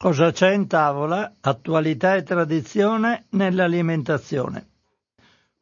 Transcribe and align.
Cosa 0.00 0.30
c'è 0.30 0.52
in 0.52 0.68
tavola? 0.68 1.32
Attualità 1.40 2.14
e 2.14 2.22
tradizione 2.22 3.24
nell'alimentazione. 3.30 4.66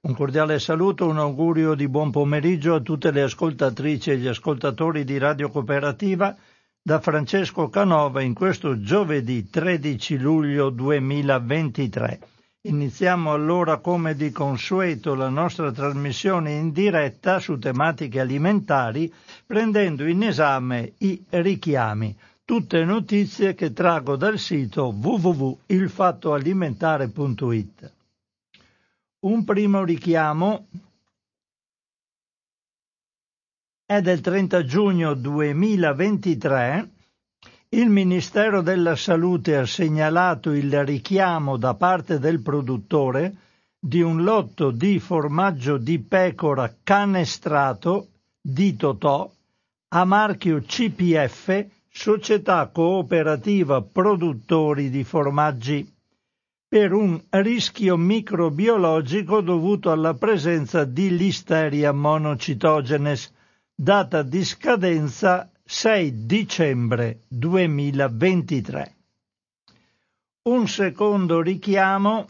Un 0.00 0.14
cordiale 0.14 0.58
saluto, 0.58 1.06
un 1.06 1.16
augurio 1.16 1.72
di 1.72 1.88
buon 1.88 2.10
pomeriggio 2.10 2.74
a 2.74 2.80
tutte 2.80 3.12
le 3.12 3.22
ascoltatrici 3.22 4.10
e 4.10 4.18
gli 4.18 4.26
ascoltatori 4.26 5.04
di 5.04 5.16
Radio 5.16 5.48
Cooperativa 5.48 6.36
da 6.82 7.00
Francesco 7.00 7.70
Canova 7.70 8.20
in 8.20 8.34
questo 8.34 8.78
giovedì 8.78 9.48
13 9.48 10.18
luglio 10.18 10.68
2023. 10.68 12.20
Iniziamo 12.60 13.32
allora 13.32 13.78
come 13.78 14.14
di 14.14 14.30
consueto 14.32 15.14
la 15.14 15.30
nostra 15.30 15.72
trasmissione 15.72 16.52
in 16.52 16.72
diretta 16.72 17.38
su 17.38 17.58
tematiche 17.58 18.20
alimentari 18.20 19.10
prendendo 19.46 20.04
in 20.04 20.24
esame 20.24 20.92
i 20.98 21.24
richiami 21.30 22.14
tutte 22.46 22.84
notizie 22.84 23.54
che 23.54 23.72
trago 23.72 24.14
dal 24.14 24.38
sito 24.38 24.94
www.ilfattoalimentare.it. 24.96 27.92
Un 29.26 29.44
primo 29.44 29.82
richiamo 29.82 30.68
è 33.84 34.00
del 34.00 34.20
30 34.20 34.64
giugno 34.64 35.14
2023. 35.14 36.90
Il 37.70 37.90
Ministero 37.90 38.62
della 38.62 38.94
Salute 38.94 39.56
ha 39.56 39.66
segnalato 39.66 40.52
il 40.52 40.84
richiamo 40.84 41.56
da 41.56 41.74
parte 41.74 42.20
del 42.20 42.40
produttore 42.42 43.38
di 43.76 44.02
un 44.02 44.22
lotto 44.22 44.70
di 44.70 45.00
formaggio 45.00 45.78
di 45.78 45.98
pecora 45.98 46.72
canestrato 46.80 48.06
di 48.40 48.76
Totò 48.76 49.28
a 49.88 50.04
marchio 50.04 50.60
CPF 50.60 51.74
Società 51.98 52.68
Cooperativa 52.68 53.80
Produttori 53.80 54.90
di 54.90 55.02
Formaggi, 55.02 55.90
per 56.68 56.92
un 56.92 57.18
rischio 57.30 57.96
microbiologico 57.96 59.40
dovuto 59.40 59.90
alla 59.90 60.12
presenza 60.12 60.84
di 60.84 61.16
Listeria 61.16 61.92
monocitogenes, 61.92 63.32
data 63.74 64.22
di 64.22 64.44
scadenza 64.44 65.50
6 65.64 66.26
dicembre 66.26 67.22
2023. 67.28 68.96
Un 70.42 70.68
secondo 70.68 71.40
richiamo 71.40 72.28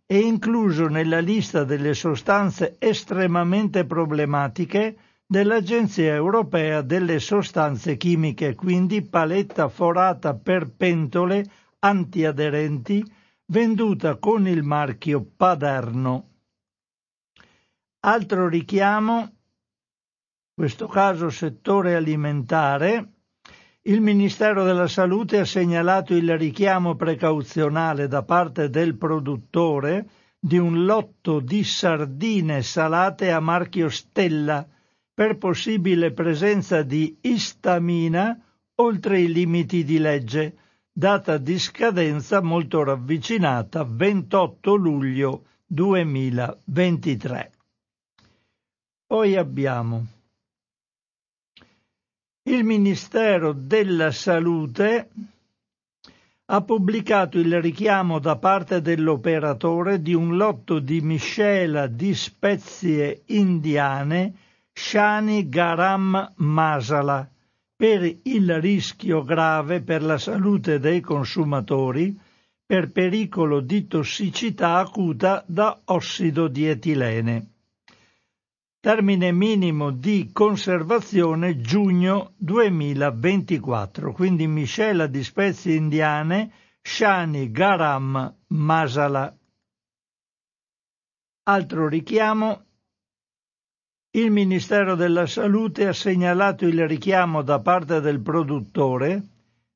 e 0.05 0.19
incluso 0.19 0.87
nella 0.87 1.19
lista 1.19 1.63
delle 1.63 1.95
sostanze 1.95 2.75
estremamente 2.77 3.85
problematiche 3.85 4.95
dell'Agenzia 5.25 6.13
europea 6.13 6.83
delle 6.83 7.17
sostanze 7.17 7.97
chimiche, 7.97 8.53
quindi 8.53 9.01
paletta 9.01 9.67
forata 9.67 10.35
per 10.35 10.71
pentole 10.77 11.43
antiaderenti 11.79 13.03
venduta 13.47 14.17
con 14.17 14.47
il 14.47 14.61
marchio 14.61 15.25
Paderno. 15.35 16.36
Altro 18.07 18.47
richiamo, 18.47 19.33
questo 20.53 20.87
caso 20.87 21.29
settore 21.29 21.93
alimentare, 21.93 23.15
il 23.81 23.99
Ministero 23.99 24.63
della 24.63 24.87
Salute 24.87 25.39
ha 25.39 25.45
segnalato 25.45 26.13
il 26.13 26.37
richiamo 26.37 26.95
precauzionale 26.95 28.07
da 28.07 28.23
parte 28.23 28.69
del 28.69 28.95
produttore 28.95 30.07
di 30.39 30.57
un 30.57 30.85
lotto 30.85 31.41
di 31.41 31.65
sardine 31.65 32.61
salate 32.61 33.29
a 33.29 33.41
marchio 33.41 33.89
Stella 33.89 34.65
per 35.13 35.37
possibile 35.37 36.13
presenza 36.13 36.83
di 36.83 37.17
istamina 37.19 38.41
oltre 38.75 39.19
i 39.19 39.29
limiti 39.29 39.83
di 39.83 39.97
legge, 39.97 40.57
data 40.93 41.37
di 41.37 41.59
scadenza 41.59 42.41
molto 42.41 42.85
ravvicinata 42.85 43.83
28 43.83 44.75
luglio 44.75 45.47
2023. 45.65 47.51
Poi 49.07 49.37
abbiamo 49.37 50.05
il 52.49 52.65
Ministero 52.65 53.53
della 53.53 54.11
Salute 54.11 55.09
ha 56.49 56.61
pubblicato 56.61 57.39
il 57.39 57.61
richiamo 57.61 58.19
da 58.19 58.35
parte 58.35 58.81
dell'operatore 58.81 60.01
di 60.01 60.13
un 60.13 60.35
lotto 60.35 60.79
di 60.79 60.99
miscela 60.99 61.87
di 61.87 62.13
spezie 62.13 63.21
indiane 63.27 64.33
Shani 64.73 65.47
Garam 65.47 66.33
Masala 66.35 67.29
per 67.77 68.03
il 68.23 68.59
rischio 68.59 69.23
grave 69.23 69.81
per 69.81 70.03
la 70.03 70.17
salute 70.17 70.79
dei 70.79 70.99
consumatori 70.99 72.13
per 72.65 72.91
pericolo 72.91 73.61
di 73.61 73.87
tossicità 73.87 74.79
acuta 74.79 75.45
da 75.47 75.79
ossido 75.85 76.49
di 76.49 76.67
etilene 76.67 77.51
termine 78.87 79.33
minimo 79.33 79.91
di 79.91 80.29
conservazione 80.31 81.59
giugno 81.59 82.31
2024, 82.37 84.13
quindi 84.13 84.47
miscela 84.47 85.07
di 85.07 85.25
spezie 85.25 85.75
indiane 85.75 86.51
Shani 86.81 87.51
Garam 87.51 88.33
Masala. 88.47 89.35
Altro 91.49 91.89
richiamo. 91.89 92.63
Il 94.11 94.31
Ministero 94.31 94.95
della 94.95 95.25
Salute 95.25 95.87
ha 95.87 95.93
segnalato 95.93 96.65
il 96.65 96.87
richiamo 96.87 97.41
da 97.41 97.59
parte 97.59 97.99
del 97.99 98.21
produttore 98.21 99.21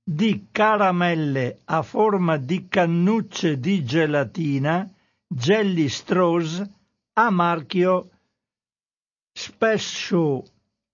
di 0.02 0.48
caramelle 0.54 1.60
a 1.66 1.82
forma 1.82 2.38
di 2.38 2.70
cannucce 2.70 3.60
di 3.60 3.84
gelatina 3.84 4.90
Jelly 5.28 5.90
Straws 5.90 6.64
a 7.16 7.30
marchio 7.30 8.12
spesso 9.34 10.44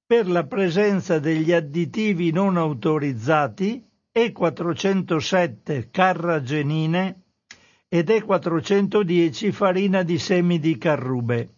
per 0.06 0.30
la 0.30 0.46
presenza 0.46 1.20
degli 1.20 1.52
additivi 1.52 2.32
non 2.32 2.58
autorizzati 2.58 3.84
E407 4.14 5.90
carragenine 5.92 7.24
ed 7.90 8.10
E410 8.10 9.52
farina 9.52 10.04
di 10.04 10.18
semi 10.18 10.60
di 10.60 10.78
carrube. 10.78 11.50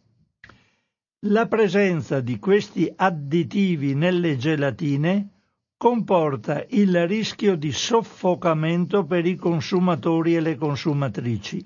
La 1.28 1.48
presenza 1.48 2.22
di 2.22 2.40
questi 2.40 2.92
additivi 2.96 3.94
nelle 3.94 4.38
gelatine 4.38 5.30
comporta 5.78 6.66
il 6.70 7.08
rischio 7.08 7.56
di 7.56 7.72
soffocamento 7.72 9.06
per 9.06 9.26
i 9.26 9.36
consumatori 9.36 10.36
e 10.36 10.40
le 10.40 10.56
consumatrici. 10.56 11.66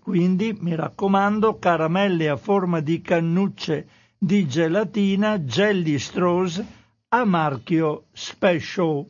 Quindi 0.00 0.56
mi 0.60 0.74
raccomando, 0.74 1.58
caramelle 1.58 2.28
a 2.28 2.36
forma 2.36 2.80
di 2.80 3.00
cannucce 3.00 3.86
di 4.24 4.46
gelatina 4.46 5.40
Jelly 5.40 5.98
Straws 5.98 6.62
a 7.08 7.24
marchio 7.24 8.06
Special. 8.12 9.04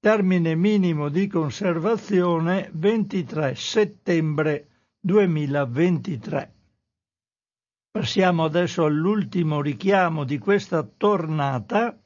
Termine 0.00 0.54
minimo 0.54 1.10
di 1.10 1.26
conservazione 1.26 2.70
23 2.72 3.54
settembre 3.54 4.68
2023. 4.98 6.54
Passiamo 7.90 8.44
adesso 8.44 8.86
all'ultimo 8.86 9.60
richiamo 9.60 10.24
di 10.24 10.38
questa 10.38 10.84
tornata. 10.84 12.00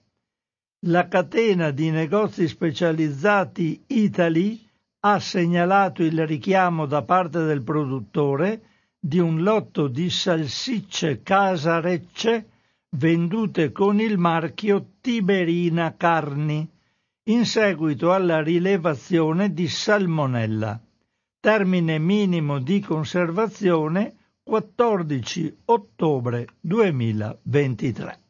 La 0.87 1.07
catena 1.07 1.71
di 1.71 1.91
negozi 1.91 2.49
specializzati 2.49 3.85
Italy 3.87 4.61
ha 5.05 5.21
segnalato 5.21 6.03
il 6.03 6.27
richiamo 6.27 6.87
da 6.87 7.03
parte 7.03 7.45
del 7.45 7.63
produttore 7.63 8.74
di 9.07 9.19
un 9.19 9.43
lotto 9.43 9.87
di 9.89 10.09
salsicce 10.09 11.23
casarecce 11.23 12.49
vendute 12.93 13.71
con 13.71 14.01
il 14.01 14.17
marchio 14.17 14.93
Tiberina 15.03 15.95
Carni, 15.95 16.67
in 17.25 17.45
seguito 17.45 18.15
alla 18.15 18.41
rilevazione 18.41 19.53
di 19.53 19.69
salmonella. 19.69 20.81
Termine 21.39 21.99
minimo 21.99 22.61
di 22.61 22.81
conservazione 22.81 24.15
14 24.43 25.55
ottobre 25.67 26.47
2023. 26.61 28.21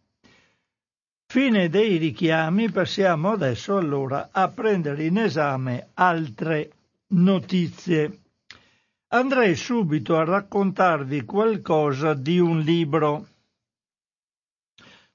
Fine 1.25 1.69
dei 1.69 1.99
richiami, 1.99 2.73
passiamo 2.73 3.31
adesso 3.31 3.77
allora 3.77 4.31
a 4.33 4.49
prendere 4.49 5.05
in 5.05 5.19
esame 5.19 5.91
altre 5.95 6.73
notizie. 7.11 8.23
Andrei 9.15 9.55
subito 9.55 10.17
a 10.17 10.25
raccontarvi 10.25 11.25
qualcosa 11.25 12.15
di 12.15 12.41
un 12.41 12.59
libro. 12.59 13.29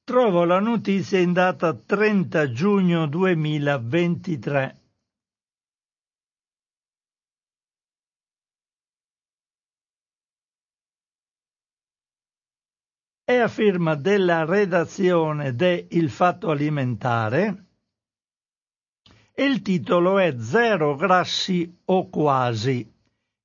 Trovo 0.05 0.45
la 0.45 0.61
notizia 0.61 1.19
in 1.19 1.33
data 1.33 1.73
30 1.73 2.49
giugno 2.53 3.07
2023. 3.07 4.81
È 13.25 13.35
a 13.35 13.49
firma 13.49 13.95
della 13.95 14.45
redazione 14.45 15.53
de 15.55 15.87
Il 15.91 16.09
Fatto 16.09 16.51
Alimentare 16.51 17.65
e 19.33 19.43
il 19.43 19.61
titolo 19.61 20.19
è 20.19 20.39
Zero 20.39 20.95
grassi 20.95 21.81
o 21.83 22.07
quasi. 22.07 22.98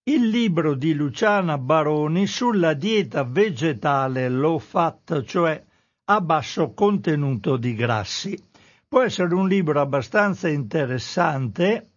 Il 0.07 0.29
libro 0.29 0.75
di 0.75 0.93
Luciana 0.93 1.57
Baroni 1.57 2.27
sulla 2.27 2.75
dieta 2.75 3.25
vegetale 3.25 4.29
low 4.29 4.59
fat, 4.59 5.23
cioè 5.23 5.65
a 6.05 6.21
basso 6.21 6.75
contenuto 6.75 7.57
di 7.57 7.75
grassi. 7.75 8.39
Può 8.87 9.01
essere 9.01 9.33
un 9.33 9.49
libro 9.49 9.81
abbastanza 9.81 10.49
interessante 10.49 11.91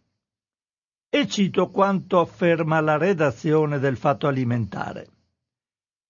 e 1.10 1.28
cito 1.28 1.70
quanto 1.70 2.22
afferma 2.22 2.80
la 2.80 2.96
redazione 2.96 3.78
del 3.78 3.98
Fatto 3.98 4.28
Alimentare. 4.28 5.08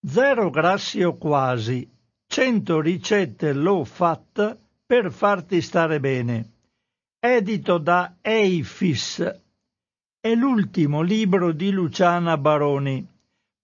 Zero 0.06 0.52
grassi 0.52 1.02
o 1.02 1.18
quasi, 1.18 1.90
100 2.28 2.80
ricette 2.80 3.54
low 3.54 3.84
fat 3.84 4.56
per 4.86 5.12
farti 5.12 5.62
stare 5.62 6.00
bene. 6.00 6.52
Edito 7.20 7.80
da 7.80 8.18
Eifis. 8.22 9.46
È 10.28 10.36
l'ultimo 10.36 11.02
libro 11.04 11.54
di 11.54 11.72
Luciana 11.72 12.38
Baroni, 12.38 13.08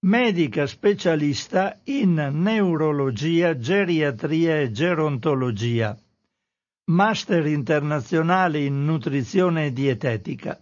medica 0.06 0.66
specialista 0.66 1.82
in 1.84 2.14
neurologia, 2.32 3.58
geriatria 3.58 4.62
e 4.62 4.72
gerontologia. 4.72 5.94
Master 6.86 7.48
internazionale 7.48 8.60
in 8.60 8.86
nutrizione 8.86 9.66
e 9.66 9.74
dietetica. 9.74 10.58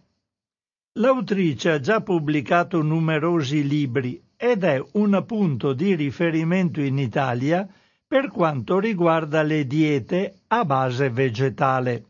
L'autrice 0.94 1.70
ha 1.70 1.80
già 1.80 2.02
pubblicato 2.02 2.82
numerosi 2.82 3.68
libri 3.68 4.20
ed 4.36 4.64
è 4.64 4.84
un 4.94 5.24
punto 5.28 5.74
di 5.74 5.94
riferimento 5.94 6.82
in 6.82 6.98
Italia 6.98 7.70
per 8.08 8.32
quanto 8.32 8.80
riguarda 8.80 9.44
le 9.44 9.68
diete 9.68 10.40
a 10.48 10.66
base 10.66 11.12
vegetale. 11.12 12.06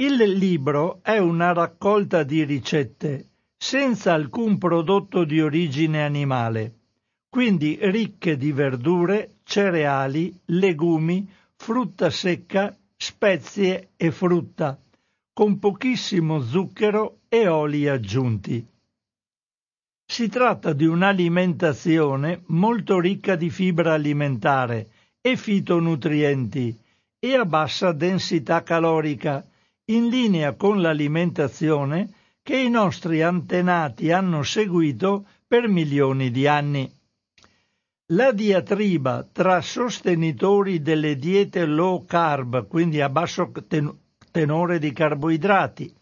Il 0.00 0.14
libro 0.14 1.00
è 1.02 1.18
una 1.18 1.52
raccolta 1.52 2.22
di 2.22 2.42
ricette 2.44 3.32
senza 3.58 4.14
alcun 4.14 4.56
prodotto 4.56 5.24
di 5.24 5.42
origine 5.42 6.02
animale, 6.02 6.74
quindi 7.28 7.78
ricche 7.82 8.38
di 8.38 8.50
verdure, 8.50 9.40
cereali, 9.44 10.34
legumi, 10.46 11.30
frutta 11.54 12.08
secca, 12.08 12.74
spezie 12.96 13.90
e 13.98 14.10
frutta, 14.10 14.80
con 15.34 15.58
pochissimo 15.58 16.40
zucchero 16.40 17.18
e 17.28 17.46
oli 17.46 17.86
aggiunti. 17.86 18.66
Si 20.06 20.28
tratta 20.30 20.72
di 20.72 20.86
un'alimentazione 20.86 22.44
molto 22.46 22.98
ricca 23.00 23.36
di 23.36 23.50
fibra 23.50 23.92
alimentare 23.92 24.88
e 25.20 25.36
fitonutrienti 25.36 26.74
e 27.18 27.34
a 27.34 27.44
bassa 27.44 27.92
densità 27.92 28.62
calorica, 28.62 29.44
in 29.90 30.08
linea 30.08 30.54
con 30.54 30.80
l'alimentazione 30.80 32.12
che 32.42 32.56
i 32.56 32.70
nostri 32.70 33.22
antenati 33.22 34.10
hanno 34.12 34.42
seguito 34.42 35.26
per 35.46 35.68
milioni 35.68 36.30
di 36.30 36.46
anni. 36.46 36.90
La 38.12 38.32
diatriba 38.32 39.28
tra 39.30 39.60
sostenitori 39.60 40.80
delle 40.80 41.16
diete 41.16 41.64
low 41.64 42.04
carb, 42.04 42.66
quindi 42.66 43.00
a 43.00 43.08
basso 43.08 43.52
tenore 44.30 44.78
di 44.78 44.92
carboidrati, 44.92 45.94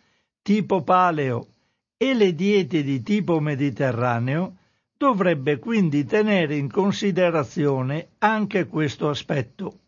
tipo 0.42 0.82
paleo, 0.82 1.48
e 1.96 2.14
le 2.14 2.34
diete 2.34 2.82
di 2.82 3.02
tipo 3.02 3.40
mediterraneo 3.40 4.56
dovrebbe 4.96 5.58
quindi 5.58 6.04
tenere 6.04 6.56
in 6.56 6.70
considerazione 6.70 8.10
anche 8.18 8.66
questo 8.66 9.08
aspetto. 9.08 9.80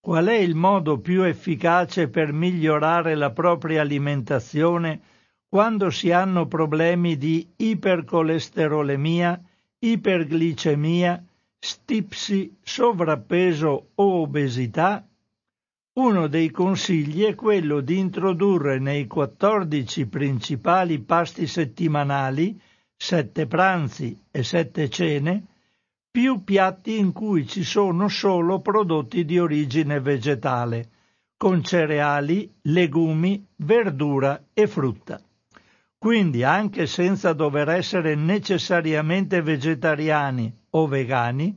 Qual 0.00 0.26
è 0.26 0.38
il 0.38 0.56
modo 0.56 0.98
più 0.98 1.22
efficace 1.22 2.08
per 2.08 2.32
migliorare 2.32 3.14
la 3.14 3.30
propria 3.30 3.82
alimentazione 3.82 5.02
quando 5.48 5.90
si 5.90 6.10
hanno 6.10 6.48
problemi 6.48 7.16
di 7.16 7.46
ipercolesterolemia, 7.54 9.40
iperglicemia, 9.84 11.24
stipsi, 11.58 12.56
sovrappeso 12.62 13.88
o 13.94 14.20
obesità? 14.22 15.04
Uno 15.94 16.26
dei 16.28 16.50
consigli 16.50 17.24
è 17.24 17.34
quello 17.34 17.80
di 17.80 17.98
introdurre 17.98 18.78
nei 18.78 19.06
14 19.06 20.06
principali 20.06 21.00
pasti 21.00 21.46
settimanali, 21.46 22.58
sette 22.96 23.46
pranzi 23.46 24.18
e 24.30 24.44
sette 24.44 24.88
cene, 24.88 25.46
più 26.10 26.44
piatti 26.44 26.98
in 26.98 27.12
cui 27.12 27.46
ci 27.46 27.64
sono 27.64 28.06
solo 28.08 28.60
prodotti 28.60 29.24
di 29.24 29.38
origine 29.38 29.98
vegetale, 29.98 30.90
con 31.36 31.64
cereali, 31.64 32.50
legumi, 32.62 33.44
verdura 33.56 34.44
e 34.54 34.66
frutta. 34.68 35.20
Quindi, 36.02 36.42
anche 36.42 36.88
senza 36.88 37.32
dover 37.32 37.68
essere 37.68 38.16
necessariamente 38.16 39.40
vegetariani 39.40 40.52
o 40.70 40.88
vegani, 40.88 41.56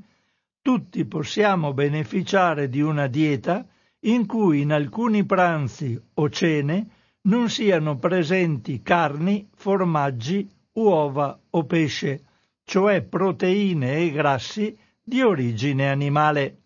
tutti 0.61 1.03
possiamo 1.05 1.73
beneficiare 1.73 2.69
di 2.69 2.79
una 2.79 3.07
dieta 3.07 3.65
in 4.01 4.27
cui 4.27 4.61
in 4.61 4.71
alcuni 4.71 5.25
pranzi 5.25 5.99
o 6.13 6.29
cene 6.29 6.87
non 7.21 7.49
siano 7.49 7.97
presenti 7.97 8.83
carni, 8.83 9.49
formaggi, 9.55 10.47
uova 10.73 11.39
o 11.49 11.65
pesce, 11.65 12.25
cioè 12.65 13.01
proteine 13.01 13.97
e 13.97 14.11
grassi 14.11 14.77
di 15.01 15.23
origine 15.23 15.89
animale. 15.89 16.57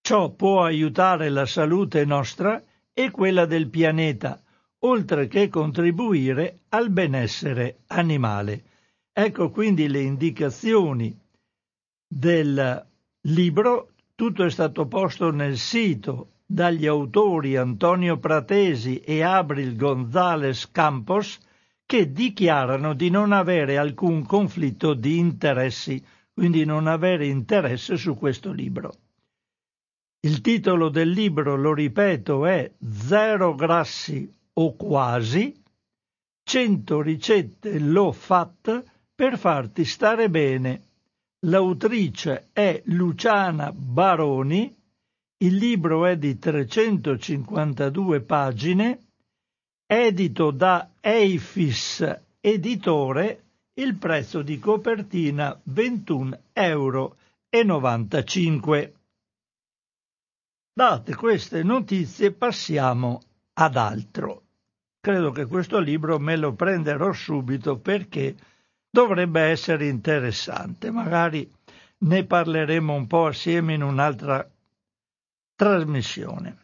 Ciò 0.00 0.30
può 0.30 0.62
aiutare 0.62 1.28
la 1.28 1.44
salute 1.44 2.04
nostra 2.04 2.62
e 2.92 3.10
quella 3.10 3.46
del 3.46 3.68
pianeta, 3.68 4.40
oltre 4.84 5.28
che 5.28 5.48
contribuire 5.48 6.60
al 6.70 6.90
benessere 6.90 7.80
animale. 7.88 8.64
Ecco 9.12 9.50
quindi 9.50 9.88
le 9.88 10.00
indicazioni 10.00 11.16
del 12.06 12.86
libro. 13.22 13.88
Tutto 14.14 14.44
è 14.44 14.50
stato 14.50 14.86
posto 14.86 15.30
nel 15.30 15.56
sito 15.56 16.28
dagli 16.46 16.86
autori 16.86 17.56
Antonio 17.56 18.18
Pratesi 18.18 19.00
e 19.00 19.22
Abril 19.22 19.76
González 19.76 20.70
Campos, 20.70 21.38
che 21.84 22.12
dichiarano 22.12 22.94
di 22.94 23.10
non 23.10 23.32
avere 23.32 23.78
alcun 23.78 24.24
conflitto 24.24 24.94
di 24.94 25.18
interessi, 25.18 26.02
quindi 26.32 26.64
non 26.64 26.86
avere 26.86 27.26
interesse 27.26 27.96
su 27.96 28.16
questo 28.16 28.52
libro. 28.52 28.92
Il 30.20 30.40
titolo 30.40 30.88
del 30.88 31.10
libro, 31.10 31.56
lo 31.56 31.74
ripeto, 31.74 32.46
è 32.46 32.70
Zero 32.78 33.54
grassi 33.54 34.30
o 34.54 34.74
quasi, 34.76 35.54
100 36.44 37.00
ricette 37.00 37.78
low 37.78 38.12
fat 38.12 38.84
per 39.14 39.38
farti 39.38 39.84
stare 39.84 40.28
bene. 40.28 40.90
L'autrice 41.46 42.48
è 42.52 42.82
Luciana 42.86 43.72
Baroni, 43.72 44.74
il 45.38 45.56
libro 45.56 46.06
è 46.06 46.16
di 46.16 46.38
352 46.38 48.20
pagine, 48.20 49.06
edito 49.86 50.50
da 50.50 50.90
Eifis 51.00 52.20
Editore, 52.40 53.44
il 53.74 53.96
prezzo 53.96 54.42
di 54.42 54.58
copertina 54.58 55.60
21,95 55.68 56.36
euro. 56.52 57.16
Date 60.74 61.14
queste 61.14 61.62
notizie 61.62 62.32
passiamo 62.32 63.20
ad 63.54 63.76
altro. 63.76 64.42
Credo 65.00 65.30
che 65.32 65.46
questo 65.46 65.78
libro 65.78 66.18
me 66.18 66.36
lo 66.36 66.54
prenderò 66.54 67.12
subito 67.12 67.78
perché 67.78 68.36
dovrebbe 68.88 69.40
essere 69.40 69.88
interessante. 69.88 70.90
Magari 70.90 71.50
ne 71.98 72.24
parleremo 72.24 72.92
un 72.94 73.06
po' 73.06 73.26
assieme 73.26 73.74
in 73.74 73.82
un'altra 73.82 74.48
trasmissione. 75.54 76.58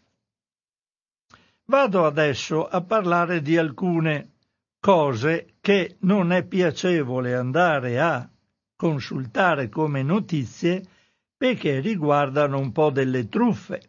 Vado 1.64 2.06
adesso 2.06 2.66
a 2.66 2.80
parlare 2.80 3.42
di 3.42 3.56
alcune 3.56 4.36
cose 4.80 5.54
che 5.60 5.96
non 6.00 6.32
è 6.32 6.44
piacevole 6.44 7.34
andare 7.34 8.00
a 8.00 8.28
consultare 8.76 9.68
come 9.68 10.02
notizie 10.02 10.82
perché 11.36 11.80
riguardano 11.80 12.58
un 12.58 12.72
po' 12.72 12.90
delle 12.90 13.28
truffe. 13.28 13.82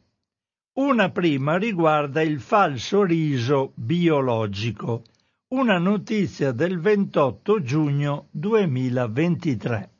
Una 0.79 1.11
prima 1.11 1.57
riguarda 1.57 2.21
il 2.21 2.39
falso 2.39 3.03
riso 3.03 3.73
biologico, 3.75 5.03
una 5.49 5.77
notizia 5.77 6.53
del 6.53 6.79
28 6.79 7.61
giugno 7.61 8.27
2023. 8.31 9.91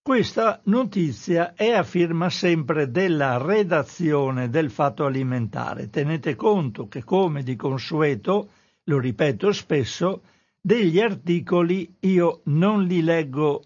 Questa 0.00 0.62
notizia 0.64 1.52
è 1.52 1.72
a 1.72 1.82
firma 1.82 2.30
sempre 2.30 2.90
della 2.90 3.36
redazione 3.36 4.48
del 4.48 4.70
Fatto 4.70 5.04
Alimentare. 5.04 5.90
Tenete 5.90 6.36
conto 6.36 6.88
che, 6.88 7.04
come 7.04 7.42
di 7.42 7.56
consueto, 7.56 8.52
lo 8.84 8.98
ripeto 8.98 9.52
spesso, 9.52 10.22
degli 10.58 10.98
articoli 10.98 11.94
io 12.00 12.40
non 12.44 12.84
li 12.84 13.02
leggo 13.02 13.62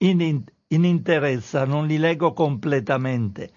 in, 0.00 0.44
in 0.68 0.84
interezza, 0.84 1.64
non 1.64 1.86
li 1.86 1.98
leggo 1.98 2.32
completamente. 2.32 3.50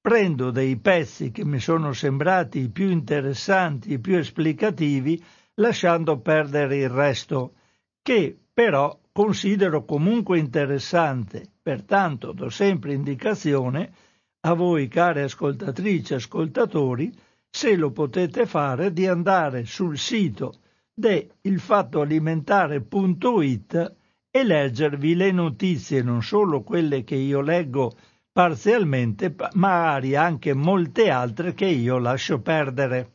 Prendo 0.00 0.50
dei 0.50 0.76
pezzi 0.76 1.30
che 1.30 1.44
mi 1.44 1.58
sono 1.58 1.92
sembrati 1.92 2.60
i 2.60 2.70
più 2.70 2.88
interessanti, 2.90 3.92
i 3.92 3.98
più 3.98 4.16
esplicativi, 4.16 5.22
lasciando 5.54 6.18
perdere 6.18 6.78
il 6.78 6.88
resto, 6.88 7.54
che 8.02 8.36
però 8.52 8.98
considero 9.12 9.84
comunque 9.84 10.38
interessante. 10.38 11.44
Pertanto 11.62 12.32
do 12.32 12.50
sempre 12.50 12.94
indicazione 12.94 13.92
a 14.40 14.54
voi, 14.54 14.88
care 14.88 15.22
ascoltatrici 15.22 16.12
e 16.12 16.16
ascoltatori, 16.16 17.12
se 17.50 17.74
lo 17.74 17.90
potete 17.90 18.46
fare, 18.46 18.92
di 18.92 19.06
andare 19.06 19.64
sul 19.64 19.98
sito 19.98 20.60
deilfattoalimentare.it 20.94 23.94
e 24.36 24.44
leggervi 24.44 25.14
le 25.14 25.32
notizie, 25.32 26.02
non 26.02 26.22
solo 26.22 26.62
quelle 26.62 27.04
che 27.04 27.14
io 27.14 27.40
leggo 27.40 27.96
parzialmente, 28.30 29.34
magari 29.54 30.14
anche 30.14 30.52
molte 30.52 31.08
altre 31.08 31.54
che 31.54 31.64
io 31.64 31.96
lascio 31.96 32.42
perdere. 32.42 33.12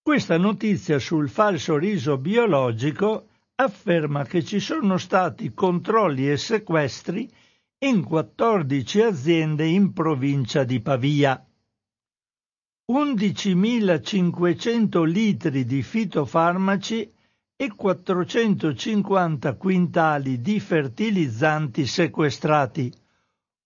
Questa 0.00 0.38
notizia 0.38 0.98
sul 0.98 1.28
falso 1.28 1.76
riso 1.76 2.16
biologico 2.16 3.26
afferma 3.56 4.24
che 4.24 4.42
ci 4.42 4.58
sono 4.58 4.96
stati 4.96 5.52
controlli 5.52 6.30
e 6.30 6.38
sequestri 6.38 7.30
in 7.80 8.04
14 8.04 9.02
aziende 9.02 9.66
in 9.66 9.92
provincia 9.92 10.64
di 10.64 10.80
Pavia. 10.80 11.46
11.500 12.90 15.04
litri 15.04 15.66
di 15.66 15.82
fitofarmaci 15.82 17.20
e 17.62 17.72
450 17.76 19.54
quintali 19.54 20.40
di 20.40 20.58
fertilizzanti 20.58 21.86
sequestrati, 21.86 22.92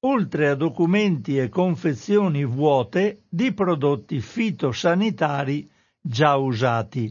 oltre 0.00 0.49
a 0.50 0.55
documenti 0.55 1.38
e 1.38 1.49
confezioni 1.49 2.45
vuote 2.45 3.23
di 3.26 3.55
prodotti 3.55 4.21
fitosanitari 4.21 5.67
già 5.99 6.37
usati. 6.37 7.11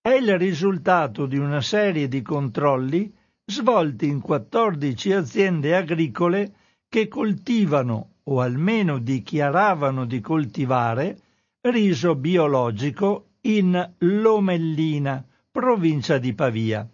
È 0.00 0.08
il 0.08 0.38
risultato 0.38 1.26
di 1.26 1.36
una 1.36 1.60
serie 1.60 2.08
di 2.08 2.22
controlli 2.22 3.14
svolti 3.44 4.06
in 4.06 4.22
14 4.22 5.12
aziende 5.12 5.76
agricole 5.76 6.54
che 6.88 7.06
coltivano 7.06 8.12
o 8.22 8.40
almeno 8.40 8.98
dichiaravano 8.98 10.06
di 10.06 10.20
coltivare 10.20 11.18
riso 11.60 12.14
biologico 12.14 13.32
in 13.42 13.92
Lomellina, 13.98 15.22
provincia 15.50 16.18
di 16.18 16.34
Pavia. 16.34 16.88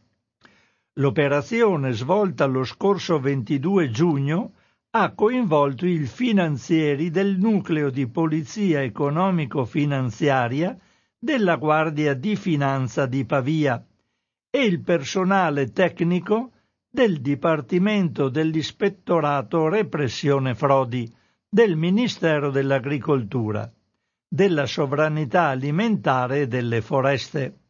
L'operazione 0.95 1.93
svolta 1.93 2.47
lo 2.47 2.65
scorso 2.65 3.19
22 3.19 3.91
giugno 3.91 4.53
ha 4.91 5.13
coinvolto 5.13 5.87
i 5.87 6.07
finanzieri 6.07 7.11
del 7.11 7.37
nucleo 7.37 7.91
di 7.91 8.07
polizia 8.07 8.81
economico-finanziaria 8.83 10.79
della 11.19 11.57
Guardia 11.57 12.15
di 12.15 12.37
Finanza 12.37 13.07
di 13.07 13.25
Pavia 13.25 13.85
e 14.51 14.65
il 14.65 14.83
personale 14.83 15.73
tecnico 15.73 16.53
del 16.89 17.21
Dipartimento 17.21 18.29
dell'Ispettorato 18.29 19.69
Repressione 19.69 20.55
Frodi 20.55 21.13
del 21.49 21.75
Ministero 21.75 22.53
dell'Agricoltura, 22.53 23.69
della 24.29 24.67
Sovranità 24.67 25.49
Alimentare 25.49 26.43
e 26.43 26.47
delle 26.47 26.81
Foreste 26.83 27.64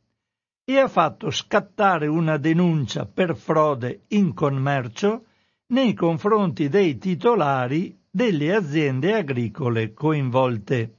e 0.64 0.78
ha 0.78 0.88
fatto 0.88 1.30
scattare 1.30 2.06
una 2.06 2.38
denuncia 2.38 3.04
per 3.04 3.37
frode 3.37 4.04
in 4.09 4.33
commercio 4.33 5.25
nei 5.66 5.92
confronti 5.92 6.68
dei 6.68 6.97
titolari 6.97 7.99
delle 8.11 8.54
aziende 8.54 9.14
agricole 9.14 9.92
coinvolte. 9.92 10.99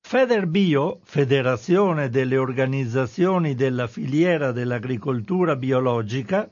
Federbio, 0.00 1.00
Federazione 1.02 2.08
delle 2.08 2.38
organizzazioni 2.38 3.54
della 3.54 3.86
filiera 3.86 4.50
dell'agricoltura 4.50 5.56
biologica, 5.56 6.50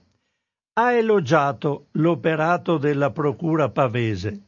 ha 0.74 0.92
elogiato 0.92 1.86
l'operato 1.92 2.76
della 2.76 3.10
Procura 3.10 3.70
pavese. 3.70 4.42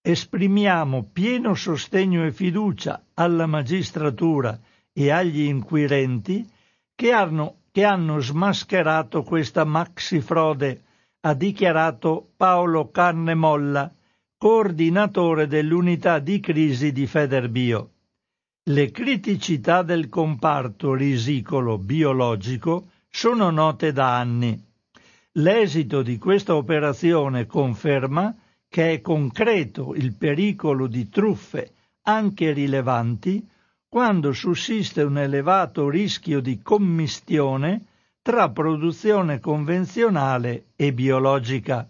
Esprimiamo 0.00 1.08
pieno 1.10 1.54
sostegno 1.54 2.24
e 2.24 2.32
fiducia 2.32 3.06
alla 3.14 3.46
magistratura 3.46 4.58
e 5.00 5.12
agli 5.12 5.42
inquirenti 5.42 6.44
che 6.92 7.12
hanno, 7.12 7.58
che 7.70 7.84
hanno 7.84 8.18
smascherato 8.18 9.22
questa 9.22 9.62
maxi 9.62 10.20
frode, 10.20 10.82
ha 11.20 11.34
dichiarato 11.34 12.32
Paolo 12.36 12.90
Carnemolla, 12.90 13.94
coordinatore 14.36 15.46
dell'unità 15.46 16.18
di 16.18 16.40
crisi 16.40 16.90
di 16.90 17.06
Federbio. 17.06 17.90
Le 18.64 18.90
criticità 18.90 19.82
del 19.82 20.08
comparto 20.08 20.94
risicolo 20.94 21.78
biologico 21.78 22.88
sono 23.08 23.50
note 23.50 23.92
da 23.92 24.16
anni. 24.16 24.60
L'esito 25.34 26.02
di 26.02 26.18
questa 26.18 26.56
operazione 26.56 27.46
conferma 27.46 28.34
che 28.68 28.94
è 28.94 29.00
concreto 29.00 29.94
il 29.94 30.12
pericolo 30.14 30.88
di 30.88 31.08
truffe 31.08 31.70
anche 32.02 32.50
rilevanti 32.50 33.48
quando 33.88 34.32
sussiste 34.32 35.02
un 35.02 35.16
elevato 35.16 35.88
rischio 35.88 36.40
di 36.40 36.60
commistione 36.60 37.86
tra 38.20 38.50
produzione 38.50 39.40
convenzionale 39.40 40.66
e 40.76 40.92
biologica. 40.92 41.88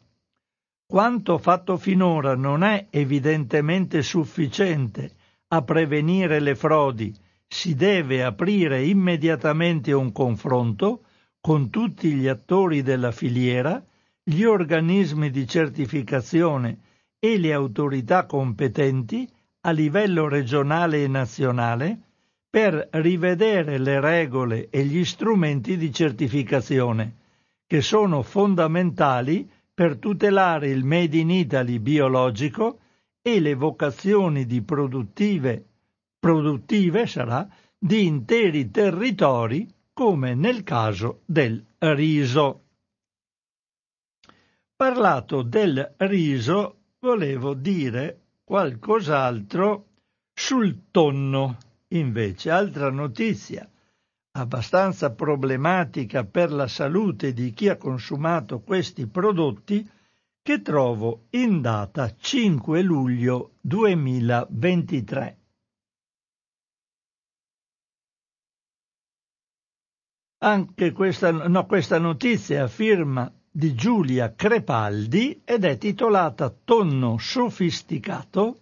Quanto 0.86 1.38
fatto 1.38 1.76
finora 1.76 2.36
non 2.36 2.62
è 2.62 2.86
evidentemente 2.90 4.02
sufficiente 4.02 5.10
a 5.48 5.62
prevenire 5.62 6.38
le 6.38 6.54
frodi, 6.54 7.12
si 7.46 7.74
deve 7.74 8.22
aprire 8.22 8.84
immediatamente 8.84 9.92
un 9.92 10.12
confronto 10.12 11.04
con 11.40 11.68
tutti 11.70 12.12
gli 12.12 12.28
attori 12.28 12.82
della 12.82 13.10
filiera, 13.10 13.84
gli 14.22 14.44
organismi 14.44 15.30
di 15.30 15.48
certificazione 15.48 16.78
e 17.18 17.38
le 17.38 17.52
autorità 17.52 18.26
competenti 18.26 19.28
a 19.60 19.70
livello 19.70 20.28
regionale 20.28 21.02
e 21.02 21.08
nazionale 21.08 22.00
per 22.50 22.88
rivedere 22.92 23.78
le 23.78 24.00
regole 24.00 24.68
e 24.70 24.84
gli 24.84 25.04
strumenti 25.04 25.76
di 25.76 25.92
certificazione, 25.92 27.16
che 27.66 27.82
sono 27.82 28.22
fondamentali 28.22 29.48
per 29.74 29.98
tutelare 29.98 30.70
il 30.70 30.84
Made 30.84 31.18
in 31.18 31.30
Italy 31.30 31.78
biologico 31.78 32.80
e 33.20 33.40
le 33.40 33.54
vocazioni 33.54 34.46
di 34.46 34.62
produttive, 34.62 35.64
produttive 36.18 37.06
sarà, 37.06 37.46
di 37.78 38.06
interi 38.06 38.70
territori, 38.70 39.68
come 39.92 40.34
nel 40.34 40.62
caso 40.62 41.20
del 41.26 41.62
riso. 41.78 42.62
Parlato 44.74 45.42
del 45.42 45.94
riso, 45.98 46.76
volevo 47.00 47.54
dire 47.54 48.27
qualcos'altro 48.48 49.88
sul 50.32 50.90
tonno. 50.90 51.58
Invece, 51.88 52.50
altra 52.50 52.90
notizia 52.90 53.68
abbastanza 54.38 55.12
problematica 55.12 56.24
per 56.24 56.50
la 56.52 56.66
salute 56.66 57.34
di 57.34 57.52
chi 57.52 57.68
ha 57.68 57.76
consumato 57.76 58.60
questi 58.60 59.06
prodotti 59.06 59.86
che 60.40 60.62
trovo 60.62 61.26
in 61.30 61.60
data 61.60 62.14
5 62.16 62.80
luglio 62.80 63.56
2023. 63.60 65.38
Anche 70.38 70.92
questa, 70.92 71.30
no, 71.32 71.66
questa 71.66 71.98
notizia 71.98 72.66
firma 72.66 73.30
di 73.58 73.74
Giulia 73.74 74.36
Crepaldi 74.36 75.40
ed 75.44 75.64
è 75.64 75.78
titolata 75.78 76.48
Tonno 76.62 77.18
sofisticato, 77.18 78.60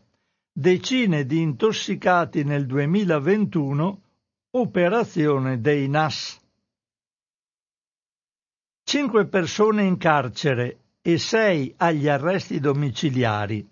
decine 0.50 1.26
di 1.26 1.42
intossicati 1.42 2.44
nel 2.44 2.64
2021, 2.64 4.00
operazione 4.52 5.60
dei 5.60 5.86
NAS. 5.86 6.40
Cinque 8.84 9.26
persone 9.26 9.82
in 9.82 9.98
carcere 9.98 10.78
e 11.02 11.18
sei 11.18 11.74
agli 11.76 12.08
arresti 12.08 12.58
domiciliari, 12.58 13.68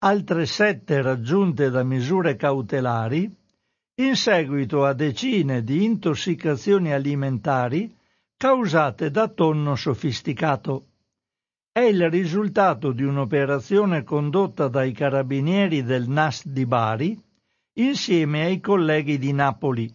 altre 0.00 0.44
sette 0.44 1.00
raggiunte 1.00 1.70
da 1.70 1.82
misure 1.82 2.36
cautelari, 2.36 3.34
in 4.02 4.16
seguito 4.16 4.84
a 4.84 4.92
decine 4.92 5.64
di 5.64 5.82
intossicazioni 5.82 6.92
alimentari 6.92 8.00
causate 8.42 9.12
da 9.12 9.28
tonno 9.28 9.76
sofisticato. 9.76 10.86
È 11.70 11.78
il 11.78 12.10
risultato 12.10 12.90
di 12.90 13.04
un'operazione 13.04 14.02
condotta 14.02 14.66
dai 14.66 14.90
carabinieri 14.90 15.84
del 15.84 16.08
NAS 16.08 16.48
di 16.48 16.66
Bari 16.66 17.16
insieme 17.74 18.42
ai 18.46 18.58
colleghi 18.58 19.16
di 19.18 19.32
Napoli, 19.32 19.88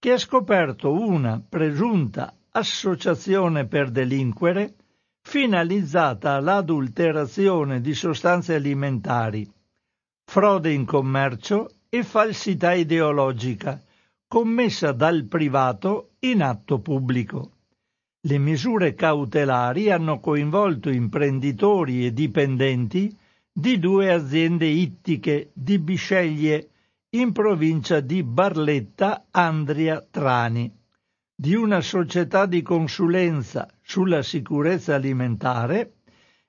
che 0.00 0.10
ha 0.10 0.18
scoperto 0.18 0.90
una 0.90 1.40
presunta 1.48 2.34
associazione 2.50 3.68
per 3.68 3.92
delinquere 3.92 4.74
finalizzata 5.22 6.32
all'adulterazione 6.32 7.80
di 7.80 7.94
sostanze 7.94 8.54
alimentari, 8.54 9.48
frode 10.24 10.72
in 10.72 10.84
commercio 10.84 11.70
e 11.88 12.02
falsità 12.02 12.72
ideologica 12.72 13.80
commessa 14.26 14.90
dal 14.90 15.26
privato 15.26 16.14
in 16.18 16.42
atto 16.42 16.80
pubblico. 16.80 17.53
Le 18.26 18.38
misure 18.38 18.94
cautelari 18.94 19.90
hanno 19.90 20.18
coinvolto 20.18 20.88
imprenditori 20.88 22.06
e 22.06 22.12
dipendenti 22.14 23.14
di 23.52 23.78
due 23.78 24.10
aziende 24.10 24.64
ittiche 24.64 25.50
di 25.52 25.78
Bisceglie 25.78 26.70
in 27.10 27.32
provincia 27.32 28.00
di 28.00 28.22
Barletta 28.22 29.26
Andria 29.30 30.02
Trani, 30.10 30.74
di 31.36 31.54
una 31.54 31.82
società 31.82 32.46
di 32.46 32.62
consulenza 32.62 33.68
sulla 33.82 34.22
sicurezza 34.22 34.94
alimentare 34.94 35.96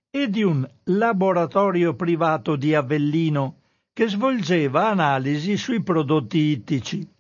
e 0.10 0.30
di 0.30 0.44
un 0.44 0.66
laboratorio 0.86 1.94
privato 1.94 2.56
di 2.56 2.74
Avellino 2.74 3.64
che 3.92 4.08
svolgeva 4.08 4.88
analisi 4.88 5.58
sui 5.58 5.84
prodotti 5.84 6.38
ittici. 6.38 7.15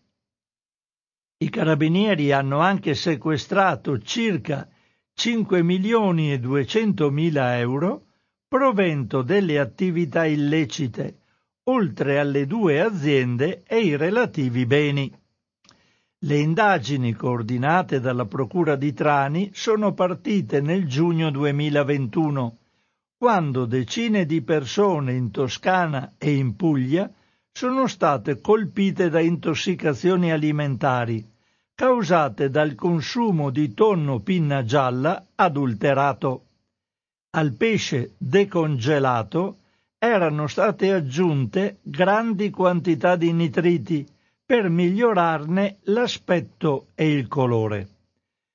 I 1.45 1.49
carabinieri 1.51 2.31
hanno 2.31 2.58
anche 2.58 2.95
sequestrato 2.95 3.99
circa 3.99 4.67
5 5.13 5.62
milioni 5.62 6.34
e 6.34 6.39
200 6.39 7.12
mila 7.12 7.60
euro 7.60 8.05
provento 8.47 9.21
delle 9.21 9.60
attività 9.60 10.25
illecite, 10.25 11.19
oltre 11.65 12.17
alle 12.17 12.47
due 12.47 12.81
aziende 12.81 13.62
e 13.67 13.77
i 13.77 13.95
relativi 13.95 14.65
beni. 14.65 15.15
Le 16.17 16.36
indagini 16.39 17.13
coordinate 17.13 17.99
dalla 17.99 18.25
Procura 18.25 18.75
di 18.75 18.91
Trani 18.93 19.51
sono 19.53 19.93
partite 19.93 20.62
nel 20.62 20.88
giugno 20.88 21.29
2021, 21.29 22.58
quando 23.19 23.65
decine 23.65 24.25
di 24.25 24.41
persone 24.41 25.13
in 25.13 25.29
Toscana 25.29 26.15
e 26.17 26.34
in 26.34 26.55
Puglia 26.55 27.08
sono 27.51 27.86
state 27.86 28.41
colpite 28.41 29.10
da 29.10 29.19
intossicazioni 29.19 30.31
alimentari 30.31 31.34
causate 31.75 32.49
dal 32.49 32.73
consumo 32.73 33.49
di 33.49 33.73
tonno 33.73 34.21
pinna 34.21 34.63
gialla 34.63 35.25
adulterato. 35.35 36.45
Al 37.31 37.51
pesce 37.51 38.15
decongelato 38.17 39.57
erano 39.97 40.47
state 40.47 40.93
aggiunte 40.93 41.79
grandi 41.81 42.49
quantità 42.49 43.17
di 43.17 43.33
nitriti 43.33 44.07
per 44.45 44.69
migliorarne 44.69 45.79
l'aspetto 45.83 46.88
e 46.95 47.11
il 47.11 47.27
colore. 47.27 47.89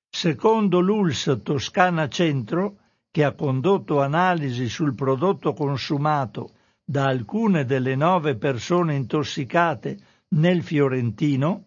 Secondo 0.08 0.80
l'ULS 0.80 1.40
Toscana 1.42 2.08
Centro, 2.08 2.76
che 3.10 3.24
ha 3.24 3.32
condotto 3.32 4.00
analisi 4.00 4.68
sul 4.68 4.94
prodotto 4.94 5.52
consumato 5.52 6.52
da 6.82 7.06
alcune 7.06 7.64
delle 7.66 7.96
nove 7.96 8.36
persone 8.36 8.94
intossicate 8.94 9.98
nel 10.28 10.62
Fiorentino, 10.62 11.64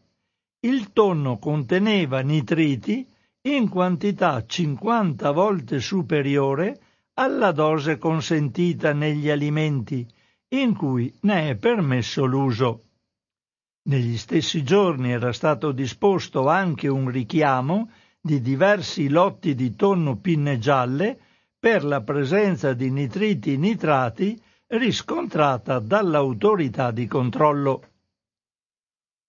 il 0.65 0.93
tonno 0.93 1.39
conteneva 1.39 2.21
nitriti 2.21 3.05
in 3.41 3.67
quantità 3.67 4.45
50 4.45 5.31
volte 5.31 5.79
superiore 5.79 6.79
alla 7.15 7.51
dose 7.51 7.97
consentita 7.97 8.93
negli 8.93 9.29
alimenti 9.29 10.07
in 10.49 10.73
cui 10.73 11.13
ne 11.21 11.49
è 11.49 11.55
permesso 11.55 12.23
l'uso. 12.25 12.83
Negli 13.89 14.15
stessi 14.17 14.63
giorni 14.63 15.11
era 15.11 15.33
stato 15.33 15.73
disposto 15.73 16.47
anche 16.47 16.87
un 16.87 17.09
richiamo 17.09 17.89
di 18.21 18.39
diversi 18.39 19.09
lotti 19.09 19.55
di 19.55 19.75
tonno 19.75 20.15
pinne 20.15 20.59
gialle 20.59 21.19
per 21.59 21.83
la 21.83 21.99
presenza 22.01 22.71
di 22.73 22.89
nitriti 22.89 23.57
nitrati 23.57 24.41
riscontrata 24.67 25.79
dall'autorità 25.79 26.91
di 26.91 27.05
controllo. 27.05 27.83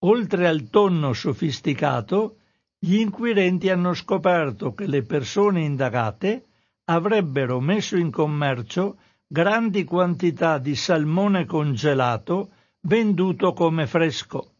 Oltre 0.06 0.46
al 0.46 0.68
tonno 0.68 1.14
sofisticato, 1.14 2.36
gli 2.78 2.96
inquirenti 2.96 3.70
hanno 3.70 3.94
scoperto 3.94 4.74
che 4.74 4.86
le 4.86 5.02
persone 5.02 5.62
indagate 5.62 6.44
avrebbero 6.84 7.58
messo 7.60 7.96
in 7.96 8.10
commercio 8.10 8.98
grandi 9.26 9.84
quantità 9.84 10.58
di 10.58 10.74
salmone 10.74 11.46
congelato 11.46 12.50
venduto 12.82 13.54
come 13.54 13.86
fresco, 13.86 14.52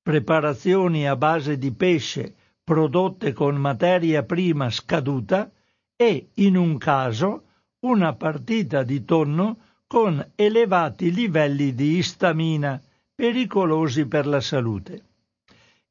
preparazioni 0.00 1.08
a 1.08 1.16
base 1.16 1.58
di 1.58 1.72
pesce 1.72 2.34
prodotte 2.62 3.32
con 3.32 3.56
materia 3.56 4.22
prima 4.22 4.70
scaduta 4.70 5.50
e, 5.96 6.28
in 6.34 6.56
un 6.56 6.78
caso, 6.78 7.46
una 7.80 8.14
partita 8.14 8.84
di 8.84 9.04
tonno 9.04 9.58
con 9.88 10.24
elevati 10.36 11.12
livelli 11.12 11.74
di 11.74 11.96
istamina, 11.96 12.80
pericolosi 13.14 14.06
per 14.06 14.26
la 14.26 14.40
salute. 14.40 15.02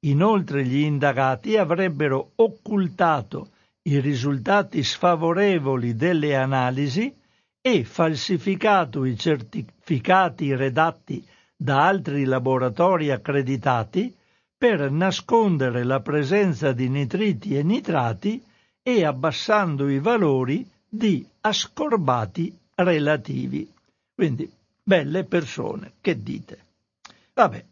Inoltre 0.05 0.65
gli 0.65 0.79
indagati 0.79 1.57
avrebbero 1.57 2.31
occultato 2.35 3.49
i 3.83 3.99
risultati 3.99 4.83
sfavorevoli 4.83 5.95
delle 5.95 6.35
analisi 6.35 7.13
e 7.61 7.83
falsificato 7.83 9.05
i 9.05 9.17
certificati 9.17 10.55
redatti 10.55 11.23
da 11.55 11.85
altri 11.85 12.25
laboratori 12.25 13.11
accreditati 13.11 14.13
per 14.57 14.91
nascondere 14.91 15.83
la 15.83 15.99
presenza 16.01 16.71
di 16.71 16.89
nitriti 16.89 17.55
e 17.55 17.63
nitrati 17.63 18.43
e 18.81 19.05
abbassando 19.05 19.87
i 19.89 19.99
valori 19.99 20.67
di 20.87 21.25
ascorbati 21.41 22.55
relativi. 22.75 23.71
Quindi, 24.13 24.51
belle 24.83 25.23
persone, 25.23 25.93
che 26.01 26.21
dite? 26.21 26.65
Vabbè. 27.41 27.65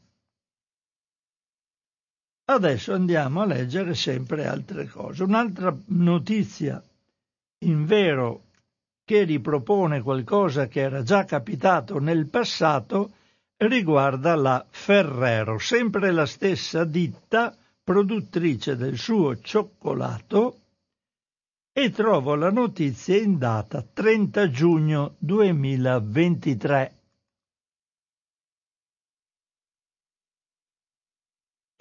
Adesso 2.45 2.93
andiamo 2.93 3.41
a 3.41 3.45
leggere 3.45 3.93
sempre 3.93 4.47
altre 4.47 4.87
cose. 4.87 5.21
Un'altra 5.21 5.77
notizia, 5.89 6.83
in 7.65 7.85
vero, 7.85 8.45
che 9.05 9.25
ripropone 9.25 10.01
qualcosa 10.01 10.67
che 10.67 10.79
era 10.79 11.03
già 11.03 11.23
capitato 11.25 11.99
nel 11.99 12.27
passato, 12.29 13.11
riguarda 13.57 14.33
la 14.35 14.65
Ferrero, 14.67 15.59
sempre 15.59 16.09
la 16.09 16.25
stessa 16.25 16.83
ditta 16.83 17.55
produttrice 17.83 18.75
del 18.75 18.97
suo 18.97 19.39
cioccolato 19.39 20.61
e 21.71 21.91
trovo 21.91 22.33
la 22.33 22.49
notizia 22.49 23.17
in 23.17 23.37
data 23.37 23.83
30 23.83 24.49
giugno 24.49 25.13
2023. 25.19 26.98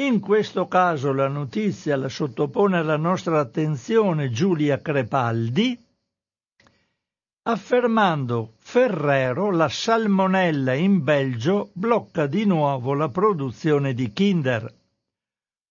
In 0.00 0.20
questo 0.20 0.68
caso 0.68 1.12
la 1.12 1.26
notizia 1.26 1.96
la 1.96 2.08
sottopone 2.08 2.76
alla 2.76 2.96
nostra 2.96 3.40
attenzione 3.40 4.30
Giulia 4.30 4.80
Crepaldi, 4.80 5.76
affermando 7.42 8.52
Ferrero 8.58 9.50
la 9.50 9.68
salmonella 9.68 10.74
in 10.74 11.02
Belgio 11.02 11.70
blocca 11.72 12.28
di 12.28 12.44
nuovo 12.44 12.94
la 12.94 13.08
produzione 13.08 13.92
di 13.92 14.12
Kinder. 14.12 14.72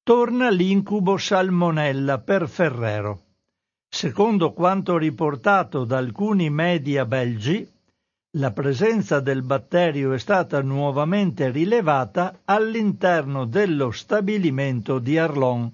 Torna 0.03 0.49
l'incubo 0.49 1.15
salmonella 1.15 2.19
per 2.19 2.49
Ferrero. 2.49 3.21
Secondo 3.87 4.51
quanto 4.51 4.97
riportato 4.97 5.85
da 5.85 5.99
alcuni 5.99 6.49
media 6.49 7.05
belgi, 7.05 7.65
la 8.31 8.51
presenza 8.51 9.19
del 9.21 9.41
batterio 9.41 10.11
è 10.11 10.19
stata 10.19 10.61
nuovamente 10.61 11.49
rilevata 11.49 12.41
all'interno 12.43 13.45
dello 13.45 13.91
stabilimento 13.91 14.99
di 14.99 15.17
Arlon. 15.17 15.73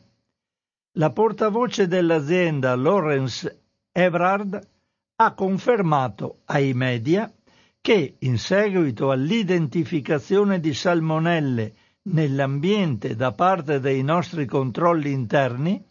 La 0.97 1.09
portavoce 1.09 1.87
dell'azienda 1.87 2.75
Lawrence 2.75 3.63
Evrard 3.91 4.67
ha 5.15 5.33
confermato 5.33 6.41
ai 6.45 6.73
media 6.73 7.31
che, 7.81 8.15
in 8.19 8.37
seguito 8.37 9.09
all'identificazione 9.09 10.59
di 10.59 10.73
salmonelle 10.73 11.73
nell'ambiente 12.03 13.15
da 13.15 13.31
parte 13.31 13.79
dei 13.79 14.03
nostri 14.03 14.45
controlli 14.45 15.11
interni, 15.11 15.83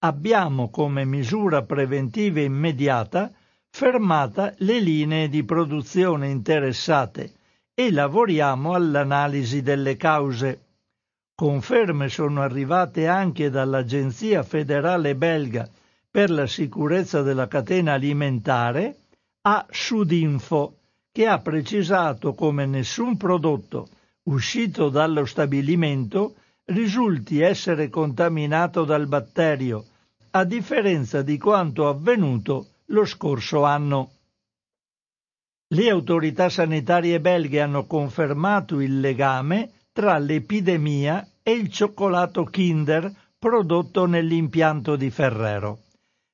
abbiamo 0.00 0.70
come 0.70 1.04
misura 1.04 1.62
preventiva 1.62 2.40
immediata 2.40 3.32
fermata 3.70 4.52
le 4.58 4.80
linee 4.80 5.28
di 5.28 5.42
produzione 5.44 6.28
interessate 6.28 7.32
e 7.72 7.90
lavoriamo 7.90 8.74
all'analisi 8.74 9.62
delle 9.62 9.96
cause. 9.96 10.60
Conferme 11.34 12.08
sono 12.10 12.42
arrivate 12.42 13.06
anche 13.06 13.48
dall'Agenzia 13.48 14.42
federale 14.42 15.14
belga 15.14 15.68
per 16.10 16.30
la 16.30 16.46
sicurezza 16.46 17.22
della 17.22 17.48
catena 17.48 17.94
alimentare 17.94 18.96
a 19.42 19.64
Sudinfo, 19.70 20.74
che 21.10 21.26
ha 21.26 21.38
precisato 21.38 22.34
come 22.34 22.66
nessun 22.66 23.16
prodotto 23.16 23.88
uscito 24.24 24.90
dallo 24.90 25.24
stabilimento 25.24 26.34
risulti 26.66 27.40
essere 27.40 27.88
contaminato 27.88 28.84
dal 28.84 29.06
batterio, 29.06 29.86
a 30.32 30.44
differenza 30.44 31.22
di 31.22 31.38
quanto 31.38 31.88
avvenuto 31.88 32.66
lo 32.90 33.04
scorso 33.04 33.64
anno. 33.64 34.12
Le 35.72 35.88
autorità 35.88 36.48
sanitarie 36.48 37.20
belghe 37.20 37.60
hanno 37.60 37.86
confermato 37.86 38.80
il 38.80 38.98
legame 38.98 39.70
tra 39.92 40.18
l'epidemia 40.18 41.26
e 41.42 41.52
il 41.52 41.70
cioccolato 41.70 42.44
Kinder 42.44 43.12
prodotto 43.38 44.06
nell'impianto 44.06 44.96
di 44.96 45.10
Ferrero. 45.10 45.82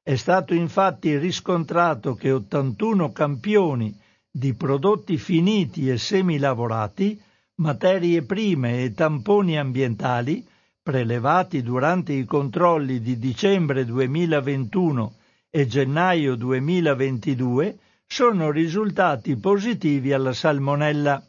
È 0.03 0.14
stato 0.16 0.55
infatti 0.55 1.16
riscontrato 1.19 2.14
che 2.14 2.31
81 2.33 3.12
campioni 3.12 3.99
di 4.31 4.55
prodotti 4.55 5.19
finiti 5.19 5.90
e 5.90 5.99
semilavorati, 5.99 7.21
materie 7.57 8.23
prime 8.23 8.83
e 8.83 8.92
tamponi 8.92 9.59
ambientali 9.59 10.47
prelevati 10.83 11.62
durante 11.62 12.12
i 12.12 12.25
controlli 12.25 13.01
di 13.01 13.19
dicembre 13.19 13.85
2021 13.85 15.14
e 15.51 15.67
gennaio 15.67 16.35
2022 16.35 17.79
sono 18.07 18.51
risultati 18.51 19.37
positivi 19.37 20.13
alla 20.13 20.33
salmonella. 20.33 21.27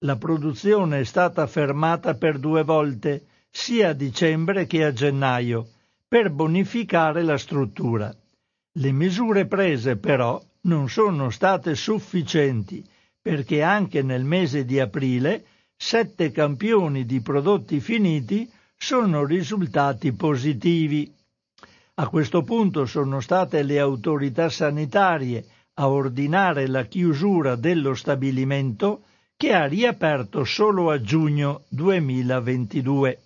La 0.00 0.16
produzione 0.16 1.00
è 1.00 1.04
stata 1.04 1.46
fermata 1.46 2.14
per 2.14 2.38
due 2.38 2.62
volte, 2.62 3.26
sia 3.50 3.90
a 3.90 3.92
dicembre 3.92 4.66
che 4.66 4.84
a 4.84 4.92
gennaio, 4.92 5.68
per 6.06 6.30
bonificare 6.30 7.22
la 7.22 7.38
struttura. 7.38 8.14
Le 8.72 8.92
misure 8.92 9.46
prese 9.46 9.96
però 9.96 10.40
non 10.62 10.88
sono 10.88 11.30
state 11.30 11.74
sufficienti 11.74 12.84
perché 13.22 13.62
anche 13.62 14.02
nel 14.02 14.24
mese 14.24 14.64
di 14.64 14.80
aprile 14.80 15.44
sette 15.76 16.30
campioni 16.30 17.04
di 17.04 17.20
prodotti 17.20 17.80
finiti 17.80 18.50
sono 18.76 19.24
risultati 19.24 20.12
positivi. 20.12 21.12
A 22.00 22.08
questo 22.08 22.42
punto 22.44 22.86
sono 22.86 23.20
state 23.20 23.62
le 23.62 23.78
autorità 23.78 24.48
sanitarie 24.48 25.44
a 25.74 25.90
ordinare 25.90 26.66
la 26.66 26.84
chiusura 26.86 27.56
dello 27.56 27.92
stabilimento 27.92 29.02
che 29.36 29.52
ha 29.52 29.66
riaperto 29.66 30.44
solo 30.44 30.90
a 30.90 30.98
giugno 31.02 31.64
2022. 31.68 33.20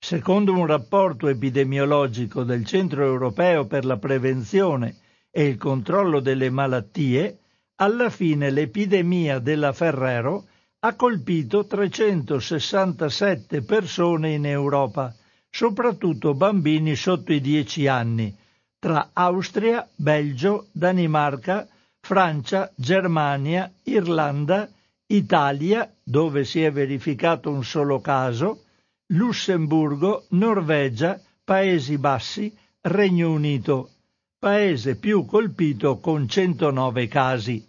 Secondo 0.00 0.52
un 0.52 0.66
rapporto 0.66 1.28
epidemiologico 1.28 2.42
del 2.42 2.66
Centro 2.66 3.04
europeo 3.04 3.66
per 3.66 3.84
la 3.84 3.98
prevenzione 3.98 4.96
e 5.30 5.44
il 5.46 5.56
controllo 5.56 6.18
delle 6.18 6.50
malattie, 6.50 7.38
alla 7.76 8.10
fine 8.10 8.50
l'epidemia 8.50 9.38
della 9.38 9.72
Ferrero 9.72 10.46
ha 10.80 10.96
colpito 10.96 11.64
367 11.64 13.62
persone 13.62 14.32
in 14.32 14.44
Europa, 14.44 15.14
soprattutto 15.50 16.34
bambini 16.34 16.94
sotto 16.96 17.32
i 17.32 17.40
10 17.40 17.86
anni, 17.86 18.36
tra 18.78 19.10
Austria, 19.12 19.88
Belgio, 19.94 20.66
Danimarca, 20.72 21.66
Francia, 22.00 22.70
Germania, 22.76 23.72
Irlanda, 23.84 24.68
Italia, 25.06 25.92
dove 26.02 26.44
si 26.44 26.62
è 26.62 26.70
verificato 26.70 27.50
un 27.50 27.64
solo 27.64 28.00
caso, 28.00 28.64
Lussemburgo, 29.08 30.26
Norvegia, 30.30 31.20
Paesi 31.44 31.96
Bassi, 31.98 32.56
Regno 32.80 33.30
Unito, 33.30 33.90
paese 34.38 34.96
più 34.96 35.24
colpito 35.24 35.98
con 35.98 36.28
109 36.28 37.08
casi, 37.08 37.66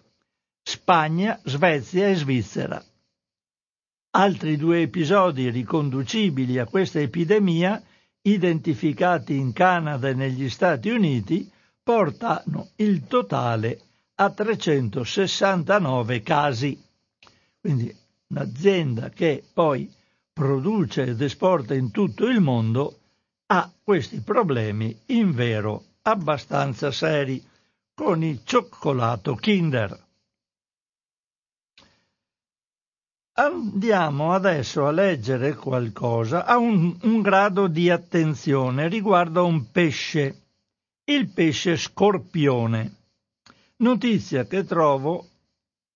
Spagna, 0.61 1.39
Svezia 1.43 2.07
e 2.09 2.15
Svizzera. 2.15 2.83
Altri 4.11 4.57
due 4.57 4.81
episodi 4.81 5.49
riconducibili 5.49 6.57
a 6.59 6.65
questa 6.65 6.99
epidemia, 6.99 7.81
identificati 8.21 9.35
in 9.35 9.53
Canada 9.53 10.07
e 10.09 10.13
negli 10.13 10.49
Stati 10.49 10.89
Uniti, 10.89 11.49
portano 11.83 12.69
il 12.77 13.05
totale 13.05 13.81
a 14.15 14.29
369 14.31 16.21
casi. 16.21 16.81
Quindi 17.59 17.95
un'azienda 18.27 19.09
che 19.09 19.43
poi 19.53 19.91
produce 20.33 21.03
ed 21.03 21.21
esporta 21.21 21.73
in 21.73 21.91
tutto 21.91 22.27
il 22.27 22.41
mondo 22.41 22.99
ha 23.47 23.71
questi 23.83 24.19
problemi 24.21 24.97
in 25.07 25.33
vero 25.33 25.83
abbastanza 26.03 26.91
seri 26.91 27.45
con 27.93 28.23
il 28.23 28.41
cioccolato 28.43 29.35
Kinder. 29.35 30.06
Andiamo 33.39 34.33
adesso 34.33 34.87
a 34.87 34.91
leggere 34.91 35.53
qualcosa 35.53 36.43
a 36.43 36.57
un, 36.57 36.97
un 37.03 37.21
grado 37.21 37.67
di 37.67 37.87
attenzione 37.91 38.87
riguardo 38.87 39.41
a 39.41 39.43
un 39.43 39.69
pesce, 39.69 40.45
il 41.03 41.29
pesce 41.29 41.77
scorpione. 41.77 42.95
Notizia 43.77 44.47
che 44.47 44.65
trovo 44.65 45.27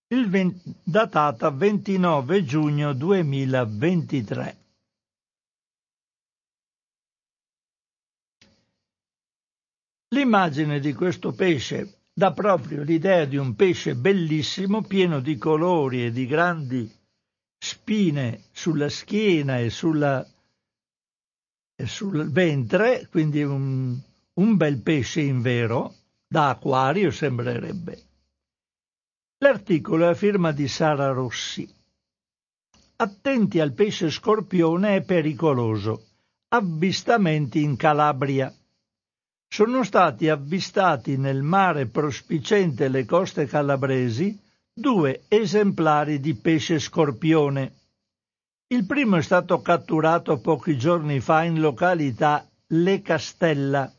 20, 0.08 0.82
datata 0.84 1.50
29 1.50 2.44
giugno 2.44 2.94
2023. 2.94 4.58
L'immagine 10.10 10.80
di 10.80 10.94
questo 10.94 11.32
pesce 11.32 12.02
dà 12.14 12.32
proprio 12.34 12.84
l'idea 12.84 13.26
di 13.26 13.38
un 13.38 13.56
pesce 13.56 13.96
bellissimo, 13.96 14.84
pieno 14.84 15.20
di 15.20 15.38
colori 15.38 16.06
e 16.06 16.12
di 16.12 16.28
grandi 16.28 17.00
spine 17.64 18.46
sulla 18.52 18.90
schiena 18.90 19.60
e, 19.60 19.70
sulla, 19.70 20.28
e 21.76 21.86
sul 21.86 22.32
ventre, 22.32 23.08
quindi 23.08 23.44
un, 23.44 23.96
un 24.34 24.58
bel 24.58 24.82
pesce 24.82 25.22
in 25.22 25.42
vero, 25.42 25.94
da 26.28 26.50
acquario 26.50 27.12
sembrerebbe. 27.12 28.02
L'articolo 29.38 30.06
è 30.06 30.10
a 30.10 30.14
firma 30.16 30.52
di 30.52 30.68
Sara 30.68 31.12
Rossi. 31.12 31.72
Attenti 32.96 33.60
al 33.60 33.74
pesce 33.74 34.10
scorpione 34.10 34.96
è 34.96 35.04
pericoloso. 35.04 36.08
Avvistamenti 36.50 37.62
in 37.62 37.76
Calabria. 37.76 38.52
Sono 39.48 39.84
stati 39.84 40.30
avvistati 40.30 41.16
nel 41.16 41.44
mare 41.44 41.86
prospicente 41.86 42.88
le 42.88 43.06
coste 43.06 43.46
calabresi 43.46 44.41
due 44.74 45.24
esemplari 45.28 46.22
di 46.22 46.34
pesce 46.34 46.80
scorpione. 46.80 47.74
Il 48.68 48.86
primo 48.86 49.18
è 49.18 49.22
stato 49.22 49.62
catturato 49.62 50.40
pochi 50.40 50.78
giorni 50.78 51.20
fa 51.20 51.44
in 51.44 51.60
località 51.60 52.48
Le 52.68 53.02
Castella 53.02 53.92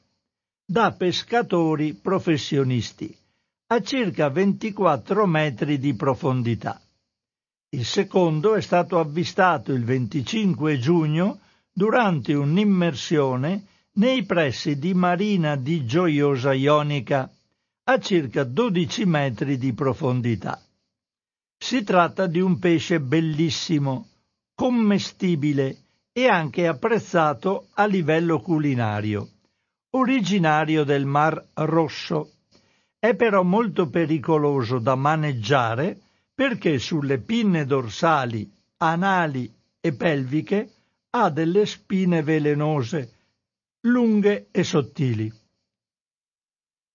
da 0.65 0.93
pescatori 0.93 1.93
professionisti 1.93 3.15
a 3.67 3.83
circa 3.83 4.31
24 4.31 5.27
metri 5.27 5.79
di 5.79 5.95
profondità. 5.95 6.81
Il 7.69 7.85
secondo 7.85 8.55
è 8.55 8.63
stato 8.63 8.99
avvistato 8.99 9.73
il 9.73 9.85
25 9.85 10.79
giugno 10.79 11.41
durante 11.71 12.33
un'immersione 12.33 13.67
nei 13.95 14.25
pressi 14.25 14.79
di 14.79 14.95
Marina 14.95 15.57
di 15.57 15.85
Gioiosa 15.85 16.55
Ionica, 16.55 17.31
a 17.85 17.99
circa 17.99 18.45
12 18.45 19.05
metri 19.07 19.59
di 19.59 19.73
profondità. 19.73 20.61
Si 21.59 21.83
tratta 21.83 22.29
di 22.29 22.41
un 22.41 22.61
pesce 22.61 23.01
bellissimo, 23.01 24.09
commestibile 24.55 25.79
e 26.13 26.29
anche 26.29 26.69
apprezzato 26.69 27.69
a 27.73 27.87
livello 27.87 28.41
culinario, 28.41 29.31
originario 29.91 30.85
del 30.85 31.07
Mar 31.07 31.45
Rosso. 31.55 32.35
È 33.01 33.17
però 33.17 33.43
molto 33.43 33.89
pericoloso 33.89 34.79
da 34.79 34.95
maneggiare 34.95 35.99
perché 36.33 36.79
sulle 36.79 37.19
pinne 37.19 37.65
dorsali, 37.65 38.49
anali 38.77 39.53
e 39.81 39.93
pelviche 39.93 40.73
ha 41.11 41.31
delle 41.31 41.67
spine 41.67 42.23
velenose, 42.23 43.13
lunghe 43.81 44.47
e 44.53 44.63
sottili. 44.63 45.41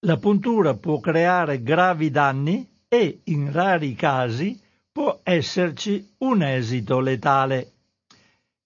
La 0.02 0.18
puntura 0.18 0.76
può 0.76 1.00
creare 1.00 1.64
gravi 1.64 2.12
danni 2.12 2.70
e, 2.88 3.22
in 3.26 3.52
rari 3.52 3.96
casi, 3.96 4.62
può 4.92 5.22
esserci 5.24 6.14
un 6.20 6.44
esito 6.44 7.00
letale. 7.00 7.72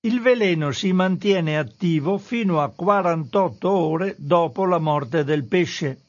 Il 0.01 0.19
veleno 0.19 0.71
si 0.71 0.91
mantiene 0.91 1.57
attivo 1.57 2.17
fino 2.17 2.59
a 2.59 2.69
48 2.69 3.69
ore 3.69 4.15
dopo 4.17 4.65
la 4.65 4.79
morte 4.79 5.23
del 5.23 5.45
pesce, 5.45 6.01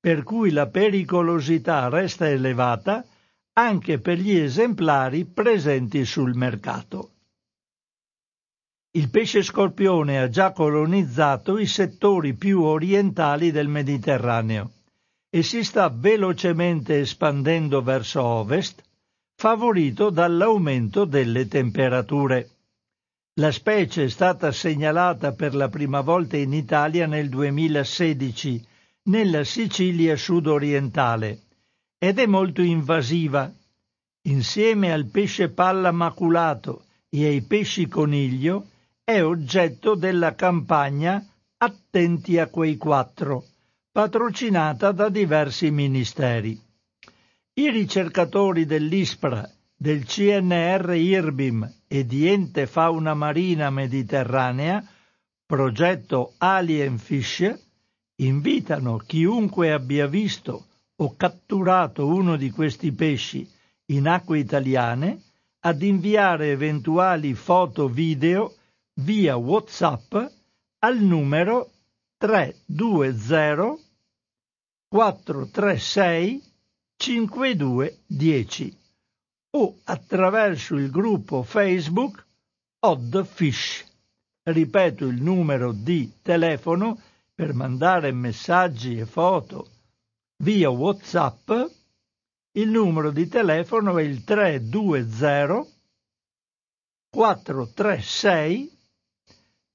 per 0.00 0.22
cui 0.22 0.50
la 0.50 0.66
pericolosità 0.68 1.90
resta 1.90 2.26
elevata 2.26 3.04
anche 3.52 3.98
per 3.98 4.16
gli 4.16 4.34
esemplari 4.34 5.26
presenti 5.26 6.06
sul 6.06 6.34
mercato. 6.34 7.10
Il 8.92 9.08
pesce 9.08 9.44
scorpione 9.44 10.18
ha 10.20 10.28
già 10.28 10.50
colonizzato 10.50 11.58
i 11.58 11.66
settori 11.66 12.34
più 12.34 12.62
orientali 12.62 13.52
del 13.52 13.68
Mediterraneo 13.68 14.72
e 15.30 15.44
si 15.44 15.62
sta 15.62 15.88
velocemente 15.88 16.98
espandendo 16.98 17.82
verso 17.82 18.20
ovest, 18.20 18.82
favorito 19.36 20.10
dall'aumento 20.10 21.04
delle 21.04 21.46
temperature. 21.46 22.50
La 23.34 23.52
specie 23.52 24.04
è 24.04 24.08
stata 24.08 24.50
segnalata 24.50 25.34
per 25.34 25.54
la 25.54 25.68
prima 25.68 26.00
volta 26.00 26.36
in 26.36 26.52
Italia 26.52 27.06
nel 27.06 27.28
2016, 27.28 28.66
nella 29.04 29.44
Sicilia 29.44 30.16
sudorientale, 30.16 31.42
ed 31.96 32.18
è 32.18 32.26
molto 32.26 32.60
invasiva. 32.60 33.48
Insieme 34.22 34.92
al 34.92 35.04
pesce 35.06 35.48
palla 35.48 35.92
maculato 35.92 36.86
e 37.08 37.26
ai 37.26 37.42
pesci 37.42 37.86
coniglio, 37.86 38.66
è 39.10 39.24
oggetto 39.24 39.96
della 39.96 40.36
campagna 40.36 41.24
Attenti 41.62 42.38
a 42.38 42.46
quei 42.46 42.76
quattro, 42.76 43.44
patrocinata 43.90 44.92
da 44.92 45.08
diversi 45.08 45.70
ministeri. 45.72 46.58
I 47.54 47.70
ricercatori 47.70 48.64
dell'ISPRA, 48.64 49.50
del 49.76 50.04
CNR 50.04 50.94
IRBIM 50.94 51.82
e 51.88 52.06
di 52.06 52.28
Ente 52.28 52.66
Fauna 52.66 53.12
Marina 53.14 53.68
Mediterranea, 53.68 54.82
progetto 55.44 56.34
Alien 56.38 56.96
Fish, 56.96 57.52
invitano 58.22 58.96
chiunque 58.98 59.72
abbia 59.72 60.06
visto 60.06 60.66
o 60.96 61.16
catturato 61.16 62.06
uno 62.06 62.36
di 62.36 62.50
questi 62.50 62.92
pesci 62.92 63.46
in 63.86 64.06
acque 64.06 64.38
italiane 64.38 65.20
ad 65.58 65.82
inviare 65.82 66.52
eventuali 66.52 67.34
foto 67.34 67.88
video 67.88 68.54
via 69.00 69.36
WhatsApp 69.36 70.14
al 70.80 70.98
numero 70.98 71.70
320 72.18 73.88
436 74.88 76.42
5210 76.96 78.76
o 79.52 79.78
attraverso 79.84 80.76
il 80.76 80.90
gruppo 80.90 81.42
Facebook 81.42 82.26
Odd 82.80 83.22
Fish. 83.22 83.86
Ripeto 84.42 85.06
il 85.06 85.22
numero 85.22 85.72
di 85.72 86.18
telefono 86.22 87.00
per 87.34 87.54
mandare 87.54 88.12
messaggi 88.12 88.98
e 88.98 89.06
foto 89.06 89.70
via 90.42 90.68
WhatsApp. 90.70 91.50
Il 92.52 92.68
numero 92.68 93.10
di 93.10 93.28
telefono 93.28 93.96
è 93.98 94.02
il 94.02 94.24
320 94.24 95.78
436 97.10 98.78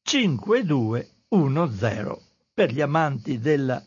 5210. 0.06 2.24
Per 2.54 2.72
gli 2.72 2.80
amanti 2.80 3.40
della 3.40 3.84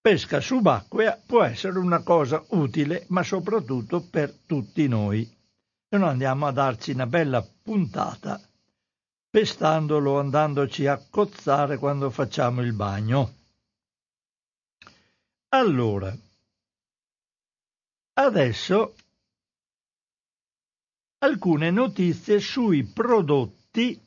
pesca 0.00 0.40
subacquea 0.40 1.22
può 1.26 1.42
essere 1.42 1.78
una 1.78 2.02
cosa 2.02 2.44
utile, 2.50 3.06
ma 3.08 3.22
soprattutto 3.22 4.02
per 4.02 4.32
tutti 4.46 4.86
noi. 4.86 5.26
E 5.88 5.96
noi 5.96 6.10
andiamo 6.10 6.46
a 6.46 6.52
darci 6.52 6.90
una 6.90 7.06
bella 7.06 7.42
puntata 7.62 8.38
pestandolo 9.30 10.18
andandoci 10.18 10.86
a 10.86 11.02
cozzare 11.10 11.78
quando 11.78 12.10
facciamo 12.10 12.60
il 12.60 12.74
bagno. 12.74 13.34
Allora, 15.48 16.14
adesso 18.14 18.94
alcune 21.18 21.70
notizie 21.70 22.40
sui 22.40 22.84
prodotti 22.84 24.06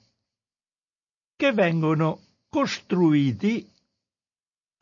che 1.41 1.53
vengono 1.53 2.19
costruiti 2.49 3.67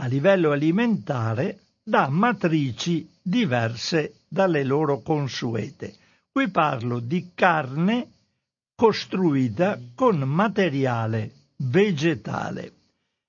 a 0.01 0.07
livello 0.07 0.51
alimentare 0.51 1.59
da 1.81 2.09
matrici 2.09 3.09
diverse 3.21 4.15
dalle 4.27 4.65
loro 4.65 4.99
consuete. 4.99 5.95
Qui 6.29 6.49
parlo 6.49 6.99
di 6.99 7.31
carne 7.33 8.09
costruita 8.75 9.79
con 9.95 10.17
materiale 10.19 11.31
vegetale. 11.59 12.73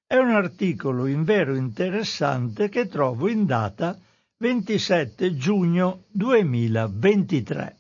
È 0.09 0.17
un 0.17 0.31
articolo 0.31 1.07
invero 1.07 1.55
interessante 1.55 2.69
che 2.69 2.89
trovo 2.89 3.29
in 3.29 3.47
data 3.47 3.97
27 4.39 5.37
giugno 5.37 6.03
2023. 6.11 7.80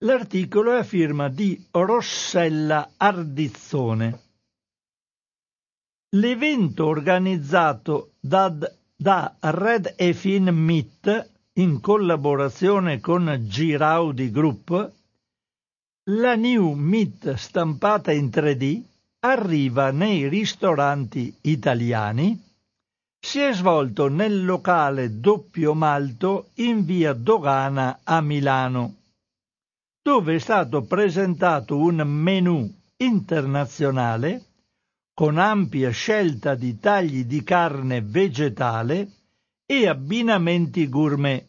L'articolo 0.00 0.74
è 0.74 0.80
a 0.80 0.82
firma 0.82 1.30
di 1.30 1.58
Rossella 1.70 2.90
Ardizzone. 2.98 4.20
L'evento 6.16 6.86
organizzato 6.86 8.12
da, 8.20 8.54
da 8.94 9.36
Red 9.40 9.94
Efin 9.96 10.48
Meat 10.48 11.30
in 11.54 11.80
collaborazione 11.80 13.00
con 13.00 13.42
Giraudi 13.48 14.30
Group, 14.30 14.92
la 16.10 16.36
New 16.36 16.72
Meat 16.74 17.32
stampata 17.32 18.12
in 18.12 18.26
3D 18.26 18.82
arriva 19.20 19.92
nei 19.92 20.28
ristoranti 20.28 21.34
italiani, 21.40 22.38
si 23.18 23.40
è 23.40 23.54
svolto 23.54 24.08
nel 24.08 24.44
locale 24.44 25.20
Doppio 25.20 25.72
Malto 25.72 26.50
in 26.56 26.84
via 26.84 27.14
Dogana 27.14 28.00
a 28.04 28.20
Milano 28.20 28.96
dove 30.06 30.36
è 30.36 30.38
stato 30.38 30.82
presentato 30.82 31.76
un 31.76 31.96
menù 31.96 32.72
internazionale 32.98 34.44
con 35.12 35.36
ampia 35.36 35.90
scelta 35.90 36.54
di 36.54 36.78
tagli 36.78 37.24
di 37.24 37.42
carne 37.42 38.02
vegetale 38.02 39.08
e 39.66 39.88
abbinamenti 39.88 40.88
gourmet. 40.88 41.44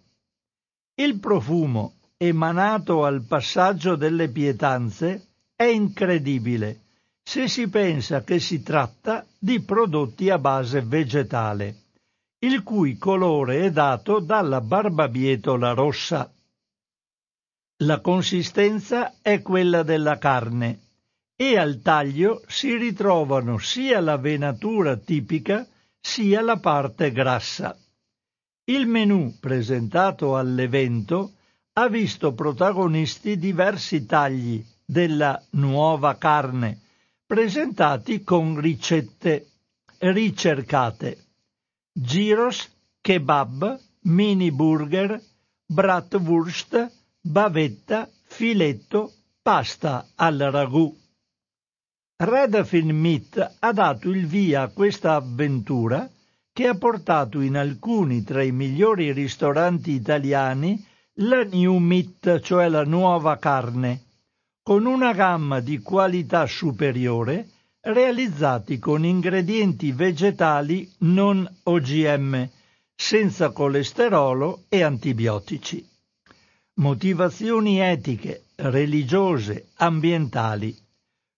Il 0.96 1.20
profumo 1.20 1.98
emanato 2.18 3.06
al 3.06 3.22
passaggio 3.28 3.96
delle 3.96 4.28
pietanze 4.30 5.28
è 5.56 5.66
incredibile 5.66 6.82
se 7.22 7.48
si 7.48 7.70
pensa 7.70 8.24
che 8.24 8.40
si 8.40 8.64
tratta 8.64 9.24
di 9.38 9.62
prodotti 9.62 10.32
a 10.32 10.40
base 10.40 10.82
vegetale, 10.82 11.84
il 12.40 12.64
cui 12.64 12.98
colore 12.98 13.66
è 13.66 13.72
dato 13.72 14.20
dalla 14.20 14.62
barbabietola 14.62 15.74
rossa. 15.74 16.32
La 17.82 18.02
consistenza 18.02 19.18
è 19.22 19.44
quella 19.44 19.84
della 19.84 20.18
carne 20.18 20.80
e 21.36 21.60
al 21.60 21.80
taglio 21.84 22.42
si 22.48 22.76
ritrovano 22.76 23.60
sia 23.60 24.00
la 24.00 24.18
venatura 24.18 24.98
tipica 24.98 25.68
sia 26.00 26.42
la 26.42 26.58
parte 26.58 27.12
grassa. 27.12 27.78
Il 28.64 28.88
menù 28.88 29.38
presentato 29.40 30.36
all'evento 30.36 31.34
ha 31.74 31.88
visto 31.88 32.34
protagonisti 32.34 33.38
diversi 33.38 34.08
tagli 34.08 34.66
della 34.84 35.40
nuova 35.52 36.18
carne, 36.18 36.82
presentati 37.28 38.24
con 38.24 38.60
ricette 38.60 39.50
ricercate. 40.00 41.26
Gyros, 41.94 42.68
kebab, 43.02 43.80
mini 44.06 44.52
burger, 44.52 45.22
bratwurst, 45.68 47.06
bavetta, 47.22 48.10
filetto, 48.24 49.12
pasta 49.42 50.08
al 50.16 50.38
ragù. 50.38 50.96
Redafin 52.18 52.90
Meat 52.90 53.58
ha 53.60 53.72
dato 53.72 54.10
il 54.10 54.26
via 54.26 54.64
a 54.64 54.68
questa 54.70 55.16
avventura 55.16 56.10
che 56.52 56.68
ha 56.68 56.76
portato 56.76 57.42
in 57.42 57.56
alcuni 57.56 58.24
tra 58.24 58.42
i 58.42 58.52
migliori 58.52 59.12
ristoranti 59.12 59.92
italiani 59.92 60.84
la 61.20 61.44
New 61.44 61.78
Meat, 61.78 62.40
cioè 62.42 62.68
la 62.70 62.84
nuova 62.84 63.38
carne, 63.38 64.06
con 64.64 64.86
una 64.86 65.14
gamma 65.14 65.60
di 65.60 65.80
qualità 65.80 66.46
superiore 66.46 67.50
realizzati 67.82 68.80
con 68.80 69.06
ingredienti 69.06 69.92
vegetali 69.92 70.92
non 71.00 71.48
OGM, 71.64 72.50
senza 72.96 73.52
colesterolo 73.52 74.64
e 74.68 74.82
antibiotici. 74.82 75.88
Motivazioni 76.80 77.80
etiche, 77.80 78.50
religiose, 78.58 79.70
ambientali. 79.78 80.78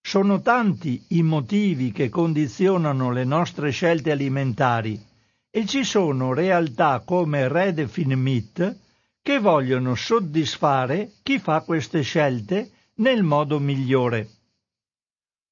Sono 0.02 0.42
tanti 0.42 1.02
i 1.08 1.22
motivi 1.22 1.92
che 1.92 2.10
condizionano 2.10 3.10
le 3.10 3.24
nostre 3.24 3.70
scelte 3.70 4.10
alimentari 4.10 5.02
e 5.48 5.64
ci 5.64 5.82
sono 5.82 6.34
realtà 6.34 7.00
come 7.06 7.48
Redefin 7.48 8.20
Meat 8.20 8.78
che 9.22 9.38
vogliono 9.38 9.94
soddisfare 9.94 11.12
chi 11.22 11.38
fa 11.38 11.62
queste 11.62 12.02
scelte 12.02 12.72
nel 12.96 13.22
modo 13.22 13.58
migliore, 13.58 14.28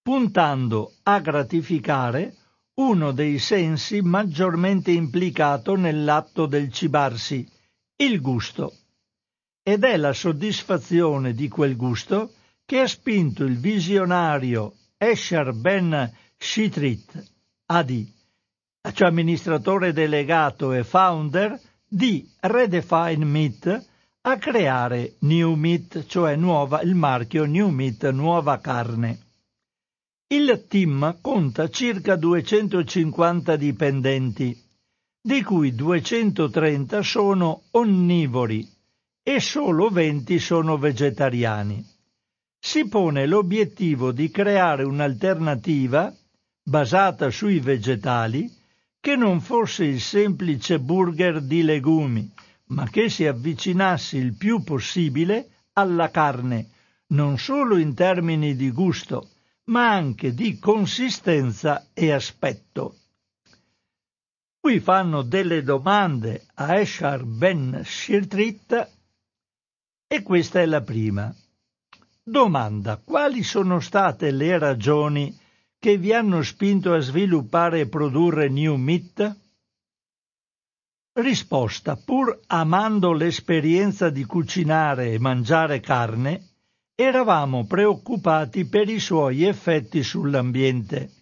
puntando 0.02 0.96
a 1.04 1.18
gratificare 1.20 2.36
uno 2.74 3.12
dei 3.12 3.38
sensi 3.38 4.02
maggiormente 4.02 4.90
implicato 4.90 5.76
nell'atto 5.76 6.44
del 6.44 6.70
cibarsi, 6.70 7.48
il 7.96 8.20
gusto. 8.20 8.74
Ed 9.68 9.84
è 9.84 9.98
la 9.98 10.14
soddisfazione 10.14 11.34
di 11.34 11.46
quel 11.48 11.76
gusto 11.76 12.32
che 12.64 12.80
ha 12.80 12.86
spinto 12.86 13.44
il 13.44 13.58
visionario 13.58 14.72
Escher 14.96 15.52
Ben 15.52 16.10
Shitrit, 16.38 17.32
AD, 17.66 18.06
cioè 18.94 19.08
amministratore 19.08 19.92
delegato 19.92 20.72
e 20.72 20.84
founder 20.84 21.60
di 21.86 22.26
Redefine 22.40 23.22
Meat, 23.26 23.86
a 24.22 24.38
creare 24.38 25.16
New 25.18 25.52
Meat, 25.52 26.06
cioè 26.06 26.34
nuova, 26.34 26.80
il 26.80 26.94
marchio 26.94 27.44
New 27.44 27.68
Meat, 27.68 28.08
nuova 28.08 28.60
carne. 28.60 29.18
Il 30.28 30.64
team 30.66 31.18
conta 31.20 31.68
circa 31.68 32.16
250 32.16 33.54
dipendenti, 33.56 34.58
di 35.20 35.42
cui 35.42 35.74
230 35.74 37.02
sono 37.02 37.64
onnivori 37.72 38.76
e 39.30 39.40
solo 39.40 39.90
20 39.90 40.38
sono 40.38 40.78
vegetariani. 40.78 41.84
Si 42.58 42.88
pone 42.88 43.26
l'obiettivo 43.26 44.10
di 44.10 44.30
creare 44.30 44.84
un'alternativa 44.84 46.10
basata 46.62 47.28
sui 47.28 47.60
vegetali 47.60 48.50
che 48.98 49.16
non 49.16 49.42
fosse 49.42 49.84
il 49.84 50.00
semplice 50.00 50.80
burger 50.80 51.42
di 51.42 51.62
legumi, 51.62 52.32
ma 52.68 52.88
che 52.88 53.10
si 53.10 53.26
avvicinasse 53.26 54.16
il 54.16 54.34
più 54.34 54.62
possibile 54.62 55.66
alla 55.74 56.08
carne, 56.10 56.70
non 57.08 57.36
solo 57.36 57.76
in 57.76 57.92
termini 57.92 58.56
di 58.56 58.70
gusto, 58.70 59.28
ma 59.64 59.90
anche 59.90 60.32
di 60.32 60.58
consistenza 60.58 61.88
e 61.92 62.12
aspetto. 62.12 62.96
Qui 64.58 64.80
fanno 64.80 65.20
delle 65.20 65.62
domande 65.62 66.46
a 66.54 66.78
Eshar 66.78 67.26
Ben 67.26 67.82
Shirtrit 67.84 68.96
e 70.08 70.22
questa 70.22 70.60
è 70.60 70.66
la 70.66 70.80
prima. 70.80 71.32
Domanda: 72.22 72.96
quali 72.96 73.42
sono 73.42 73.78
state 73.78 74.30
le 74.30 74.58
ragioni 74.58 75.38
che 75.78 75.98
vi 75.98 76.12
hanno 76.12 76.42
spinto 76.42 76.94
a 76.94 76.98
sviluppare 76.98 77.80
e 77.80 77.88
produrre 77.88 78.48
New 78.48 78.74
Meat? 78.76 79.36
Risposta: 81.12 81.96
pur 81.96 82.40
amando 82.46 83.12
l'esperienza 83.12 84.08
di 84.08 84.24
cucinare 84.24 85.12
e 85.12 85.18
mangiare 85.18 85.80
carne, 85.80 86.48
eravamo 86.94 87.66
preoccupati 87.66 88.64
per 88.64 88.88
i 88.88 88.98
suoi 88.98 89.44
effetti 89.44 90.02
sull'ambiente. 90.02 91.12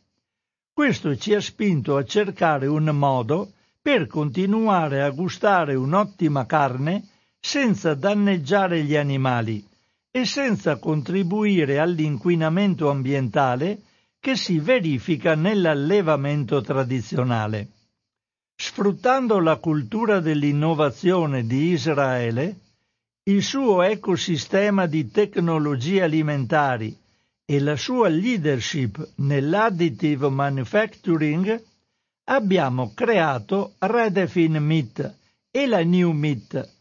Questo 0.72 1.16
ci 1.16 1.34
ha 1.34 1.40
spinto 1.40 1.96
a 1.96 2.04
cercare 2.04 2.66
un 2.66 2.84
modo 2.84 3.52
per 3.82 4.06
continuare 4.06 5.02
a 5.02 5.10
gustare 5.10 5.74
un'ottima 5.74 6.46
carne 6.46 7.08
senza 7.46 7.94
danneggiare 7.94 8.82
gli 8.82 8.96
animali 8.96 9.64
e 10.10 10.24
senza 10.24 10.80
contribuire 10.80 11.78
all'inquinamento 11.78 12.90
ambientale 12.90 13.82
che 14.18 14.34
si 14.34 14.58
verifica 14.58 15.36
nell'allevamento 15.36 16.60
tradizionale. 16.60 17.68
Sfruttando 18.56 19.38
la 19.38 19.58
cultura 19.58 20.18
dell'innovazione 20.18 21.46
di 21.46 21.70
Israele, 21.70 22.56
il 23.22 23.44
suo 23.44 23.82
ecosistema 23.82 24.86
di 24.86 25.08
tecnologie 25.12 26.02
alimentari 26.02 26.98
e 27.44 27.60
la 27.60 27.76
sua 27.76 28.08
leadership 28.08 29.12
nell'additive 29.18 30.28
manufacturing, 30.30 31.62
abbiamo 32.24 32.90
creato 32.92 33.74
Redefin 33.78 34.56
Meat 34.56 35.14
e 35.52 35.66
la 35.68 35.84
New 35.84 36.10
Meat, 36.10 36.74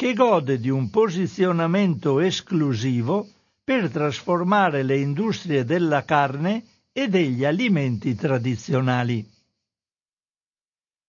che 0.00 0.14
gode 0.14 0.58
di 0.58 0.70
un 0.70 0.88
posizionamento 0.88 2.20
esclusivo 2.20 3.28
per 3.62 3.90
trasformare 3.90 4.82
le 4.82 4.96
industrie 4.96 5.62
della 5.62 6.06
carne 6.06 6.64
e 6.90 7.08
degli 7.08 7.44
alimenti 7.44 8.14
tradizionali. 8.14 9.30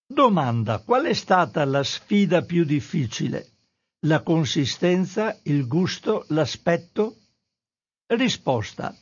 Domanda: 0.06 0.80
qual 0.80 1.06
è 1.06 1.14
stata 1.14 1.64
la 1.64 1.84
sfida 1.84 2.42
più 2.42 2.66
difficile? 2.66 3.52
La 4.08 4.24
consistenza, 4.24 5.40
il 5.44 5.68
gusto, 5.68 6.26
l'aspetto? 6.28 7.16
Risposta. 8.08 8.94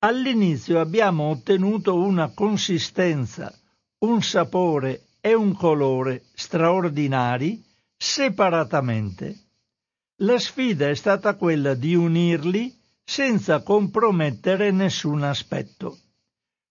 All'inizio 0.00 0.80
abbiamo 0.80 1.28
ottenuto 1.28 1.94
una 1.94 2.32
consistenza, 2.34 3.56
un 3.98 4.20
sapore 4.20 5.10
e 5.20 5.32
un 5.32 5.54
colore 5.54 6.24
straordinari 6.34 7.66
separatamente. 7.98 9.36
La 10.22 10.38
sfida 10.38 10.88
è 10.88 10.94
stata 10.94 11.34
quella 11.34 11.74
di 11.74 11.94
unirli 11.94 12.74
senza 13.04 13.62
compromettere 13.62 14.70
nessun 14.70 15.24
aspetto. 15.24 15.98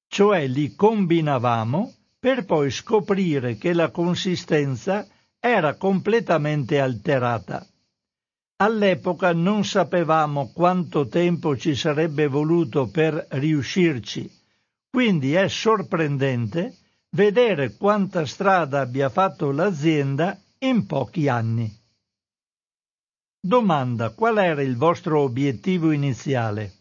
Cioè 0.08 0.48
li 0.48 0.74
combinavamo 0.74 1.94
per 2.18 2.46
poi 2.46 2.72
scoprire 2.72 3.58
che 3.58 3.74
la 3.74 3.92
consistenza 3.92 5.06
era 5.40 5.76
completamente 5.76 6.80
alterata. 6.80 7.66
All'epoca 8.60 9.34
non 9.34 9.66
sapevamo 9.66 10.52
quanto 10.52 11.08
tempo 11.08 11.56
ci 11.58 11.76
sarebbe 11.76 12.28
voluto 12.28 12.88
per 12.88 13.28
riuscirci, 13.32 14.30
quindi 14.90 15.34
è 15.34 15.48
sorprendente 15.48 16.76
vedere 17.12 17.76
quanta 17.76 18.26
strada 18.26 18.80
abbia 18.82 19.10
fatto 19.10 19.52
l'azienda 19.52 20.40
in 20.60 20.86
pochi 20.88 21.28
anni. 21.28 21.72
Domanda: 23.40 24.10
qual 24.12 24.40
era 24.40 24.62
il 24.62 24.76
vostro 24.76 25.22
obiettivo 25.22 25.92
iniziale? 25.92 26.74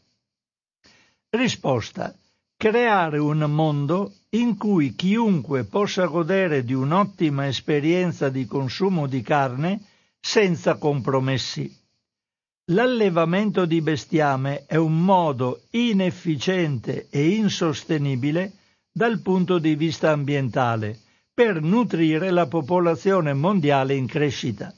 Risposta: 1.30 2.16
creare 2.56 3.18
un 3.18 3.38
mondo 3.50 4.14
in 4.30 4.56
cui 4.56 4.94
chiunque 4.94 5.64
possa 5.64 6.06
godere 6.06 6.64
di 6.64 6.72
un'ottima 6.72 7.46
esperienza 7.46 8.30
di 8.30 8.46
consumo 8.46 9.06
di 9.06 9.20
carne 9.20 9.80
senza 10.18 10.76
compromessi. 10.76 11.84
L'allevamento 12.70 13.66
di 13.66 13.80
bestiame 13.80 14.64
è 14.66 14.76
un 14.76 15.04
modo 15.04 15.62
inefficiente 15.70 17.08
e 17.10 17.28
insostenibile 17.28 18.52
dal 18.90 19.20
punto 19.20 19.58
di 19.58 19.76
vista 19.76 20.10
ambientale 20.10 21.04
per 21.36 21.60
nutrire 21.60 22.30
la 22.30 22.46
popolazione 22.46 23.34
mondiale 23.34 23.94
in 23.94 24.06
crescita. 24.06 24.72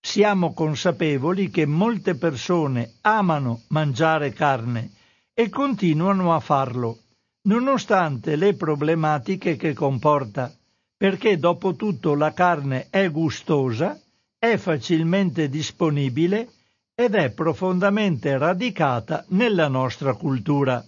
Siamo 0.00 0.54
consapevoli 0.54 1.50
che 1.50 1.66
molte 1.66 2.14
persone 2.14 2.92
amano 3.00 3.62
mangiare 3.70 4.30
carne 4.30 4.92
e 5.34 5.48
continuano 5.48 6.32
a 6.32 6.38
farlo, 6.38 7.00
nonostante 7.48 8.36
le 8.36 8.54
problematiche 8.54 9.56
che 9.56 9.72
comporta, 9.72 10.54
perché 10.96 11.38
dopo 11.38 11.74
tutto 11.74 12.14
la 12.14 12.32
carne 12.32 12.86
è 12.88 13.10
gustosa, 13.10 14.00
è 14.38 14.56
facilmente 14.56 15.48
disponibile 15.48 16.50
ed 16.94 17.16
è 17.16 17.32
profondamente 17.32 18.38
radicata 18.38 19.24
nella 19.30 19.66
nostra 19.66 20.14
cultura. 20.14 20.86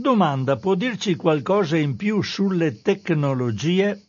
Domanda, 0.00 0.56
può 0.56 0.76
dirci 0.76 1.16
qualcosa 1.16 1.76
in 1.76 1.96
più 1.96 2.22
sulle 2.22 2.82
tecnologie? 2.82 4.00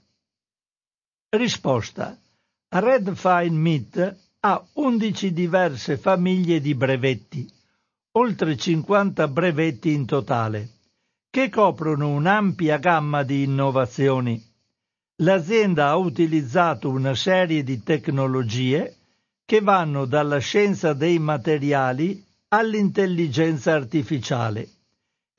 Risposta. 1.29 2.15
Red 2.67 3.15
Fine 3.15 3.57
Meat 3.57 4.17
ha 4.41 4.63
11 4.73 5.33
diverse 5.33 5.97
famiglie 5.97 6.61
di 6.61 6.75
brevetti, 6.75 7.51
oltre 8.11 8.55
50 8.55 9.27
brevetti 9.29 9.91
in 9.91 10.05
totale, 10.05 10.73
che 11.27 11.49
coprono 11.49 12.09
un'ampia 12.09 12.77
gamma 12.77 13.23
di 13.23 13.41
innovazioni. 13.41 14.39
L'azienda 15.23 15.87
ha 15.87 15.95
utilizzato 15.95 16.91
una 16.91 17.15
serie 17.15 17.63
di 17.63 17.81
tecnologie 17.81 18.95
che 19.43 19.59
vanno 19.59 20.05
dalla 20.05 20.37
scienza 20.37 20.93
dei 20.93 21.17
materiali 21.17 22.23
all'intelligenza 22.49 23.73
artificiale 23.73 24.73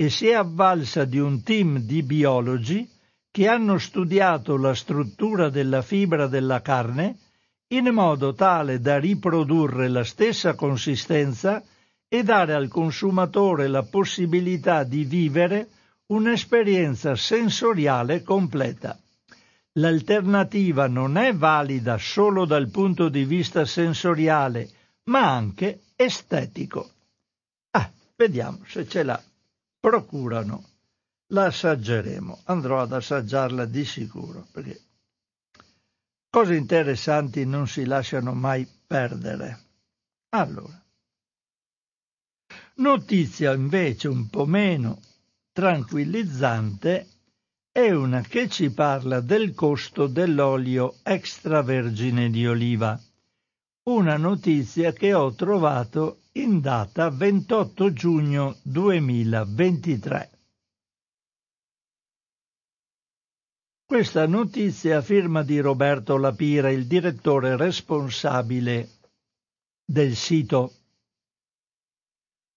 e 0.01 0.09
si 0.09 0.29
è 0.29 0.33
avvalsa 0.33 1.05
di 1.05 1.19
un 1.19 1.43
team 1.43 1.81
di 1.81 2.03
biologi 2.03 2.89
che 3.31 3.47
hanno 3.49 3.77
studiato 3.77 4.57
la 4.57 4.75
struttura 4.75 5.51
della 5.51 5.83
fibra 5.83 6.27
della 6.27 6.63
carne 6.63 7.19
in 7.69 7.87
modo 7.89 8.33
tale 8.33 8.81
da 8.81 8.99
riprodurre 8.99 9.89
la 9.89 10.03
stessa 10.03 10.55
consistenza 10.55 11.63
e 12.09 12.23
dare 12.23 12.55
al 12.55 12.69
consumatore 12.69 13.69
la 13.69 13.83
possibilità 13.83 14.85
di 14.85 15.05
vivere 15.05 15.69
un'esperienza 16.07 17.15
sensoriale 17.15 18.23
completa. 18.23 18.99
L'alternativa 19.73 20.89
non 20.89 21.19
è 21.19 21.35
valida 21.35 21.99
solo 21.99 22.47
dal 22.47 22.71
punto 22.71 23.11
di 23.11 23.25
vista 23.27 23.67
sensoriale, 23.67 24.67
ma 25.11 25.31
anche 25.31 25.81
estetico. 25.95 26.91
Ah, 27.73 27.91
vediamo 28.17 28.61
se 28.65 28.89
ce 28.89 29.03
l'ha 29.03 29.23
procurano. 29.81 30.69
La 31.29 31.47
assaggeremo, 31.47 32.41
andrò 32.45 32.81
ad 32.81 32.93
assaggiarla 32.93 33.65
di 33.65 33.85
sicuro, 33.85 34.47
perché 34.51 34.81
cose 36.29 36.55
interessanti 36.55 37.45
non 37.47 37.67
si 37.67 37.85
lasciano 37.85 38.35
mai 38.35 38.69
perdere. 38.87 39.59
Allora, 40.31 40.85
notizia 42.75 43.53
invece 43.55 44.09
un 44.09 44.29
po' 44.29 44.47
meno 44.47 45.01
tranquillizzante 45.53 47.09
è 47.73 47.91
una 47.93 48.21
che 48.23 48.49
ci 48.49 48.71
parla 48.71 49.21
del 49.21 49.55
costo 49.55 50.09
dell'olio 50.09 50.97
extravergine 51.05 52.29
di 52.29 52.47
oliva. 52.47 53.01
Una 53.85 54.17
notizia 54.17 54.93
che 54.93 55.15
ho 55.15 55.33
trovato 55.35 56.20
in 56.35 56.61
data 56.61 57.11
28 57.11 57.93
giugno 57.93 58.57
2023. 58.63 60.31
Questa 63.85 64.29
notizia 64.29 64.99
a 64.99 65.03
firma 65.03 65.43
di 65.43 65.59
Roberto 65.59 66.17
Lapira, 66.17 66.71
il 66.71 66.87
direttore 66.87 67.57
responsabile 67.57 68.91
del 69.85 70.15
sito. 70.15 70.75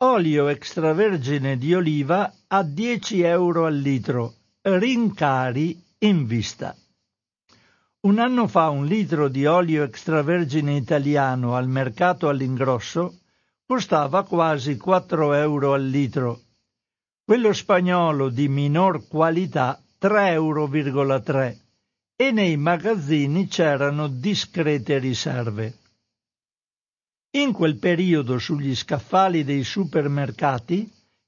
Olio 0.03 0.49
extravergine 0.49 1.57
di 1.57 1.73
oliva 1.73 2.31
a 2.45 2.61
10 2.61 3.21
euro 3.21 3.65
al 3.65 3.75
litro, 3.75 4.35
rincari 4.61 5.83
in 5.99 6.27
vista. 6.27 6.75
Un 8.01 8.19
anno 8.19 8.47
fa 8.47 8.69
un 8.69 8.85
litro 8.85 9.29
di 9.29 9.47
olio 9.47 9.81
extravergine 9.81 10.75
italiano 10.75 11.55
al 11.55 11.67
mercato 11.67 12.29
all'ingrosso 12.29 13.21
costava 13.73 14.23
quasi 14.23 14.77
4 14.77 15.33
euro 15.33 15.73
al 15.73 15.83
litro. 15.83 16.41
Quello 17.25 17.53
spagnolo 17.53 18.29
di 18.29 18.47
minor 18.47 19.07
qualità 19.07 19.81
3,3 19.99 20.31
euro 20.31 20.69
e 22.15 22.31
nei 22.31 22.55
magazzini 22.55 23.47
c'erano 23.47 24.07
discrete 24.09 24.99
riserve. 24.99 25.73
In 27.31 27.51
quel 27.51 27.77
periodo 27.77 28.37
sugli 28.37 28.75
scaffali 28.75 29.43
dei 29.43 29.63
supermercati 29.63 30.87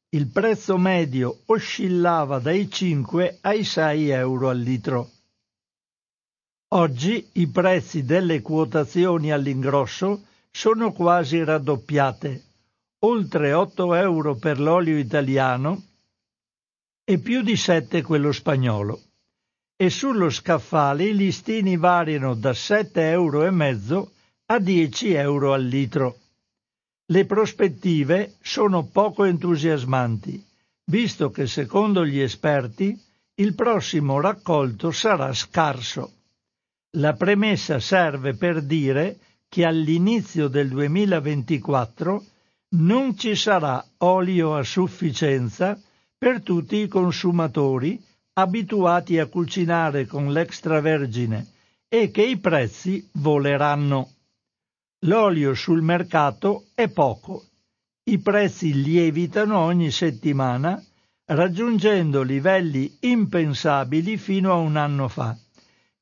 il 0.10 0.28
prezzo 0.28 0.78
medio 0.78 1.40
oscillava 1.48 2.38
dai 2.38 2.70
5 2.70 3.40
ai 3.42 3.64
6 3.64 4.10
euro 4.10 4.50
al 4.50 4.60
litro. 4.60 5.10
Oggi 6.76 7.28
i 7.34 7.48
prezzi 7.48 8.06
delle 8.06 8.42
quotazioni 8.42 9.32
all'ingrosso 9.32 10.26
sono 10.56 10.94
quasi 10.94 11.44
raddoppiate, 11.44 12.44
oltre 13.00 13.52
8 13.52 13.94
euro 13.96 14.36
per 14.36 14.58
l'olio 14.58 14.98
italiano 14.98 15.84
e 17.04 17.20
più 17.20 17.42
di 17.42 17.58
7 17.58 18.02
quello 18.02 18.32
spagnolo. 18.32 19.02
E 19.76 19.90
sullo 19.90 20.30
scaffale 20.30 21.04
i 21.04 21.14
listini 21.14 21.76
variano 21.76 22.36
da 22.36 22.52
7,5 22.52 23.00
euro 23.02 24.12
a 24.46 24.60
10 24.60 25.14
euro 25.16 25.52
al 25.52 25.66
litro. 25.66 26.20
Le 27.08 27.26
prospettive 27.26 28.38
sono 28.42 28.86
poco 28.86 29.26
entusiasmanti, 29.26 30.42
visto 30.86 31.32
che 31.32 31.48
secondo 31.48 32.06
gli 32.06 32.20
esperti 32.20 32.98
il 33.36 33.56
prossimo 33.56 34.22
raccolto 34.22 34.92
sarà 34.92 35.34
scarso. 35.34 36.14
La 36.92 37.12
premessa 37.12 37.82
serve 37.82 38.36
per 38.36 38.62
dire 38.62 39.20
che 39.48 39.66
all'inizio 39.66 40.48
del 40.48 40.70
2024 40.70 42.24
non 42.76 43.18
ci 43.18 43.36
sarà 43.36 43.84
olio 44.00 44.56
a 44.56 44.64
sufficienza 44.64 45.80
per 46.18 46.42
tutti 46.42 46.78
i 46.78 46.88
consumatori 46.88 48.02
abituati 48.34 49.18
a 49.20 49.28
cucinare 49.28 50.06
con 50.06 50.32
l'extravergine 50.32 51.48
e 51.88 52.12
che 52.12 52.24
i 52.24 52.38
prezzi 52.38 53.08
voleranno. 53.14 54.10
L'olio 55.06 55.54
sul 55.54 55.82
mercato 55.82 56.66
è 56.74 56.90
poco. 56.90 57.46
I 58.04 58.20
prezzi 58.20 58.82
lievitano 58.82 59.60
ogni 59.60 59.92
settimana 59.92 60.84
raggiungendo 61.28 62.22
livelli 62.24 62.98
impensabili 63.02 64.18
fino 64.18 64.52
a 64.52 64.56
un 64.56 64.76
anno 64.76 65.08
fa 65.08 65.38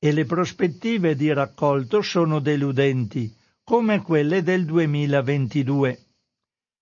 e 0.03 0.11
le 0.11 0.25
prospettive 0.25 1.15
di 1.15 1.31
raccolto 1.31 2.01
sono 2.01 2.39
deludenti 2.39 3.33
come 3.63 4.01
quelle 4.01 4.43
del 4.43 4.65
2022. 4.65 5.97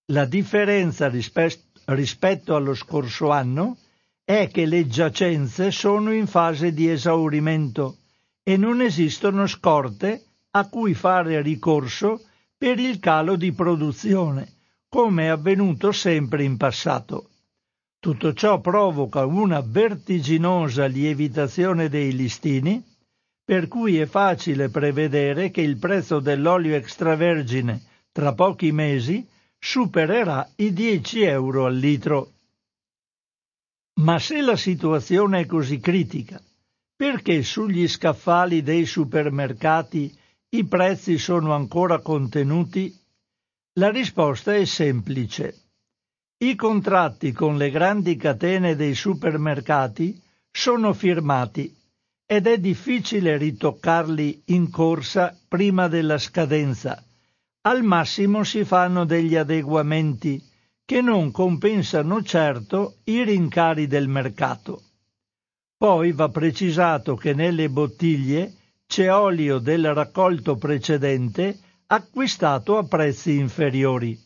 La 0.08 0.26
differenza 0.26 1.08
rispe- 1.08 1.62
rispetto 1.86 2.56
allo 2.56 2.74
scorso 2.74 3.30
anno 3.30 3.78
è 4.24 4.50
che 4.52 4.66
le 4.66 4.88
giacenze 4.88 5.70
sono 5.70 6.12
in 6.12 6.26
fase 6.26 6.74
di 6.74 6.90
esaurimento 6.90 7.98
e 8.42 8.58
non 8.58 8.82
esistono 8.82 9.46
scorte 9.46 10.24
a 10.50 10.68
cui 10.68 10.96
fare 10.96 11.44
ricorso 11.44 12.24
per 12.58 12.80
il 12.80 12.98
calo 12.98 13.36
di 13.36 13.52
produzione, 13.52 14.52
come 14.90 15.26
è 15.26 15.28
avvenuto 15.28 15.92
sempre 15.92 16.44
in 16.44 16.58
passato. 16.58 17.30
Tutto 18.00 18.34
ciò 18.34 18.60
provoca 18.62 19.28
una 19.28 19.62
vertiginosa 19.64 20.88
lievitazione 20.88 21.88
dei 21.88 22.16
listini 22.16 22.90
per 23.44 23.68
cui 23.68 24.00
è 24.00 24.06
facile 24.06 24.70
prevedere 24.70 25.52
che 25.52 25.62
il 25.62 25.78
prezzo 25.78 26.20
dell'olio 26.20 26.76
extravergine 26.76 27.82
tra 28.12 28.34
pochi 28.34 28.72
mesi 28.72 29.28
supererà 29.58 30.50
i 30.56 30.74
10 30.74 31.22
euro 31.22 31.66
al 31.66 31.76
litro. 31.76 32.32
Ma 34.02 34.20
se 34.20 34.42
la 34.42 34.56
situazione 34.56 35.42
è 35.42 35.46
così 35.46 35.80
critica, 35.80 36.42
perché 36.96 37.44
sugli 37.44 37.88
scaffali 37.88 38.62
dei 38.62 38.86
supermercati 38.86 40.18
i 40.50 40.66
prezzi 40.66 41.18
sono 41.18 41.54
ancora 41.54 42.00
contenuti? 42.00 42.96
La 43.74 43.90
risposta 43.90 44.54
è 44.54 44.66
semplice. 44.66 45.56
I 46.38 46.56
contratti 46.56 47.32
con 47.32 47.58
le 47.58 47.70
grandi 47.70 48.16
catene 48.18 48.76
dei 48.76 48.96
supermercati 48.96 50.20
sono 50.52 50.94
firmati 50.94 51.81
ed 52.32 52.48
è 52.48 52.58
difficile 52.60 53.36
ritoccarli 53.36 54.44
in 54.46 54.70
corsa 54.70 55.38
prima 55.50 55.90
della 55.90 56.18
scadenza. 56.18 57.04
Al 57.64 57.84
massimo 57.84 58.46
si 58.46 58.64
fanno 58.64 59.04
degli 59.04 59.36
adeguamenti 59.36 60.42
che 60.86 61.02
non 61.02 61.32
compensano 61.32 62.24
certo 62.24 63.00
i 63.04 63.26
rincari 63.26 63.86
del 63.86 64.08
mercato. 64.08 64.82
Poi 65.76 66.14
va 66.14 66.30
precisato 66.30 67.18
che 67.18 67.34
nelle 67.34 67.68
bottiglie 67.70 68.54
c'è 68.88 69.14
olio 69.14 69.60
del 69.60 69.94
raccolto 69.94 70.56
precedente 70.56 71.60
acquistato 71.88 72.78
a 72.78 72.86
prezzi 72.86 73.36
inferiori. 73.36 74.18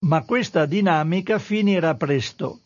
Ma 0.00 0.22
questa 0.24 0.66
dinamica 0.66 1.38
finirà 1.38 1.94
presto 1.94 2.61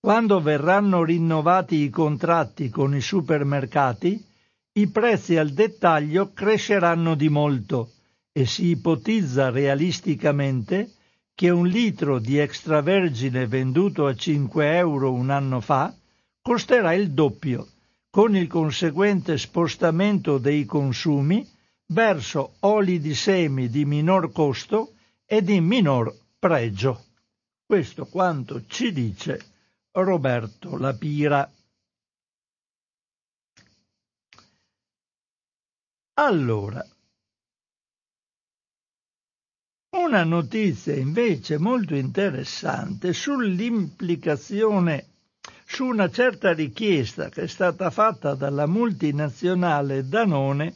quando 0.00 0.40
verranno 0.40 1.02
rinnovati 1.02 1.76
i 1.76 1.90
contratti 1.90 2.68
con 2.68 2.94
i 2.94 3.00
supermercati, 3.00 4.24
i 4.72 4.88
prezzi 4.90 5.36
al 5.36 5.50
dettaglio 5.50 6.32
cresceranno 6.32 7.16
di 7.16 7.28
molto 7.28 7.94
e 8.30 8.46
si 8.46 8.66
ipotizza 8.66 9.50
realisticamente 9.50 10.92
che 11.34 11.50
un 11.50 11.66
litro 11.66 12.20
di 12.20 12.38
extravergine 12.38 13.46
venduto 13.48 14.06
a 14.06 14.14
5 14.14 14.76
euro 14.76 15.12
un 15.12 15.30
anno 15.30 15.60
fa 15.60 15.92
costerà 16.40 16.94
il 16.94 17.10
doppio, 17.10 17.66
con 18.08 18.36
il 18.36 18.46
conseguente 18.46 19.36
spostamento 19.36 20.38
dei 20.38 20.64
consumi 20.64 21.44
verso 21.86 22.54
oli 22.60 23.00
di 23.00 23.14
semi 23.14 23.68
di 23.68 23.84
minor 23.84 24.30
costo 24.30 24.92
e 25.24 25.42
di 25.42 25.60
minor 25.60 26.14
pregio. 26.38 27.04
Questo 27.66 28.06
quanto 28.06 28.64
ci 28.66 28.92
dice 28.92 29.56
Roberto 30.02 30.76
Lapira. 30.76 31.50
Allora, 36.14 36.84
una 39.90 40.24
notizia 40.24 40.94
invece 40.94 41.58
molto 41.58 41.94
interessante 41.94 43.12
sull'implicazione 43.12 45.06
su 45.64 45.84
una 45.86 46.10
certa 46.10 46.52
richiesta 46.52 47.28
che 47.28 47.42
è 47.42 47.46
stata 47.46 47.90
fatta 47.90 48.34
dalla 48.34 48.66
multinazionale 48.66 50.08
Danone 50.08 50.74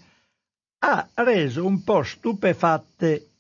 ha 0.85 1.09
reso 1.15 1.65
un 1.65 1.83
po' 1.83 2.03
stupefatte 2.03 3.32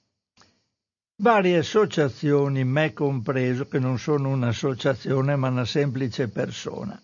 varie 1.23 1.59
associazioni, 1.59 2.65
me 2.65 2.93
compreso, 2.93 3.67
che 3.67 3.79
non 3.79 3.97
sono 3.97 4.29
un'associazione 4.31 5.37
ma 5.37 5.49
una 5.49 5.65
semplice 5.65 6.29
persona. 6.29 7.01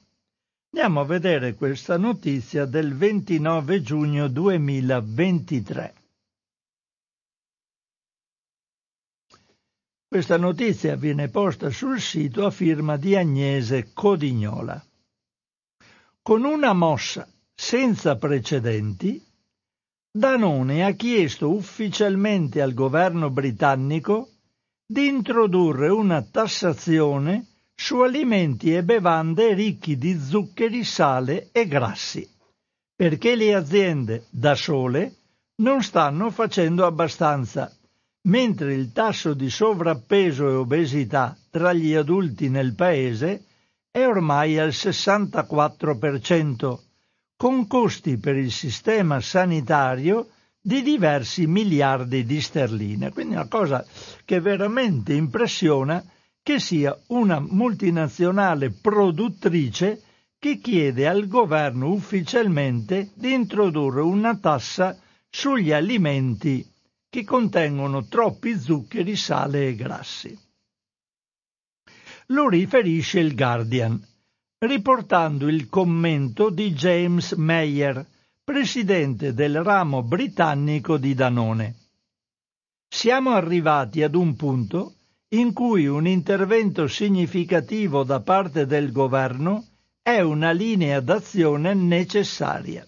Andiamo 0.73 1.01
a 1.01 1.05
vedere 1.05 1.55
questa 1.55 1.97
notizia 1.97 2.65
del 2.65 2.97
29 2.97 3.81
giugno 3.81 4.27
2023. 4.27 5.95
Questa 10.09 10.37
notizia 10.37 10.97
viene 10.97 11.29
posta 11.29 11.71
sul 11.71 12.01
sito 12.01 12.45
a 12.45 12.51
firma 12.51 12.97
di 12.97 13.15
Agnese 13.15 13.93
Codignola. 13.93 14.85
Con 16.21 16.43
una 16.43 16.73
mossa 16.73 17.29
senza 17.55 18.17
precedenti, 18.17 19.25
Danone 20.11 20.85
ha 20.85 20.93
chiesto 20.93 21.51
ufficialmente 21.51 22.63
al 22.63 22.73
governo 22.73 23.31
britannico 23.31 24.31
di 24.87 25.07
introdurre 25.07 25.89
una 25.89 26.23
tassazione 26.23 27.47
su 27.75 28.01
alimenti 28.01 28.75
e 28.75 28.83
bevande 28.83 29.53
ricchi 29.53 29.99
di 29.99 30.19
zuccheri, 30.19 30.83
sale 30.83 31.51
e 31.53 31.69
grassi, 31.69 32.27
perché 32.97 33.37
le 33.37 33.55
aziende 33.55 34.25
da 34.31 34.55
sole 34.55 35.15
non 35.57 35.83
stanno 35.83 36.31
facendo 36.31 36.87
abbastanza, 36.87 37.71
mentre 38.23 38.75
il 38.75 38.93
tasso 38.93 39.35
di 39.35 39.51
sovrappeso 39.51 40.49
e 40.49 40.55
obesità 40.55 41.37
tra 41.51 41.73
gli 41.73 41.95
adulti 41.95 42.49
nel 42.49 42.75
paese 42.75 43.45
è 43.91 44.07
ormai 44.07 44.59
al 44.59 44.71
64%, 44.71 46.79
con 47.39 47.69
costi 47.69 48.19
per 48.19 48.35
il 48.37 48.51
sistema 48.51 49.21
sanitario 49.21 50.31
di 50.61 50.83
diversi 50.83 51.47
miliardi 51.47 52.25
di 52.25 52.41
sterline. 52.41 53.13
Quindi 53.13 53.35
una 53.35 53.47
cosa 53.47 53.87
che 54.25 54.41
veramente 54.41 55.15
impressiona 55.15 56.05
che 56.43 56.59
sia 56.59 56.99
una 57.09 57.39
multinazionale 57.39 58.71
produttrice 58.73 60.03
che 60.37 60.59
chiede 60.59 61.07
al 61.07 61.29
governo 61.29 61.93
ufficialmente 61.93 63.13
di 63.15 63.33
introdurre 63.33 64.01
una 64.01 64.37
tassa 64.37 64.99
sugli 65.31 65.71
alimenti 65.71 66.69
che 67.09 67.23
contengono 67.23 68.07
troppi 68.07 68.59
zuccheri, 68.59 69.15
sale 69.15 69.69
e 69.69 69.75
grassi. 69.77 70.37
Lo 72.27 72.49
riferisce 72.49 73.21
il 73.21 73.37
Guardian, 73.37 74.05
riportando 74.61 75.47
il 75.47 75.69
commento 75.69 76.51
di 76.51 76.73
James 76.73 77.33
Mayer, 77.33 78.05
presidente 78.43 79.33
del 79.33 79.63
ramo 79.63 80.03
britannico 80.03 80.97
di 80.97 81.15
Danone. 81.15 81.77
Siamo 82.89 83.31
arrivati 83.31 84.03
ad 84.03 84.17
un 84.17 84.35
punto 84.35 84.95
in 85.29 85.53
cui 85.53 85.87
un 85.87 86.09
intervento 86.09 86.89
significativo 86.89 88.03
da 88.03 88.21
parte 88.21 88.67
del 88.67 88.91
governo 88.91 89.65
è 90.03 90.21
una 90.21 90.51
linea 90.51 90.99
d'azione 91.01 91.75
necessaria. 91.75 92.85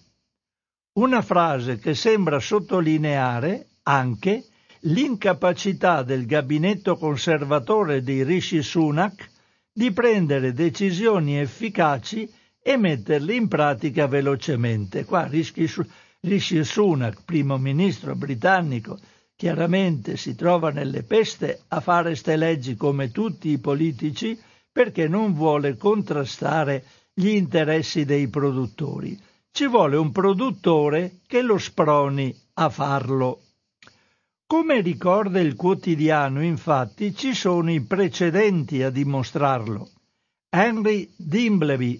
Una 0.93 1.21
frase 1.21 1.77
che 1.77 1.95
sembra 1.95 2.39
sottolineare 2.39 3.67
anche 3.83 4.43
l'incapacità 4.81 6.03
del 6.03 6.25
gabinetto 6.25 6.97
conservatore 6.97 8.01
di 8.01 8.23
Rishi 8.23 8.61
Sunak 8.61 9.29
di 9.73 9.91
prendere 9.91 10.53
decisioni 10.53 11.39
efficaci 11.39 12.29
e 12.61 12.77
metterle 12.77 13.33
in 13.33 13.47
pratica 13.47 14.07
velocemente. 14.07 15.05
Qua 15.05 15.27
Rishi 15.27 16.63
Sunak, 16.63 17.23
primo 17.23 17.57
ministro 17.57 18.15
britannico, 18.15 18.99
chiaramente 19.35 20.17
si 20.17 20.35
trova 20.35 20.69
nelle 20.69 21.03
peste 21.03 21.63
a 21.69 21.79
fare 21.79 22.15
ste 22.15 22.35
leggi 22.35 22.75
come 22.75 23.11
tutti 23.11 23.49
i 23.49 23.59
politici 23.59 24.39
perché 24.71 25.07
non 25.07 25.33
vuole 25.33 25.75
contrastare 25.77 26.85
gli 27.13 27.29
interessi 27.29 28.05
dei 28.05 28.27
produttori. 28.27 29.19
Ci 29.51 29.67
vuole 29.67 29.97
un 29.97 30.11
produttore 30.11 31.19
che 31.27 31.41
lo 31.41 31.57
sproni 31.57 32.33
a 32.53 32.69
farlo. 32.69 33.41
Come 34.51 34.81
ricorda 34.81 35.39
il 35.39 35.55
quotidiano, 35.55 36.43
infatti, 36.43 37.15
ci 37.15 37.33
sono 37.33 37.71
i 37.71 37.79
precedenti 37.85 38.83
a 38.83 38.89
dimostrarlo. 38.89 39.89
Henry 40.49 41.09
Dimbleby, 41.15 41.97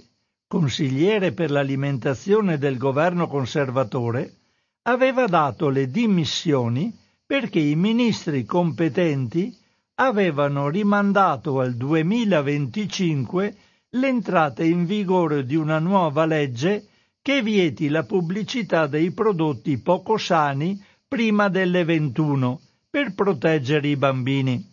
consigliere 0.47 1.31
per 1.31 1.49
l'alimentazione 1.49 2.57
del 2.57 2.77
governo 2.77 3.29
conservatore, 3.29 4.33
aveva 4.81 5.27
dato 5.27 5.69
le 5.69 5.89
dimissioni 5.89 6.93
perché 7.25 7.59
i 7.59 7.77
ministri 7.77 8.43
competenti 8.43 9.57
avevano 9.95 10.67
rimandato 10.67 11.61
al 11.61 11.75
2025 11.75 13.55
l'entrata 13.91 14.61
in 14.61 14.85
vigore 14.85 15.45
di 15.45 15.55
una 15.55 15.79
nuova 15.79 16.25
legge 16.25 16.87
che 17.21 17.41
vieti 17.41 17.87
la 17.87 18.03
pubblicità 18.03 18.87
dei 18.87 19.11
prodotti 19.11 19.77
poco 19.77 20.17
sani 20.17 20.89
prima 21.11 21.49
delle 21.49 21.83
21 21.83 22.61
per 22.89 23.13
proteggere 23.13 23.85
i 23.85 23.97
bambini. 23.97 24.65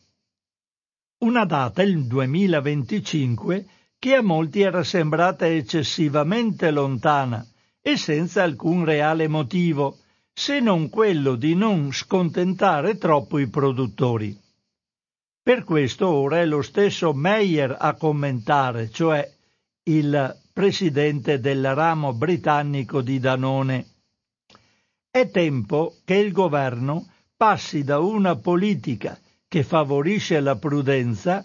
Una 1.24 1.44
data, 1.44 1.82
il 1.82 2.06
2025, 2.06 3.66
che 3.98 4.14
a 4.14 4.22
molti 4.22 4.60
era 4.60 4.84
sembrata 4.84 5.48
eccessivamente 5.48 6.70
lontana 6.70 7.44
e 7.80 7.96
senza 7.96 8.44
alcun 8.44 8.84
reale 8.84 9.26
motivo, 9.26 9.98
se 10.32 10.60
non 10.60 10.88
quello 10.90 11.34
di 11.34 11.56
non 11.56 11.90
scontentare 11.90 12.98
troppo 12.98 13.40
i 13.40 13.48
produttori. 13.48 14.40
Per 15.42 15.64
questo 15.64 16.08
ora 16.08 16.38
è 16.38 16.46
lo 16.46 16.62
stesso 16.62 17.12
Meyer 17.12 17.74
a 17.76 17.94
commentare, 17.94 18.90
cioè 18.90 19.28
il 19.82 20.38
presidente 20.52 21.40
del 21.40 21.74
ramo 21.74 22.12
britannico 22.12 23.00
di 23.02 23.18
Danone. 23.18 23.97
È 25.18 25.32
tempo 25.32 25.96
che 26.04 26.14
il 26.14 26.30
governo 26.30 27.08
passi 27.36 27.82
da 27.82 27.98
una 27.98 28.36
politica 28.36 29.18
che 29.48 29.64
favorisce 29.64 30.38
la 30.38 30.54
prudenza 30.54 31.44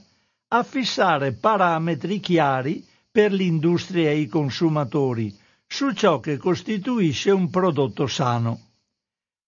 a 0.49 0.61
fissare 0.61 1.32
parametri 1.32 2.19
chiari 2.19 2.86
per 3.09 3.34
l'industria 3.34 4.11
e 4.11 4.19
i 4.19 4.28
consumatori 4.28 5.36
su 5.65 5.91
ciò 5.93 6.19
che 6.19 6.38
costituisce 6.38 7.32
un 7.32 7.49
prodotto 7.49 8.05
sano. 8.05 8.59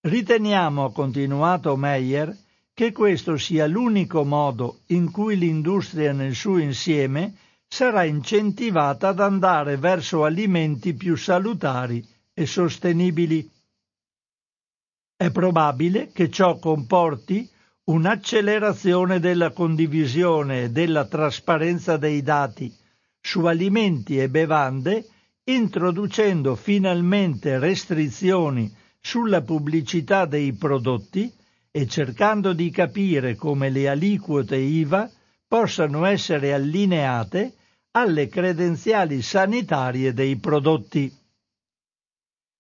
Riteniamo, 0.01 0.85
ha 0.85 0.91
continuato 0.91 1.75
Meyer, 1.75 2.35
che 2.73 2.91
questo 2.91 3.37
sia 3.37 3.67
l'unico 3.67 4.25
modo 4.25 4.79
in 4.87 5.11
cui 5.11 5.37
l'industria 5.37 6.13
nel 6.13 6.33
suo 6.33 6.57
insieme 6.57 7.35
sarà 7.67 8.03
incentivata 8.05 9.09
ad 9.09 9.19
andare 9.19 9.77
verso 9.77 10.23
alimenti 10.23 10.95
più 10.95 11.15
salutari 11.15 12.03
e 12.33 12.47
sostenibili. 12.47 13.53
È 15.17 15.31
probabile 15.31 16.11
che 16.11 16.29
ciò 16.29 16.59
comporti 16.59 17.49
un'accelerazione 17.85 19.21
della 19.21 19.51
condivisione 19.51 20.63
e 20.63 20.71
della 20.71 21.05
trasparenza 21.05 21.95
dei 21.95 22.21
dati 22.21 22.75
su 23.21 23.45
alimenti 23.45 24.19
e 24.19 24.27
bevande, 24.27 25.07
introducendo 25.45 26.55
finalmente 26.55 27.59
restrizioni 27.59 28.69
sulla 28.99 29.41
pubblicità 29.41 30.25
dei 30.25 30.51
prodotti 30.51 31.31
e 31.71 31.87
cercando 31.87 32.51
di 32.51 32.69
capire 32.69 33.35
come 33.35 33.69
le 33.69 33.87
aliquote 33.87 34.57
IVA 34.57 35.09
possano 35.47 36.03
essere 36.03 36.53
allineate 36.53 37.53
alle 37.91 38.27
credenziali 38.27 39.21
sanitarie 39.21 40.13
dei 40.13 40.35
prodotti. 40.35 41.09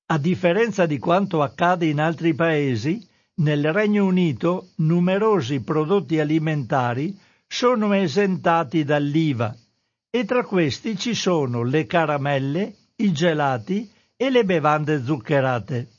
A 0.07 0.19
differenza 0.19 0.85
di 0.85 0.99
quanto 0.99 1.41
accade 1.41 1.87
in 1.87 1.99
altri 1.99 2.35
paesi, 2.35 3.03
nel 3.37 3.73
Regno 3.73 4.05
Unito 4.05 4.69
numerosi 4.75 5.61
prodotti 5.61 6.19
alimentari 6.19 7.17
sono 7.47 7.91
esentati 7.91 8.83
dall'IVA 8.83 9.55
e 10.11 10.23
tra 10.25 10.43
questi 10.43 10.95
ci 10.95 11.15
sono 11.15 11.63
le 11.63 11.87
caramelle, 11.87 12.75
i 12.97 13.11
gelati 13.11 13.91
e 14.15 14.29
le 14.29 14.45
bevande 14.45 15.03
zuccherate. 15.03 15.89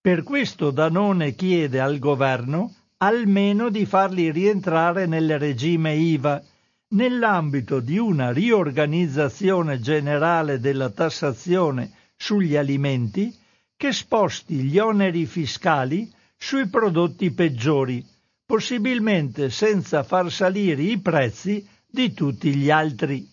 Per 0.00 0.24
questo 0.24 0.72
Danone 0.72 1.36
chiede 1.36 1.78
al 1.78 2.00
governo 2.00 2.74
almeno 2.96 3.70
di 3.70 3.86
farli 3.86 4.32
rientrare 4.32 5.06
nel 5.06 5.38
regime 5.38 5.94
IVA, 5.94 6.42
nell'ambito 6.88 7.78
di 7.78 7.96
una 7.96 8.32
riorganizzazione 8.32 9.78
generale 9.78 10.58
della 10.58 10.90
tassazione 10.90 11.92
sugli 12.20 12.54
alimenti 12.54 13.34
che 13.74 13.92
sposti 13.92 14.56
gli 14.56 14.78
oneri 14.78 15.24
fiscali 15.24 16.12
sui 16.36 16.68
prodotti 16.68 17.30
peggiori, 17.30 18.06
possibilmente 18.44 19.48
senza 19.48 20.02
far 20.02 20.30
salire 20.30 20.82
i 20.82 20.98
prezzi 20.98 21.66
di 21.86 22.12
tutti 22.12 22.54
gli 22.54 22.70
altri. 22.70 23.26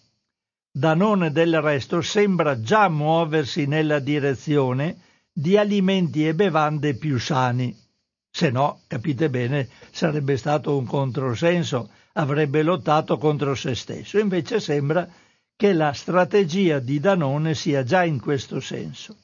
Danone 0.72 1.32
del 1.32 1.62
resto 1.62 2.02
sembra 2.02 2.62
già 2.62 2.88
muoversi 2.88 3.66
nella 3.66 4.00
direzione 4.00 4.98
di 5.34 5.58
alimenti 5.58 6.26
e 6.26 6.34
bevande 6.34 6.96
più 6.96 7.20
sani. 7.20 7.76
Se 8.32 8.50
no, 8.52 8.84
capite 8.88 9.30
bene, 9.30 9.68
sarebbe 9.92 10.38
stato 10.38 10.78
un 10.78 10.86
controsenso, 10.86 11.90
avrebbe 12.14 12.64
lottato 12.64 13.18
contro 13.18 13.54
se 13.54 13.76
stesso. 13.76 14.18
Invece 14.18 14.62
sembra 14.62 15.08
che 15.58 15.74
la 15.74 15.92
strategia 15.92 16.78
di 16.78 17.00
Danone 17.00 17.56
sia 17.56 17.84
già 17.84 18.04
in 18.04 18.22
questo 18.22 18.60
senso. 18.60 19.18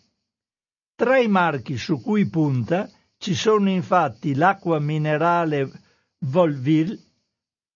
Tra 0.96 1.20
i 1.20 1.28
marchi 1.28 1.78
su 1.78 2.02
cui 2.02 2.28
punta 2.28 2.90
ci 3.20 3.36
sono 3.36 3.70
infatti 3.70 4.34
l'acqua 4.34 4.80
minerale 4.80 5.72
Volville 6.26 7.00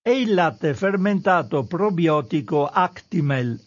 e 0.01 0.19
il 0.21 0.33
latte 0.33 0.73
fermentato 0.73 1.65
probiotico 1.65 2.65
Actimel. 2.65 3.61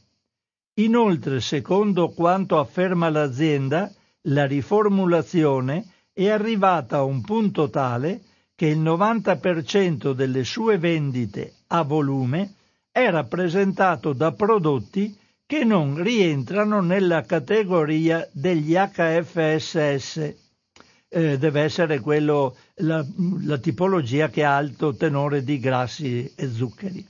Inoltre, 0.81 1.41
secondo 1.41 2.09
quanto 2.09 2.59
afferma 2.59 3.11
l'azienda, 3.11 3.93
la 4.23 4.45
riformulazione 4.47 5.87
è 6.13 6.29
arrivata 6.29 6.97
a 6.97 7.05
un 7.05 7.21
punto 7.21 7.71
tale 7.71 8.23
che 8.57 8.67
il 8.67 8.81
90% 8.81 10.13
delle 10.13 10.43
sue 10.43 10.79
vendite 10.79 11.55
a 11.69 11.83
volume 11.83 12.55
è 12.93 13.09
rappresentato 13.11 14.13
da 14.13 14.33
prodotti 14.33 15.17
che 15.47 15.65
non 15.65 16.03
rientrano 16.03 16.81
nella 16.81 17.23
categoria 17.23 18.29
degli 18.33 18.75
HFSS. 18.75 20.35
Eh, 21.13 21.39
deve 21.39 21.63
essere 21.63 22.01
quello, 22.01 22.57
la, 22.77 23.05
la 23.43 23.59
tipologia 23.59 24.29
che 24.29 24.45
ha 24.45 24.57
alto 24.57 24.95
tenore 24.95 25.43
di 25.43 25.59
grassi 25.59 26.33
e 26.37 26.49
zuccheri 26.49 27.05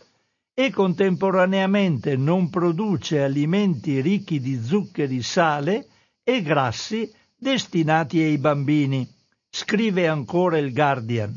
e 0.55 0.71
contemporaneamente 0.71 2.17
non 2.17 2.51
produce 2.51 3.23
alimenti 3.23 4.01
ricchi 4.03 4.41
di 4.41 4.63
zuccheri, 4.63 5.23
sale 5.23 5.87
e 6.23 6.43
grassi 6.43 7.11
destinati 7.35 8.21
ai 8.21 8.37
bambini. 8.37 9.09
Scrive 9.49 10.07
ancora 10.07 10.59
il 10.59 10.73
Guardian. 10.75 11.35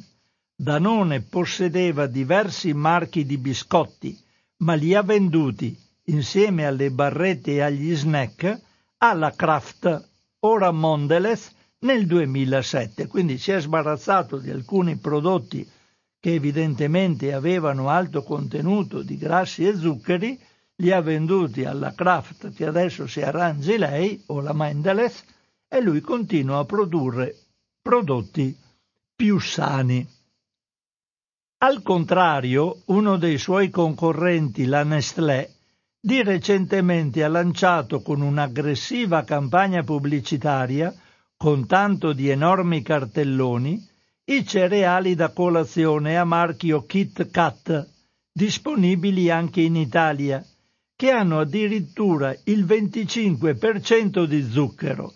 Danone 0.53 1.21
possedeva 1.21 2.05
diversi 2.05 2.73
marchi 2.73 3.25
di 3.25 3.37
biscotti, 3.37 4.17
ma 4.63 4.75
li 4.75 4.95
ha 4.95 5.01
venduti, 5.01 5.77
insieme 6.05 6.65
alle 6.65 6.89
barrette 6.89 7.51
e 7.51 7.61
agli 7.61 7.93
snack, 7.93 8.61
alla 8.97 9.31
Kraft, 9.31 10.09
ora 10.39 10.71
Mondelez, 10.71 11.51
nel 11.79 12.05
2007. 12.05 13.07
Quindi 13.07 13.37
si 13.37 13.51
è 13.51 13.59
sbarazzato 13.59 14.37
di 14.37 14.49
alcuni 14.49 14.95
prodotti 14.95 15.69
che 16.17 16.33
evidentemente 16.33 17.33
avevano 17.33 17.89
alto 17.89 18.23
contenuto 18.23 19.01
di 19.01 19.17
grassi 19.17 19.67
e 19.67 19.75
zuccheri, 19.75 20.39
li 20.77 20.91
ha 20.91 21.01
venduti 21.01 21.65
alla 21.65 21.91
Kraft 21.93 22.53
che 22.53 22.65
adesso 22.65 23.05
si 23.05 23.21
arrangi 23.21 23.77
lei 23.77 24.23
o 24.27 24.39
la 24.39 24.53
Mendelez 24.53 25.23
e 25.67 25.81
lui 25.81 25.99
continua 25.99 26.59
a 26.59 26.65
produrre 26.65 27.35
prodotti 27.81 28.57
più 29.13 29.39
sani. 29.39 30.07
Al 31.63 31.81
contrario, 31.81 32.81
uno 32.87 33.15
dei 33.15 33.37
suoi 33.37 33.69
concorrenti, 33.69 34.65
la 34.65 34.83
Nestlé, 34.83 35.49
di 35.97 36.21
recentemente 36.21 37.23
ha 37.23 37.29
lanciato 37.29 38.01
con 38.01 38.19
un'aggressiva 38.19 39.23
campagna 39.23 39.81
pubblicitaria, 39.81 40.93
con 41.37 41.65
tanto 41.65 42.11
di 42.11 42.27
enormi 42.27 42.81
cartelloni, 42.81 43.81
i 44.25 44.45
cereali 44.45 45.15
da 45.15 45.31
colazione 45.31 46.17
a 46.17 46.25
marchio 46.25 46.85
Kit 46.85 47.31
Kat, 47.31 47.89
disponibili 48.29 49.29
anche 49.29 49.61
in 49.61 49.77
Italia, 49.77 50.45
che 50.97 51.11
hanno 51.11 51.39
addirittura 51.39 52.35
il 52.43 52.65
25% 52.65 54.25
di 54.25 54.43
zucchero, 54.43 55.13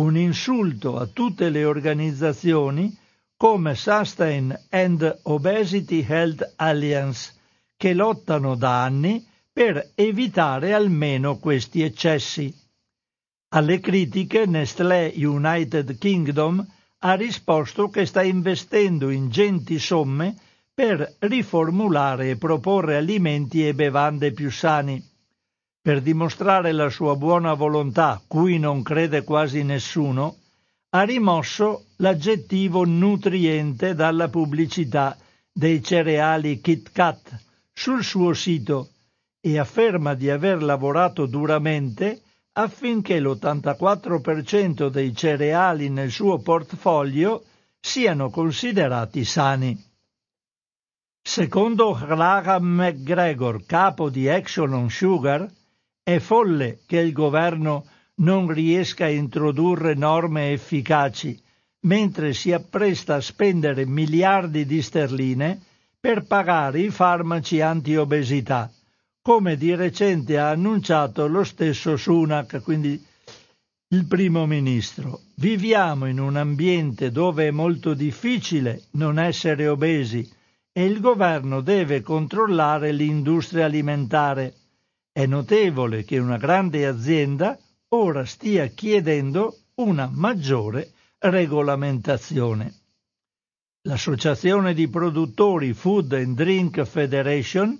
un 0.00 0.16
insulto 0.16 0.98
a 0.98 1.04
tutte 1.04 1.50
le 1.50 1.66
organizzazioni 1.66 3.02
come 3.44 3.74
Sustain 3.74 4.58
and 4.70 5.18
Obesity 5.24 6.02
Health 6.02 6.54
Alliance, 6.56 7.34
che 7.76 7.92
lottano 7.92 8.54
da 8.54 8.84
anni 8.84 9.22
per 9.52 9.90
evitare 9.94 10.72
almeno 10.72 11.36
questi 11.36 11.82
eccessi. 11.82 12.50
Alle 13.50 13.80
critiche 13.80 14.46
Nestlé 14.46 15.12
United 15.14 15.98
Kingdom 15.98 16.66
ha 17.00 17.12
risposto 17.16 17.90
che 17.90 18.06
sta 18.06 18.22
investendo 18.22 19.10
ingenti 19.10 19.78
somme 19.78 20.34
per 20.72 21.16
riformulare 21.18 22.30
e 22.30 22.36
proporre 22.38 22.96
alimenti 22.96 23.68
e 23.68 23.74
bevande 23.74 24.32
più 24.32 24.50
sani. 24.50 25.06
Per 25.82 26.00
dimostrare 26.00 26.72
la 26.72 26.88
sua 26.88 27.14
buona 27.14 27.52
volontà, 27.52 28.22
cui 28.26 28.58
non 28.58 28.82
crede 28.82 29.22
quasi 29.22 29.62
nessuno, 29.64 30.38
ha 30.94 31.02
rimosso 31.02 31.86
l'aggettivo 31.96 32.84
nutriente 32.84 33.94
dalla 33.94 34.28
pubblicità 34.28 35.16
dei 35.52 35.82
cereali 35.82 36.60
Kit 36.60 36.92
Kat 36.92 37.36
sul 37.72 38.04
suo 38.04 38.32
sito 38.32 38.90
e 39.40 39.58
afferma 39.58 40.14
di 40.14 40.30
aver 40.30 40.62
lavorato 40.62 41.26
duramente 41.26 42.22
affinché 42.52 43.18
l'84% 43.18 44.88
dei 44.88 45.12
cereali 45.16 45.88
nel 45.88 46.12
suo 46.12 46.38
portfolio 46.38 47.42
siano 47.80 48.30
considerati 48.30 49.24
sani. 49.24 49.76
Secondo 51.20 51.92
Graham 51.94 52.66
McGregor, 52.66 53.66
capo 53.66 54.10
di 54.10 54.28
Action 54.28 54.72
on 54.72 54.88
Sugar, 54.88 55.50
è 56.04 56.20
folle 56.20 56.82
che 56.86 56.98
il 56.98 57.12
governo 57.12 57.84
non 58.16 58.50
riesca 58.52 59.04
a 59.04 59.10
introdurre 59.10 59.94
norme 59.94 60.52
efficaci, 60.52 61.40
mentre 61.80 62.32
si 62.32 62.52
appresta 62.52 63.16
a 63.16 63.20
spendere 63.20 63.86
miliardi 63.86 64.64
di 64.66 64.80
sterline 64.80 65.60
per 65.98 66.24
pagare 66.24 66.80
i 66.80 66.90
farmaci 66.90 67.60
antiobesità 67.60 68.70
come 69.26 69.56
di 69.56 69.74
recente 69.74 70.38
ha 70.38 70.50
annunciato 70.50 71.26
lo 71.26 71.44
stesso 71.44 71.96
Sunak, 71.96 72.60
quindi 72.62 73.02
il 73.88 74.04
primo 74.04 74.44
ministro. 74.44 75.22
Viviamo 75.36 76.04
in 76.04 76.20
un 76.20 76.36
ambiente 76.36 77.10
dove 77.10 77.48
è 77.48 77.50
molto 77.50 77.94
difficile 77.94 78.82
non 78.92 79.18
essere 79.18 79.66
obesi 79.66 80.30
e 80.70 80.84
il 80.84 81.00
governo 81.00 81.62
deve 81.62 82.02
controllare 82.02 82.92
l'industria 82.92 83.64
alimentare. 83.64 84.52
È 85.10 85.24
notevole 85.24 86.04
che 86.04 86.18
una 86.18 86.36
grande 86.36 86.86
azienda 86.86 87.58
ora 87.88 88.24
stia 88.24 88.66
chiedendo 88.68 89.56
una 89.76 90.10
maggiore 90.12 90.92
regolamentazione. 91.18 92.72
L'Associazione 93.82 94.74
di 94.74 94.88
produttori 94.88 95.72
Food 95.74 96.12
and 96.12 96.36
Drink 96.36 96.82
Federation 96.84 97.78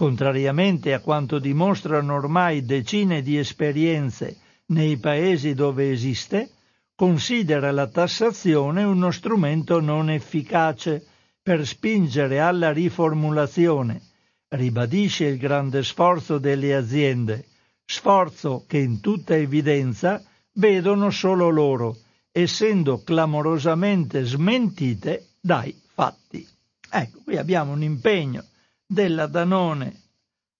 contrariamente 0.00 0.94
a 0.94 1.00
quanto 1.00 1.38
dimostrano 1.38 2.14
ormai 2.14 2.64
decine 2.64 3.20
di 3.20 3.36
esperienze 3.36 4.38
nei 4.68 4.96
paesi 4.96 5.52
dove 5.52 5.90
esiste, 5.90 6.52
considera 6.94 7.70
la 7.70 7.86
tassazione 7.86 8.82
uno 8.82 9.10
strumento 9.10 9.78
non 9.78 10.08
efficace 10.08 11.04
per 11.42 11.66
spingere 11.66 12.40
alla 12.40 12.72
riformulazione, 12.72 14.00
ribadisce 14.48 15.26
il 15.26 15.36
grande 15.36 15.82
sforzo 15.82 16.38
delle 16.38 16.74
aziende, 16.74 17.44
sforzo 17.90 18.66
che 18.68 18.78
in 18.78 19.00
tutta 19.00 19.34
evidenza 19.34 20.22
vedono 20.52 21.10
solo 21.10 21.48
loro, 21.48 21.96
essendo 22.30 23.02
clamorosamente 23.02 24.24
smentite 24.24 25.30
dai 25.40 25.76
fatti. 25.92 26.46
Ecco, 26.88 27.18
qui 27.24 27.36
abbiamo 27.36 27.72
un 27.72 27.82
impegno 27.82 28.44
della 28.86 29.26
Danone 29.26 30.02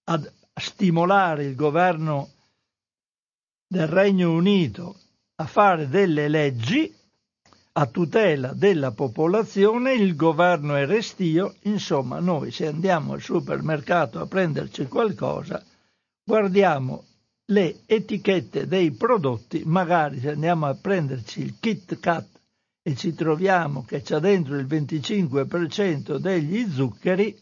a 0.06 0.20
stimolare 0.54 1.44
il 1.44 1.54
governo 1.54 2.30
del 3.64 3.86
Regno 3.86 4.32
Unito 4.32 4.96
a 5.36 5.46
fare 5.46 5.88
delle 5.88 6.26
leggi 6.26 6.92
a 7.74 7.86
tutela 7.86 8.52
della 8.54 8.90
popolazione, 8.90 9.94
il 9.94 10.16
governo 10.16 10.74
è 10.74 10.84
restio, 10.84 11.54
insomma 11.62 12.18
noi 12.18 12.50
se 12.50 12.66
andiamo 12.66 13.12
al 13.12 13.22
supermercato 13.22 14.18
a 14.18 14.26
prenderci 14.26 14.86
qualcosa, 14.86 15.64
guardiamo 16.24 17.04
le 17.50 17.80
etichette 17.86 18.66
dei 18.66 18.90
prodotti, 18.92 19.62
magari 19.64 20.20
se 20.20 20.30
andiamo 20.30 20.66
a 20.66 20.74
prenderci 20.74 21.42
il 21.42 21.56
Kit 21.58 21.98
Kat 21.98 22.28
e 22.82 22.94
ci 22.94 23.12
troviamo 23.14 23.84
che 23.84 24.02
c'è 24.02 24.18
dentro 24.18 24.56
il 24.56 24.66
25% 24.66 26.16
degli 26.16 26.70
zuccheri, 26.70 27.36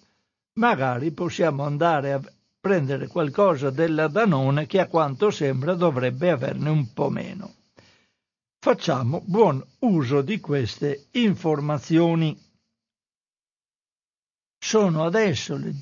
magari 0.54 1.10
possiamo 1.12 1.64
andare 1.64 2.12
a 2.12 2.20
prendere 2.60 3.06
qualcosa 3.06 3.70
della 3.70 4.08
Danone 4.08 4.66
che 4.66 4.80
a 4.80 4.88
quanto 4.88 5.30
sembra 5.30 5.74
dovrebbe 5.74 6.30
averne 6.30 6.70
un 6.70 6.92
po' 6.92 7.10
meno. 7.10 7.54
Facciamo 8.58 9.22
buon 9.24 9.64
uso 9.80 10.22
di 10.22 10.40
queste 10.40 11.06
informazioni. 11.12 12.36
Sono 14.58 15.04
adesso 15.04 15.56
le 15.56 15.72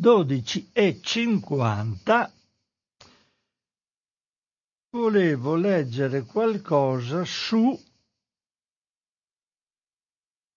12.50. 0.00 2.30
Volevo 4.92 5.54
leggere 5.54 6.22
qualcosa 6.22 7.24
su... 7.24 7.78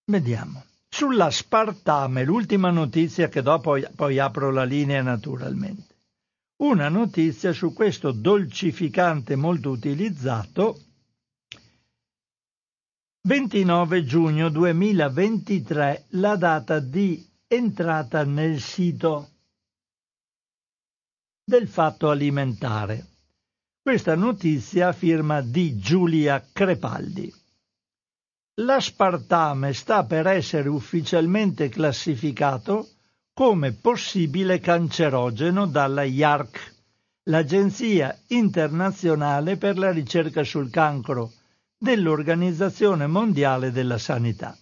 Vediamo. 0.05 0.65
Sull'aspartame, 0.89 2.23
l'ultima 2.23 2.71
notizia 2.71 3.29
che 3.29 3.41
dopo 3.41 3.77
poi 3.95 4.19
apro 4.19 4.51
la 4.51 4.63
linea 4.63 5.01
naturalmente. 5.01 5.95
Una 6.63 6.89
notizia 6.89 7.51
su 7.53 7.73
questo 7.73 8.11
dolcificante 8.11 9.35
molto 9.35 9.69
utilizzato 9.69 10.79
29 13.25 14.03
giugno 14.03 14.49
2023 14.49 16.05
la 16.09 16.35
data 16.35 16.79
di 16.79 17.25
entrata 17.47 18.23
nel 18.23 18.59
sito 18.59 19.29
del 21.43 21.67
fatto 21.67 22.09
alimentare. 22.09 23.12
Questa 23.85 24.15
notizia 24.15 24.93
firma 24.93 25.41
di 25.41 25.77
Giulia 25.77 26.41
Crepaldi. 26.53 27.29
L'aspartame 28.61 29.73
sta 29.73 30.05
per 30.05 30.25
essere 30.25 30.69
ufficialmente 30.69 31.67
classificato 31.67 32.91
come 33.33 33.73
possibile 33.73 34.61
cancerogeno 34.61 35.65
dalla 35.65 36.03
IARC, 36.03 36.75
l'Agenzia 37.23 38.17
internazionale 38.27 39.57
per 39.57 39.77
la 39.77 39.91
ricerca 39.91 40.45
sul 40.45 40.69
cancro, 40.69 41.33
dell'Organizzazione 41.77 43.05
Mondiale 43.05 43.69
della 43.71 43.97
Sanità. 43.97 44.57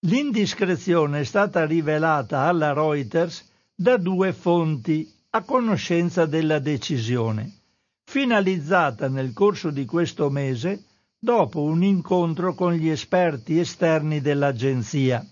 L'indiscrezione 0.00 1.20
è 1.20 1.24
stata 1.24 1.64
rivelata 1.64 2.42
alla 2.42 2.74
Reuters 2.74 3.50
da 3.74 3.96
due 3.96 4.34
fonti 4.34 5.10
a 5.30 5.42
conoscenza 5.44 6.26
della 6.26 6.58
decisione, 6.58 7.57
finalizzata 8.08 9.06
nel 9.08 9.34
corso 9.34 9.68
di 9.68 9.84
questo 9.84 10.30
mese 10.30 10.84
dopo 11.18 11.60
un 11.60 11.82
incontro 11.82 12.54
con 12.54 12.72
gli 12.72 12.88
esperti 12.88 13.58
esterni 13.58 14.22
dell'agenzia. 14.22 15.22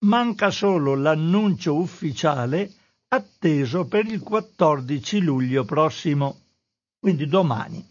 Manca 0.00 0.50
solo 0.50 0.94
l'annuncio 0.94 1.74
ufficiale 1.74 2.70
atteso 3.08 3.86
per 3.86 4.04
il 4.04 4.20
14 4.20 5.20
luglio 5.20 5.64
prossimo, 5.64 6.38
quindi 6.98 7.26
domani. 7.26 7.82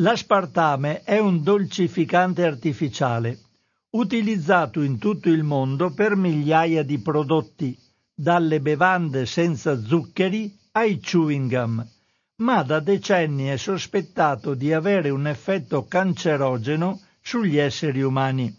L'aspartame 0.00 1.04
è 1.04 1.20
un 1.20 1.40
dolcificante 1.40 2.44
artificiale, 2.44 3.38
utilizzato 3.90 4.82
in 4.82 4.98
tutto 4.98 5.28
il 5.28 5.44
mondo 5.44 5.94
per 5.94 6.16
migliaia 6.16 6.82
di 6.82 6.98
prodotti, 6.98 7.78
dalle 8.12 8.60
bevande 8.60 9.24
senza 9.24 9.80
zuccheri 9.80 10.62
ai 10.76 10.98
chewing 10.98 11.48
gum, 11.48 11.86
ma 12.36 12.62
da 12.64 12.80
decenni 12.80 13.46
è 13.46 13.56
sospettato 13.56 14.54
di 14.54 14.72
avere 14.72 15.10
un 15.10 15.28
effetto 15.28 15.86
cancerogeno 15.86 17.00
sugli 17.20 17.58
esseri 17.58 18.02
umani. 18.02 18.52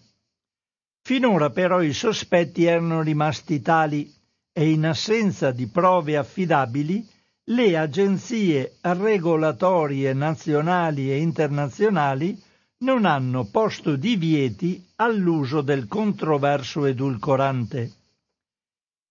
Finora 1.02 1.50
però 1.50 1.82
i 1.82 1.94
sospetti 1.94 2.64
erano 2.64 3.02
rimasti 3.02 3.62
tali 3.62 4.12
e 4.54 4.70
in 4.70 4.86
assenza 4.86 5.52
di 5.52 5.68
prove 5.68 6.16
affidabili 6.16 7.06
le 7.50 7.78
agenzie 7.78 8.78
regolatorie 8.82 10.14
nazionali 10.14 11.12
e 11.12 11.20
internazionali 11.20 12.42
non 12.78 13.06
hanno 13.06 13.46
posto 13.52 13.98
divieti 13.98 14.84
all'uso 14.96 15.62
del 15.62 15.88
controverso 15.88 16.86
edulcorante. 16.86 17.92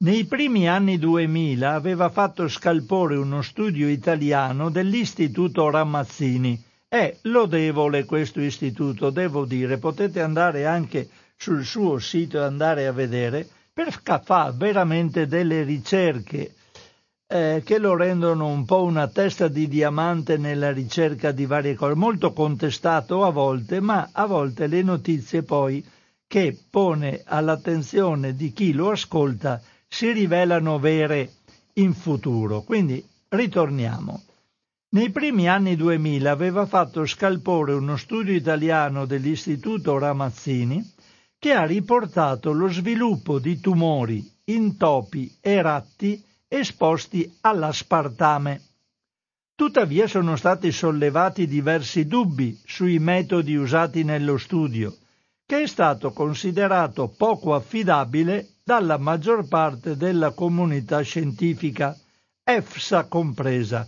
Nei 0.05 0.26
primi 0.26 0.68
anni 0.68 0.98
2000 0.98 1.72
aveva 1.72 2.11
fatto 2.11 2.46
scalpore 2.46 3.16
uno 3.16 3.40
studio 3.40 3.88
italiano 3.88 4.68
dell'Istituto 4.68 5.70
Ramazzini. 5.70 6.62
È 6.86 7.16
lodevole 7.22 8.05
questo 8.05 8.42
istituto, 8.42 9.09
devo 9.09 9.46
dire, 9.46 9.78
potete 9.78 10.20
andare 10.20 10.66
anche 10.66 11.09
sul 11.38 11.64
suo 11.64 11.98
sito 12.00 12.36
e 12.36 12.42
andare 12.42 12.86
a 12.86 12.92
vedere, 12.92 13.48
perché 13.72 14.20
fa 14.22 14.52
veramente 14.55 15.26
delle 15.26 15.62
ricerche 15.62 16.52
eh, 17.26 17.62
che 17.64 17.78
lo 17.78 17.96
rendono 17.96 18.48
un 18.48 18.66
po' 18.66 18.82
una 18.82 19.09
testa 19.09 19.48
di 19.48 19.68
diamante 19.68 20.36
nella 20.36 20.70
ricerca 20.70 21.32
di 21.32 21.46
varie 21.46 21.74
cose, 21.76 21.94
molto 21.94 22.34
contestato 22.34 23.24
a 23.24 23.30
volte, 23.30 23.80
ma 23.80 24.11
a 24.12 24.26
volte 24.26 24.66
le 24.66 24.82
notizie 24.82 25.42
poi 25.44 25.82
che 26.26 26.55
pone 26.68 27.22
all'attenzione 27.24 28.34
di 28.34 28.52
chi 28.52 28.74
lo 28.74 28.90
ascolta 28.90 29.62
si 29.95 30.11
rivelano 30.11 30.80
vere 30.80 31.34
in 31.74 31.95
futuro. 31.95 32.62
Quindi 32.62 33.01
ritorniamo. 33.28 34.22
Nei 34.88 35.11
primi 35.11 35.49
anni 35.49 35.76
2000 35.76 36.32
aveva 36.32 36.66
fatto 36.66 37.07
scalpore 37.07 37.74
uno 37.74 37.97
studio 37.97 38.34
italiano 38.34 39.07
dell'Istituto 39.07 39.97
Ramazzini 39.97 40.92
che 41.38 41.53
ha 41.53 41.64
riportato 41.64 42.51
lo 42.51 42.68
sviluppo 42.68 43.38
di 43.38 43.61
tumori 43.61 44.28
in 44.47 44.76
topi 44.76 45.32
e 45.40 45.62
ratti 45.62 46.20
esposti 46.49 47.32
all'aspartame. 47.42 48.62
Tuttavia 49.55 50.09
sono 50.09 50.34
stati 50.34 50.72
sollevati 50.72 51.47
diversi 51.47 52.07
dubbi 52.07 52.61
sui 52.66 52.99
metodi 52.99 53.55
usati 53.55 54.03
nello 54.03 54.38
studio, 54.38 54.97
che 55.47 55.62
è 55.62 55.66
stato 55.68 56.11
considerato 56.11 57.14
poco 57.16 57.55
affidabile 57.55 58.53
dalla 58.64 58.96
maggior 58.96 59.46
parte 59.46 59.94
della 59.94 60.30
comunità 60.30 61.02
scientifica, 61.02 61.94
EFSA 62.42 63.04
compresa. 63.08 63.86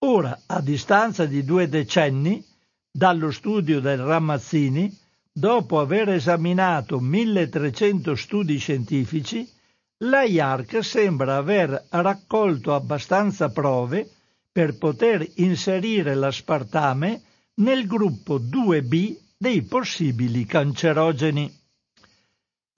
Ora, 0.00 0.42
a 0.46 0.60
distanza 0.60 1.24
di 1.24 1.44
due 1.44 1.68
decenni, 1.68 2.44
dallo 2.90 3.30
studio 3.30 3.80
del 3.80 3.98
Ramazzini, 3.98 4.92
dopo 5.32 5.78
aver 5.78 6.08
esaminato 6.08 6.98
1300 6.98 8.16
studi 8.16 8.58
scientifici, 8.58 9.48
la 9.98 10.22
IARC 10.22 10.82
sembra 10.82 11.36
aver 11.36 11.86
raccolto 11.90 12.74
abbastanza 12.74 13.50
prove 13.50 14.08
per 14.50 14.76
poter 14.78 15.24
inserire 15.36 16.14
l'aspartame 16.14 17.22
nel 17.54 17.86
gruppo 17.86 18.40
2B 18.40 19.16
dei 19.36 19.62
possibili 19.62 20.44
cancerogeni. 20.44 21.57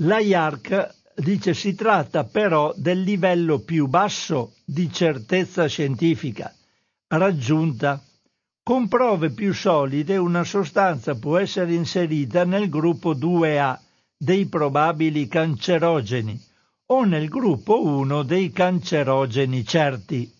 La 0.03 0.18
IARC 0.18 0.94
dice 1.16 1.53
si 1.53 1.74
tratta 1.74 2.24
però 2.24 2.72
del 2.74 3.03
livello 3.03 3.59
più 3.59 3.86
basso 3.86 4.55
di 4.64 4.90
certezza 4.90 5.66
scientifica 5.66 6.55
raggiunta. 7.09 8.03
Con 8.62 8.88
prove 8.88 9.30
più 9.30 9.53
solide 9.53 10.16
una 10.16 10.42
sostanza 10.44 11.16
può 11.16 11.36
essere 11.36 11.74
inserita 11.74 12.44
nel 12.44 12.70
gruppo 12.70 13.14
2A 13.14 13.78
dei 14.16 14.46
probabili 14.46 15.26
cancerogeni 15.26 16.40
o 16.86 17.05
nel 17.05 17.28
gruppo 17.28 17.84
1 17.84 18.22
dei 18.22 18.51
cancerogeni 18.53 19.66
certi. 19.66 20.32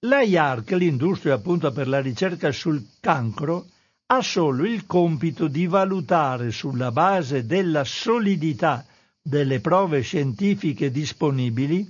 La 0.00 0.22
IARC, 0.22 0.72
l'industria 0.72 1.34
appunto 1.34 1.70
per 1.70 1.86
la 1.86 2.00
ricerca 2.00 2.50
sul 2.50 2.84
cancro, 2.98 3.66
ha 4.12 4.22
solo 4.22 4.64
il 4.64 4.86
compito 4.86 5.46
di 5.46 5.66
valutare 5.66 6.50
sulla 6.50 6.90
base 6.90 7.46
della 7.46 7.84
solidità 7.84 8.84
delle 9.22 9.60
prove 9.60 10.00
scientifiche 10.00 10.90
disponibili 10.90 11.88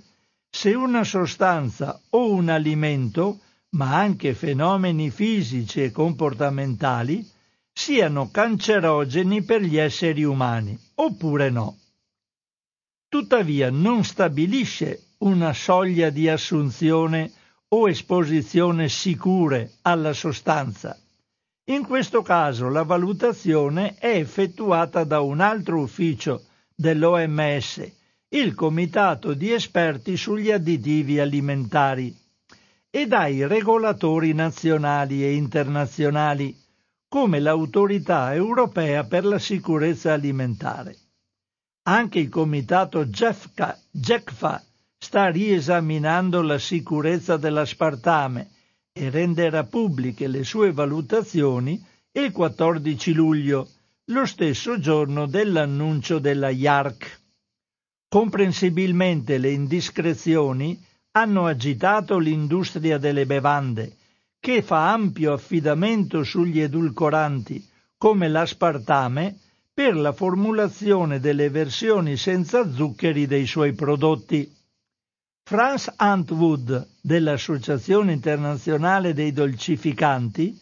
se 0.51 0.75
una 0.75 1.05
sostanza 1.05 1.99
o 2.11 2.33
un 2.33 2.49
alimento, 2.49 3.41
ma 3.71 3.97
anche 3.97 4.35
fenomeni 4.35 5.11
fisici 5.11 5.83
e 5.83 5.91
comportamentali, 5.93 7.27
siano 7.73 8.31
cancerogeni 8.31 9.43
per 9.43 9.62
gli 9.62 9.79
esseri 9.79 10.25
umani 10.25 10.79
oppure 10.97 11.51
no 11.51 11.79
tuttavia 13.11 13.71
non 13.71 14.05
stabilisce 14.05 15.14
una 15.18 15.53
soglia 15.53 16.11
di 16.11 16.29
assunzione 16.29 17.33
o 17.68 17.89
esposizione 17.89 18.89
sicure 18.89 19.73
alla 19.83 20.12
sostanza. 20.12 20.97
In 21.71 21.87
questo 21.87 22.23
caso 22.23 22.68
la 22.68 22.83
valutazione 22.83 23.95
è 23.95 24.09
effettuata 24.16 25.05
da 25.05 25.21
un 25.21 25.39
altro 25.39 25.81
ufficio 25.83 26.47
dell'OMS, 26.75 27.89
il 28.31 28.57
Comitato 28.57 29.35
di 29.35 29.53
esperti 29.53 30.16
sugli 30.16 30.51
additivi 30.51 31.21
alimentari, 31.21 32.12
e 32.91 33.07
dai 33.07 33.47
regolatori 33.47 34.33
nazionali 34.33 35.23
e 35.23 35.35
internazionali, 35.35 36.59
come 37.07 37.39
l'Autorità 37.39 38.35
europea 38.35 39.05
per 39.05 39.25
la 39.25 39.39
sicurezza 39.39 40.12
alimentare. 40.12 40.97
Anche 41.85 42.18
il 42.18 42.31
Comitato 42.31 43.09
GECFA 43.09 44.61
sta 44.99 45.29
riesaminando 45.29 46.43
la 46.43 46.59
sicurezza 46.59 47.37
dell'aspartame 47.37 48.51
e 49.01 49.09
renderà 49.09 49.64
pubbliche 49.64 50.26
le 50.26 50.44
sue 50.44 50.72
valutazioni 50.72 51.82
il 52.12 52.32
14 52.32 53.14
luglio, 53.14 53.66
lo 54.11 54.26
stesso 54.26 54.78
giorno 54.78 55.26
dell'annuncio 55.26 56.18
della 56.18 56.51
IARC. 56.51 57.20
Comprensibilmente 58.11 59.38
le 59.38 59.53
indiscrezioni 59.53 60.78
hanno 61.12 61.46
agitato 61.46 62.18
l'industria 62.18 62.98
delle 62.98 63.24
bevande, 63.24 63.96
che 64.38 64.61
fa 64.61 64.92
ampio 64.92 65.32
affidamento 65.32 66.22
sugli 66.22 66.61
edulcoranti, 66.61 67.66
come 67.96 68.28
l'aspartame, 68.28 69.38
per 69.72 69.96
la 69.96 70.12
formulazione 70.12 71.20
delle 71.20 71.48
versioni 71.48 72.18
senza 72.18 72.70
zuccheri 72.70 73.26
dei 73.26 73.46
suoi 73.46 73.72
prodotti. 73.72 74.59
Franz 75.51 75.92
Antwood, 75.96 76.90
dell'Associazione 77.01 78.12
internazionale 78.12 79.12
dei 79.12 79.32
dolcificanti, 79.32 80.57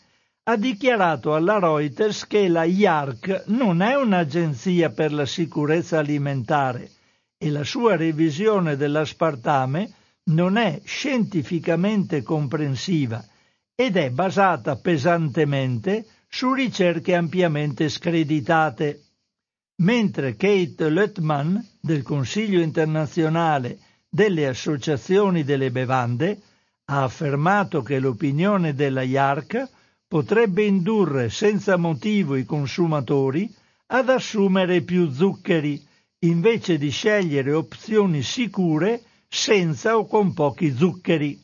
ha 0.45 0.57
dichiarato 0.57 1.35
alla 1.35 1.59
Reuters 1.59 2.27
che 2.27 2.49
la 2.49 2.65
IARC 2.65 3.45
non 3.49 3.83
è 3.83 3.97
un'agenzia 3.97 4.89
per 4.89 5.13
la 5.13 5.27
sicurezza 5.27 5.99
alimentare, 5.99 6.89
e 7.37 7.51
la 7.51 7.65
sua 7.65 7.97
revisione 7.97 8.77
dell'aspartame 8.77 9.93
non 10.31 10.57
è 10.57 10.81
scientificamente 10.87 12.23
comprensiva 12.23 13.23
ed 13.75 13.99
è 13.99 14.09
basata 14.09 14.77
pesantemente 14.77 16.07
su 16.31 16.55
ricerche 16.55 17.15
ampiamente 17.15 17.91
screditate. 17.91 19.03
Mentre 19.83 20.35
Kate 20.35 20.89
Lettman 20.89 21.63
del 21.79 22.03
Consiglio 22.03 22.63
internazionale 22.63 23.81
delle 24.09 24.47
associazioni 24.47 25.45
delle 25.45 25.71
bevande 25.71 26.41
ha 26.87 27.03
affermato 27.03 27.83
che 27.83 27.99
l'opinione 27.99 28.75
della 28.75 29.03
IARC 29.03 29.69
potrebbe 30.09 30.65
indurre 30.65 31.29
senza 31.29 31.77
motivo 31.77 32.35
i 32.35 32.47
consumatori 32.47 33.55
ad 33.89 34.09
assumere 34.09 34.81
più 34.81 35.11
zuccheri 35.11 35.87
invece 36.21 36.79
di 36.79 36.91
scegliere 36.91 37.53
opzioni 37.53 38.23
sicure 38.23 39.03
senza 39.29 39.99
o 39.99 40.07
con 40.07 40.33
pochi 40.33 40.75
zuccheri. 40.75 41.41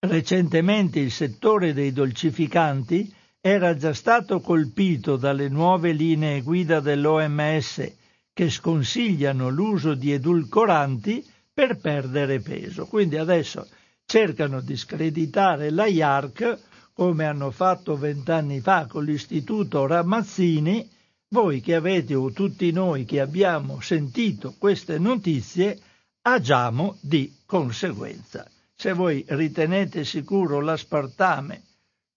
Recentemente 0.00 1.00
il 1.00 1.10
settore 1.10 1.72
dei 1.72 1.92
dolcificanti 1.92 3.12
era 3.40 3.74
già 3.76 3.94
stato 3.94 4.40
colpito 4.40 5.16
dalle 5.16 5.48
nuove 5.48 5.92
linee 5.92 6.42
guida 6.42 6.80
dell'OMS 6.80 8.00
che 8.32 8.50
sconsigliano 8.50 9.48
l'uso 9.48 9.94
di 9.94 10.12
edulcoranti 10.12 11.24
per 11.52 11.78
perdere 11.78 12.40
peso. 12.40 12.86
Quindi 12.86 13.16
adesso 13.16 13.68
cercano 14.04 14.60
di 14.60 14.76
screditare 14.76 15.70
la 15.70 15.86
IARC 15.86 16.58
come 16.92 17.24
hanno 17.24 17.50
fatto 17.50 17.96
vent'anni 17.96 18.60
fa 18.60 18.86
con 18.86 19.04
l'istituto 19.04 19.86
Ramazzini 19.86 20.88
voi 21.32 21.62
che 21.62 21.74
avete 21.74 22.14
o 22.14 22.30
tutti 22.30 22.70
noi 22.72 23.06
che 23.06 23.18
abbiamo 23.18 23.80
sentito 23.80 24.54
queste 24.58 24.98
notizie, 24.98 25.80
agiamo 26.22 26.98
di 27.00 27.34
conseguenza. 27.46 28.46
Se 28.74 28.92
voi 28.92 29.24
ritenete 29.28 30.04
sicuro 30.04 30.60
l'aspartame, 30.60 31.62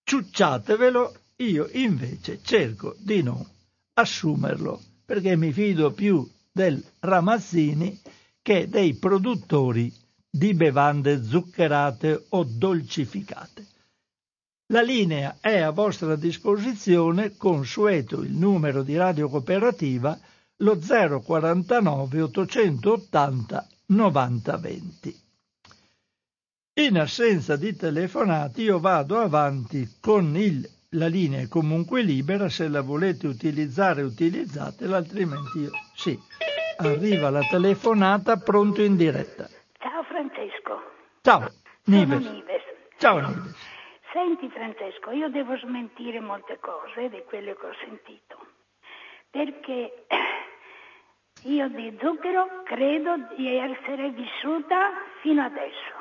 ciucciatevelo, 0.03 1.15
io 1.37 1.69
invece 1.71 2.39
cerco 2.43 2.95
di 2.99 3.23
non 3.23 3.41
assumerlo, 3.93 4.81
perché 5.05 5.35
mi 5.35 5.51
fido 5.51 5.91
più 5.91 6.27
del 6.51 6.83
Ramazzini 6.99 7.99
che 8.41 8.67
dei 8.67 8.95
produttori 8.95 9.93
di 10.29 10.53
bevande 10.53 11.23
zuccherate 11.23 12.25
o 12.29 12.43
dolcificate. 12.43 13.65
La 14.67 14.81
linea 14.81 15.37
è 15.39 15.59
a 15.59 15.69
vostra 15.69 16.15
disposizione, 16.15 17.37
consueto 17.37 18.21
il 18.21 18.31
numero 18.31 18.81
di 18.81 18.97
radio 18.97 19.29
cooperativa, 19.29 20.19
lo 20.57 20.79
049 20.79 22.21
880 22.21 23.67
9020. 23.87 25.19
In 26.77 26.97
assenza 26.97 27.55
di 27.55 27.75
telefonati 27.75 28.63
io 28.63 28.79
vado 28.79 29.19
avanti 29.19 29.95
con 29.99 30.35
il, 30.35 30.69
la 30.95 31.07
linea 31.07 31.41
è 31.41 31.47
comunque 31.47 32.01
libera, 32.01 32.49
se 32.49 32.67
la 32.67 32.81
volete 32.81 33.27
utilizzare 33.27 34.01
utilizzatela, 34.01 34.97
altrimenti 34.97 35.59
io 35.59 35.71
sì. 35.93 36.17
Arriva 36.77 37.29
la 37.29 37.41
telefonata, 37.49 38.37
pronto 38.37 38.81
in 38.81 38.97
diretta. 38.97 39.47
Ciao 39.79 40.03
Francesco. 40.03 40.81
Ciao, 41.21 41.47
Nives. 41.85 42.25
Nives. 42.25 42.63
Ciao 42.97 43.19
Nives. 43.19 43.55
Senti 44.11 44.49
Francesco, 44.49 45.11
io 45.11 45.29
devo 45.29 45.57
smentire 45.57 46.19
molte 46.19 46.57
cose 46.59 47.09
di 47.09 47.21
quelle 47.27 47.55
che 47.55 47.65
ho 47.65 47.73
sentito, 47.85 48.37
perché 49.29 50.05
io 51.43 51.67
di 51.69 51.97
zucchero 52.01 52.63
credo 52.63 53.15
di 53.35 53.57
essere 53.57 54.11
vissuta 54.11 54.91
fino 55.21 55.43
adesso. 55.43 55.93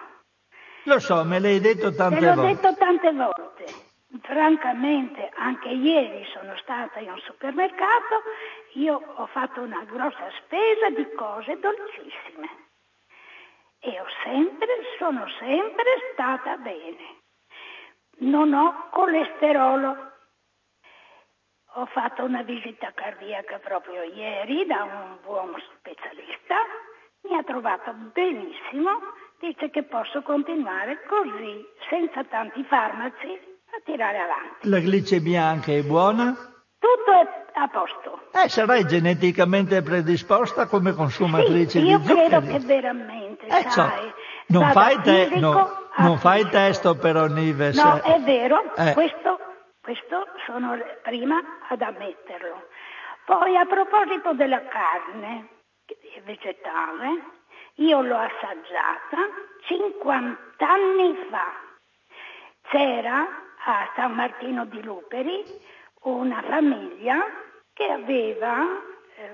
Lo 0.85 0.99
so, 1.01 1.25
me 1.25 1.39
l'hai 1.39 1.61
detto 1.61 1.93
tante 1.95 2.19
Te 2.21 2.27
l'ho 2.27 2.35
volte. 2.35 2.55
detto 2.55 2.75
tante 2.77 3.13
volte. 3.13 3.84
Francamente, 4.23 5.31
anche 5.35 5.69
ieri 5.69 6.25
sono 6.27 6.57
stata 6.59 7.01
in 7.01 7.11
un 7.11 7.19
supermercato, 7.21 8.23
io 8.75 9.03
ho 9.17 9.27
fatto 9.27 9.61
una 9.61 9.83
grossa 9.85 10.31
spesa 10.43 10.89
di 10.91 11.13
cose 11.15 11.59
dolcissime. 11.59 12.49
E 13.81 14.01
ho 14.01 14.07
sempre, 14.23 14.69
sono 14.99 15.29
sempre 15.39 15.85
stata 16.13 16.57
bene. 16.59 17.23
Non 18.19 18.55
ho 18.55 18.89
colesterolo. 18.91 20.13
Ho 21.77 21.87
fatto 21.87 22.23
una 22.23 22.43
visita 22.43 22.93
cardiaca 22.95 23.59
proprio 23.59 24.03
ieri 24.03 24.65
da 24.65 24.85
un 24.85 25.19
buon 25.23 25.61
specialista, 25.77 26.57
mi 27.23 27.37
ha 27.37 27.43
trovato 27.43 27.93
benissimo, 28.13 29.01
dice 29.41 29.71
che 29.71 29.83
posso 29.83 30.23
continuare 30.23 31.03
così, 31.07 31.67
senza 31.89 32.23
tanti 32.25 32.63
farmaci, 32.63 33.54
a 33.77 33.83
tirare 33.85 34.19
avanti. 34.19 34.69
La 34.69 34.79
glicemia 34.79 35.45
anche 35.45 35.79
è 35.79 35.83
buona? 35.83 36.33
Tutto 36.79 37.13
è 37.13 37.45
a 37.55 37.69
posto. 37.69 38.29
Eh, 38.33 38.49
sarai 38.49 38.87
geneticamente 38.87 39.83
predisposta 39.83 40.67
come 40.67 40.93
consumatrice 40.93 41.79
sì, 41.81 41.87
io 41.87 41.99
di 41.99 42.07
zuccheri. 42.07 42.29
credo 42.29 42.47
che 42.47 42.59
veramente, 42.61 43.47
eh, 43.47 43.71
sai, 43.71 44.13
non 44.49 44.71
fai, 44.71 45.01
te, 45.03 45.31
no, 45.37 45.89
non 45.97 46.19
fai 46.19 46.49
testo 46.49 46.97
però 46.97 47.27
Nives. 47.27 47.83
No, 47.83 48.01
è 48.01 48.21
vero, 48.21 48.75
eh. 48.77 48.93
questo, 48.93 49.39
questo 49.81 50.27
sono 50.47 50.77
prima 51.03 51.41
ad 51.69 51.81
ammetterlo. 51.81 52.69
Poi 53.25 53.57
a 53.57 53.65
proposito 53.65 54.35
della 54.35 54.63
carne 54.67 55.49
vegetale, 56.25 57.23
io 57.77 58.03
l'ho 58.03 58.19
assaggiata 58.19 59.17
50 59.67 60.69
anni 60.69 61.17
fa. 61.31 61.53
C'era 62.69 63.27
a 63.65 63.91
San 63.95 64.13
Martino 64.13 64.67
di 64.67 64.83
Luperi 64.83 65.43
una 66.03 66.43
famiglia 66.43 67.25
che 67.73 67.91
aveva, 67.91 68.63
eh, 69.17 69.31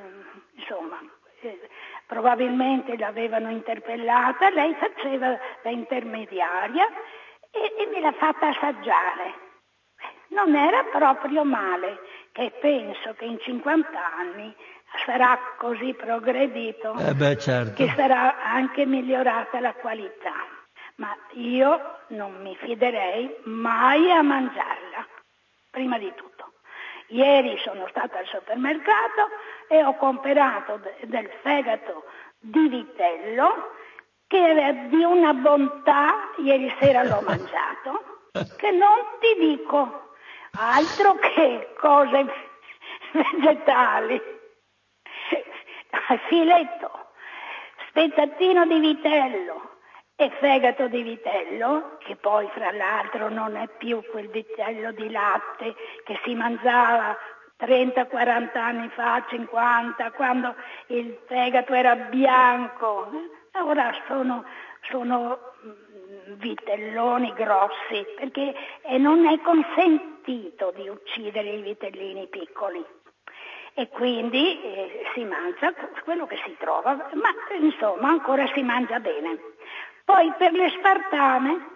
insomma, 0.54 0.98
eh, 1.40 1.68
probabilmente 2.06 2.96
l'avevano 2.96 3.50
interpellata, 3.50 4.50
lei 4.50 4.74
faceva 4.74 5.38
da 5.62 5.70
intermediaria 5.70 6.86
e, 7.50 7.74
e 7.76 7.86
me 7.92 8.00
l'ha 8.00 8.12
fatta 8.12 8.48
assaggiare. 8.48 9.48
Non 10.28 10.54
era 10.54 10.84
proprio 10.84 11.44
male, 11.44 11.98
che 12.32 12.52
penso 12.60 13.14
che 13.14 13.24
in 13.24 13.38
50 13.40 13.88
anni 14.16 14.54
sarà 15.04 15.38
così 15.56 15.92
progredito 15.94 16.96
eh 16.98 17.14
beh, 17.14 17.36
certo. 17.36 17.72
che 17.74 17.92
sarà 17.96 18.42
anche 18.42 18.86
migliorata 18.86 19.58
la 19.60 19.74
qualità. 19.74 20.58
Ma 21.00 21.16
io 21.32 22.00
non 22.08 22.42
mi 22.42 22.54
fiderei 22.56 23.34
mai 23.44 24.12
a 24.12 24.20
mangiarla, 24.20 25.06
prima 25.70 25.96
di 25.96 26.12
tutto. 26.14 26.52
Ieri 27.06 27.58
sono 27.64 27.86
stata 27.88 28.18
al 28.18 28.26
supermercato 28.26 29.28
e 29.66 29.82
ho 29.82 29.96
comprato 29.96 30.78
del 31.00 31.30
fegato 31.40 32.04
di 32.38 32.68
vitello 32.68 33.72
che 34.26 34.46
era 34.46 34.72
di 34.72 35.02
una 35.02 35.32
bontà, 35.32 36.32
ieri 36.36 36.72
sera 36.78 37.02
l'ho 37.02 37.22
mangiato, 37.22 38.28
che 38.58 38.70
non 38.70 38.98
ti 39.20 39.40
dico 39.40 40.12
altro 40.52 41.14
che 41.14 41.72
cose 41.78 42.26
vegetali. 43.12 44.20
Filetto, 46.28 46.90
spezzatino 47.88 48.66
di 48.66 48.78
vitello 48.80 49.69
e 50.20 50.30
fegato 50.38 50.86
di 50.88 51.02
vitello, 51.02 51.96
che 52.00 52.14
poi 52.14 52.46
fra 52.48 52.70
l'altro 52.72 53.30
non 53.30 53.56
è 53.56 53.66
più 53.78 54.02
quel 54.10 54.28
vitello 54.28 54.92
di 54.92 55.10
latte 55.10 55.74
che 56.04 56.20
si 56.24 56.34
mangiava 56.34 57.16
30-40 57.58 58.58
anni 58.58 58.90
fa, 58.90 59.24
50, 59.30 60.10
quando 60.10 60.54
il 60.88 61.18
fegato 61.26 61.72
era 61.72 61.96
bianco, 61.96 63.10
ora 63.64 63.94
sono, 64.08 64.44
sono 64.90 65.38
mm, 65.64 66.34
vitelloni 66.34 67.32
grossi, 67.32 68.04
perché 68.18 68.54
non 68.98 69.24
è 69.24 69.40
consentito 69.40 70.70
di 70.76 70.86
uccidere 70.86 71.48
i 71.48 71.62
vitellini 71.62 72.26
piccoli 72.26 72.84
e 73.72 73.88
quindi 73.88 74.60
eh, 74.60 75.04
si 75.14 75.24
mangia 75.24 75.72
quello 76.04 76.26
che 76.26 76.36
si 76.44 76.54
trova, 76.58 76.92
ma 77.14 77.30
insomma 77.58 78.10
ancora 78.10 78.46
si 78.52 78.62
mangia 78.62 79.00
bene. 79.00 79.38
Poi 80.10 80.32
per 80.38 80.50
le 80.50 80.68
spartane 80.70 81.66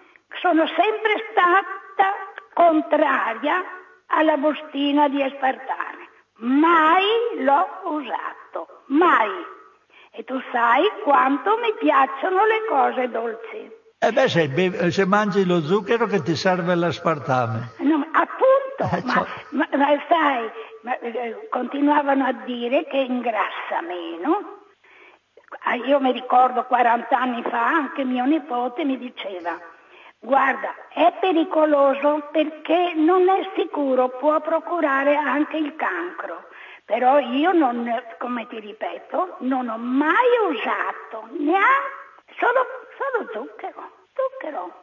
sono 0.40 0.66
sempre 0.66 1.24
stata 1.30 2.10
contraria 2.52 3.62
alla 4.06 4.36
bustina 4.36 5.08
di 5.08 5.22
aspartame, 5.22 6.08
mai 6.38 7.04
l'ho 7.44 7.64
usato, 7.84 8.82
mai. 8.86 9.30
E 10.10 10.24
tu 10.24 10.34
sai 10.50 10.82
quanto 11.04 11.58
mi 11.58 11.74
piacciono 11.78 12.44
le 12.44 12.60
cose 12.68 13.08
dolci. 13.08 13.70
Eh 14.00 14.10
beh, 14.10 14.28
se, 14.28 14.90
se 14.90 15.06
mangi 15.06 15.46
lo 15.46 15.60
zucchero 15.60 16.06
che 16.06 16.20
ti 16.22 16.34
serve 16.34 16.74
l'aspartame. 16.74 17.74
No, 17.78 18.04
appunto, 18.10 18.96
eh, 18.96 19.02
ma, 19.04 19.26
ma, 19.50 19.68
ma, 19.78 19.86
sai, 20.08 20.50
ma, 20.82 20.98
eh, 20.98 21.46
continuavano 21.50 22.24
a 22.24 22.32
dire 22.44 22.84
che 22.86 22.98
ingrassa 22.98 23.80
meno. 23.86 24.62
Ah, 25.64 25.74
io 25.74 26.00
mi 26.00 26.12
ricordo 26.12 26.64
40 26.64 27.16
anni 27.16 27.42
fa, 27.42 27.66
anche 27.66 28.04
mio 28.04 28.24
nipote 28.24 28.84
mi 28.84 28.98
diceva, 28.98 29.58
guarda, 30.18 30.74
è 30.88 31.12
pericoloso 31.20 32.28
perché 32.32 32.92
non 32.94 33.28
è 33.28 33.50
sicuro, 33.56 34.08
può 34.08 34.40
procurare 34.40 35.14
anche 35.16 35.56
il 35.56 35.74
cancro. 35.76 36.48
Però 36.84 37.18
io 37.18 37.52
non, 37.52 37.90
come 38.18 38.46
ti 38.46 38.60
ripeto, 38.60 39.36
non 39.40 39.68
ho 39.68 39.78
mai 39.78 40.14
usato 40.50 41.28
neanche 41.38 42.02
solo, 42.38 42.66
solo 42.98 43.30
zucchero, 43.32 43.90
zucchero, 44.12 44.80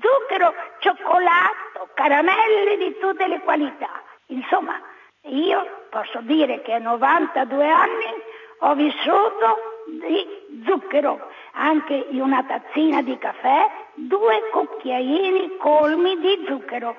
zucchero, 0.00 0.54
cioccolato, 0.78 1.88
caramelle 1.94 2.76
di 2.78 2.96
tutte 2.98 3.26
le 3.26 3.40
qualità. 3.40 4.02
Insomma, 4.26 4.80
io 5.22 5.86
posso 5.90 6.20
dire 6.22 6.62
che 6.62 6.72
a 6.72 6.78
92 6.78 7.68
anni 7.68 8.22
ho 8.60 8.74
vissuto 8.74 9.71
di 9.86 10.62
zucchero, 10.66 11.18
anche 11.52 11.94
in 12.10 12.20
una 12.20 12.42
tazzina 12.44 13.02
di 13.02 13.16
caffè, 13.18 13.70
due 13.94 14.40
cucchiaini 14.52 15.56
colmi 15.58 16.18
di 16.18 16.44
zucchero. 16.46 16.96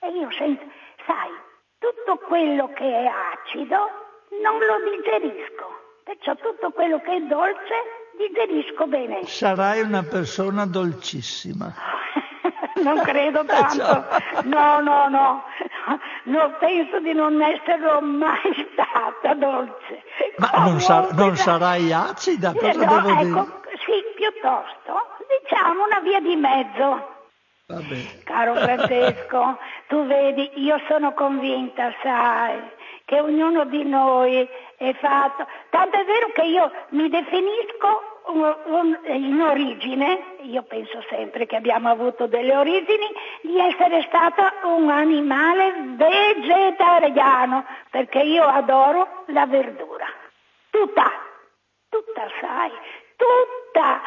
E 0.00 0.08
io 0.08 0.30
sento, 0.32 0.64
sai, 1.06 1.30
tutto 1.78 2.18
quello 2.26 2.72
che 2.72 2.84
è 2.84 3.06
acido 3.06 3.76
non 4.42 4.58
lo 4.58 4.90
digerisco, 4.90 5.66
perciò 6.04 6.34
tutto 6.36 6.70
quello 6.70 7.00
che 7.00 7.16
è 7.16 7.20
dolce 7.22 7.74
digerisco 8.16 8.86
bene. 8.86 9.24
Sarai 9.24 9.80
una 9.80 10.02
persona 10.02 10.66
dolcissima. 10.66 11.72
non 12.82 13.00
credo 13.02 13.44
tanto. 13.46 14.06
No, 14.44 14.80
no, 14.80 15.08
no. 15.08 15.44
No, 16.24 16.54
penso 16.58 17.00
di 17.00 17.12
non 17.12 17.40
esserlo 17.42 18.00
mai 18.00 18.52
stata 18.72 19.34
dolce. 19.34 20.02
Ma 20.36 20.50
non, 20.64 20.80
sar- 20.80 21.12
non, 21.14 21.36
sarai 21.36 21.92
acida? 21.92 22.52
Cosa 22.52 22.72
no, 22.72 23.00
devo 23.00 23.08
ecco, 23.08 23.20
dire? 23.20 23.78
Sì, 23.84 24.02
piuttosto. 24.14 24.92
Diciamo 25.40 25.84
una 25.84 26.00
via 26.00 26.20
di 26.20 26.36
mezzo. 26.36 27.10
Caro 28.24 28.54
Francesco, 28.54 29.58
tu 29.88 30.06
vedi, 30.06 30.50
io 30.56 30.78
sono 30.88 31.14
convinta, 31.14 31.90
sai, 32.02 32.60
che 33.06 33.18
ognuno 33.20 33.64
di 33.64 33.84
noi 33.84 34.46
è 34.76 34.94
fatto. 35.00 35.46
Tanto 35.70 35.96
è 35.96 36.04
vero 36.04 36.30
che 36.34 36.42
io 36.42 36.70
mi 36.90 37.08
definisco 37.08 38.11
in 39.06 39.40
origine, 39.40 40.36
io 40.42 40.62
penso 40.62 41.02
sempre 41.08 41.46
che 41.46 41.56
abbiamo 41.56 41.90
avuto 41.90 42.26
delle 42.26 42.56
origini, 42.56 43.06
di 43.42 43.58
essere 43.58 44.04
stata 44.08 44.52
un 44.64 44.88
animale 44.90 45.72
vegetariano, 45.96 47.64
perché 47.90 48.20
io 48.20 48.44
adoro 48.44 49.24
la 49.26 49.46
verdura. 49.46 50.06
Tutta, 50.70 51.10
tutta, 51.88 52.22
sai, 52.40 52.70
tutta, 53.16 54.00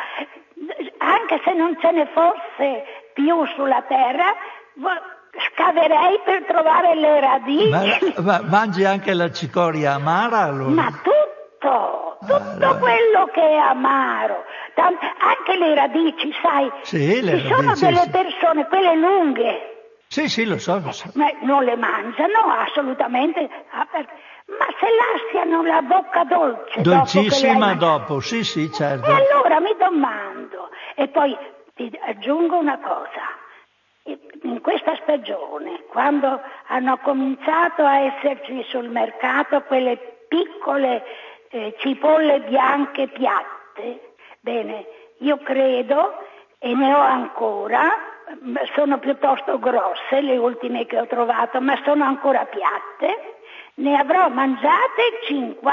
anche 0.97 1.41
se 1.43 1.53
non 1.53 1.77
ce 1.79 1.91
ne 1.91 2.07
fosse 2.13 2.83
più 3.13 3.45
sulla 3.55 3.83
terra, 3.83 4.33
scaverei 5.51 6.19
per 6.23 6.45
trovare 6.45 6.95
le 6.95 7.19
radici. 7.19 8.13
Ma, 8.17 8.21
ma 8.21 8.41
mangi 8.43 8.85
anche 8.85 9.13
la 9.13 9.31
cicoria 9.31 9.93
amara 9.93 10.39
allora? 10.39 10.69
Ma 10.69 11.01
tutto, 11.65 12.17
tutto 12.19 12.65
allora. 12.65 12.77
quello 12.77 13.25
che 13.33 13.41
è 13.41 13.55
amaro, 13.55 14.43
anche 14.75 15.57
le 15.57 15.75
radici, 15.75 16.33
sai, 16.41 16.71
sì, 16.81 17.21
le 17.21 17.39
ci 17.39 17.47
radici, 17.47 17.53
sono 17.53 17.75
delle 17.75 18.03
sì. 18.03 18.09
persone, 18.09 18.67
quelle 18.67 18.95
lunghe. 18.95 19.69
Sì, 20.07 20.29
sì, 20.29 20.45
lo 20.45 20.57
so, 20.59 20.79
lo 20.79 20.91
so. 20.91 21.09
Ma 21.15 21.29
non 21.41 21.63
le 21.63 21.75
mangiano 21.75 22.39
assolutamente, 22.59 23.49
ah, 23.71 23.87
ma 23.91 24.67
se 24.79 24.87
lasciano 25.33 25.63
la 25.63 25.81
bocca 25.81 26.23
dolce. 26.23 26.81
Dolcissima 26.81 27.73
dopo, 27.73 27.97
dopo, 27.97 28.19
sì, 28.19 28.43
sì, 28.43 28.71
certo. 28.71 29.09
E 29.09 29.11
allora 29.11 29.59
mi 29.59 29.75
domando, 29.77 30.69
e 30.95 31.07
poi 31.07 31.35
ti 31.73 31.91
aggiungo 32.07 32.57
una 32.57 32.79
cosa 32.79 33.43
in 34.43 34.61
questa 34.61 34.95
stagione, 35.01 35.83
quando 35.89 36.39
hanno 36.67 36.97
cominciato 36.97 37.83
a 37.83 38.01
esserci 38.01 38.63
sul 38.69 38.87
mercato 38.89 39.61
quelle 39.63 39.97
piccole 40.27 41.03
eh, 41.49 41.75
cipolle 41.79 42.41
bianche 42.41 43.07
piatte, 43.07 44.15
bene, 44.39 44.85
io 45.19 45.37
credo, 45.37 46.13
e 46.59 46.73
ne 46.73 46.93
ho 46.93 46.99
ancora, 46.99 48.13
sono 48.73 48.97
piuttosto 48.99 49.59
grosse 49.59 50.21
le 50.21 50.37
ultime 50.37 50.85
che 50.85 50.99
ho 50.99 51.07
trovato, 51.07 51.61
ma 51.61 51.79
sono 51.83 52.03
ancora 52.03 52.45
piatte, 52.45 53.35
ne 53.75 53.97
avrò 53.97 54.29
mangiate 54.29 55.19
50 55.27 55.69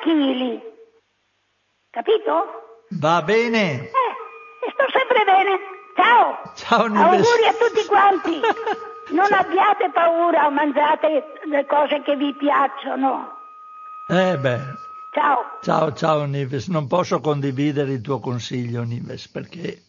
kg. 0.00 0.60
Capito? 1.90 2.84
Va 3.00 3.22
bene. 3.22 3.88
Eh, 3.88 4.66
e 4.66 4.70
sto 4.72 4.86
sempre 4.90 5.24
bene. 5.24 5.58
Ciao! 5.94 6.52
Ciao 6.54 6.84
Auguri 6.84 7.46
a 7.46 7.52
tutti 7.54 7.84
quanti! 7.86 8.40
Non 9.10 9.24
Ciao. 9.24 9.40
abbiate 9.40 9.90
paura, 9.90 10.50
mangiate 10.50 11.32
le 11.44 11.64
cose 11.64 12.02
che 12.02 12.14
vi 12.14 12.34
piacciono. 12.34 13.38
Eh 14.06 14.36
beh. 14.36 14.60
Ciao. 15.18 15.58
Ciao, 15.62 15.92
ciao 15.94 16.24
Nives. 16.26 16.68
Non 16.68 16.86
posso 16.86 17.18
condividere 17.18 17.94
il 17.94 18.00
tuo 18.02 18.20
consiglio, 18.20 18.84
Nives, 18.84 19.26
perché 19.26 19.82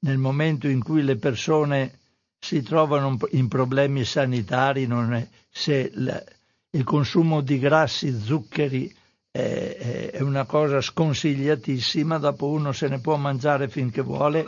nel 0.00 0.18
momento 0.18 0.68
in 0.68 0.80
cui 0.80 1.02
le 1.02 1.16
persone 1.16 1.98
si 2.38 2.62
trovano 2.62 3.18
in 3.30 3.48
problemi 3.48 4.04
sanitari, 4.04 4.86
è, 4.86 5.28
se 5.50 5.90
la, 5.94 6.22
il 6.70 6.84
consumo 6.84 7.40
di 7.40 7.58
grassi, 7.58 8.16
zuccheri 8.16 8.94
è, 9.32 10.10
è 10.12 10.20
una 10.20 10.44
cosa 10.44 10.80
sconsigliatissima, 10.80 12.18
dopo 12.18 12.46
uno 12.46 12.70
se 12.70 12.86
ne 12.86 13.00
può 13.00 13.16
mangiare 13.16 13.68
finché 13.68 14.00
vuole 14.00 14.44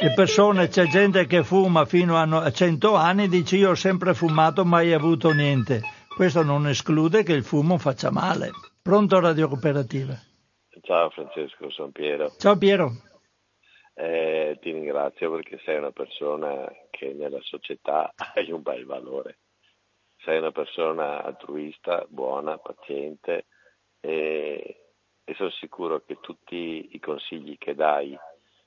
le 0.00 0.14
persone, 0.14 0.66
c'è 0.66 0.88
gente 0.88 1.26
che 1.26 1.44
fuma 1.44 1.84
fino 1.84 2.18
a 2.18 2.50
100 2.50 2.96
anni, 2.96 3.28
dice 3.28 3.56
io 3.56 3.70
ho 3.70 3.74
sempre 3.76 4.14
fumato, 4.14 4.64
mai 4.64 4.92
avuto 4.92 5.30
niente. 5.30 5.80
Questo 6.08 6.42
non 6.42 6.66
esclude 6.66 7.22
che 7.22 7.34
il 7.34 7.44
fumo 7.44 7.78
faccia 7.78 8.10
male. 8.10 8.50
Pronto 8.86 9.18
Radio 9.18 9.48
Cooperativa? 9.48 10.14
Ciao 10.82 11.10
Francesco, 11.10 11.68
sono 11.70 11.90
Piero. 11.90 12.30
Ciao 12.38 12.56
Piero. 12.56 12.92
Eh, 13.94 14.58
ti 14.60 14.70
ringrazio 14.70 15.32
perché 15.32 15.60
sei 15.64 15.78
una 15.78 15.90
persona 15.90 16.72
che 16.90 17.12
nella 17.12 17.40
società 17.42 18.12
hai 18.36 18.52
un 18.52 18.62
bel 18.62 18.84
valore. 18.84 19.38
Sei 20.18 20.38
una 20.38 20.52
persona 20.52 21.24
altruista, 21.24 22.06
buona, 22.08 22.58
paziente 22.58 23.46
e, 23.98 24.92
e 25.24 25.34
sono 25.34 25.50
sicuro 25.50 26.04
che 26.04 26.20
tutti 26.20 26.90
i 26.92 27.00
consigli 27.00 27.58
che 27.58 27.74
dai 27.74 28.16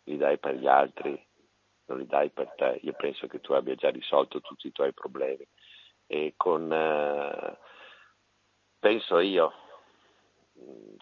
li 0.03 0.17
dai 0.17 0.37
per 0.37 0.55
gli 0.55 0.67
altri, 0.67 1.17
non 1.85 1.97
li 1.97 2.05
dai 2.05 2.29
per 2.29 2.51
te. 2.57 2.77
Io 2.81 2.91
penso 2.91 3.27
che 3.27 3.39
tu 3.39 3.53
abbia 3.53 3.75
già 3.75 3.89
risolto 3.89 4.41
tutti 4.41 4.67
i 4.67 4.73
tuoi 4.73 4.91
problemi. 4.91 5.47
E 6.07 6.33
con, 6.35 6.69
eh, 6.73 7.57
penso 8.79 9.19
io, 9.19 9.53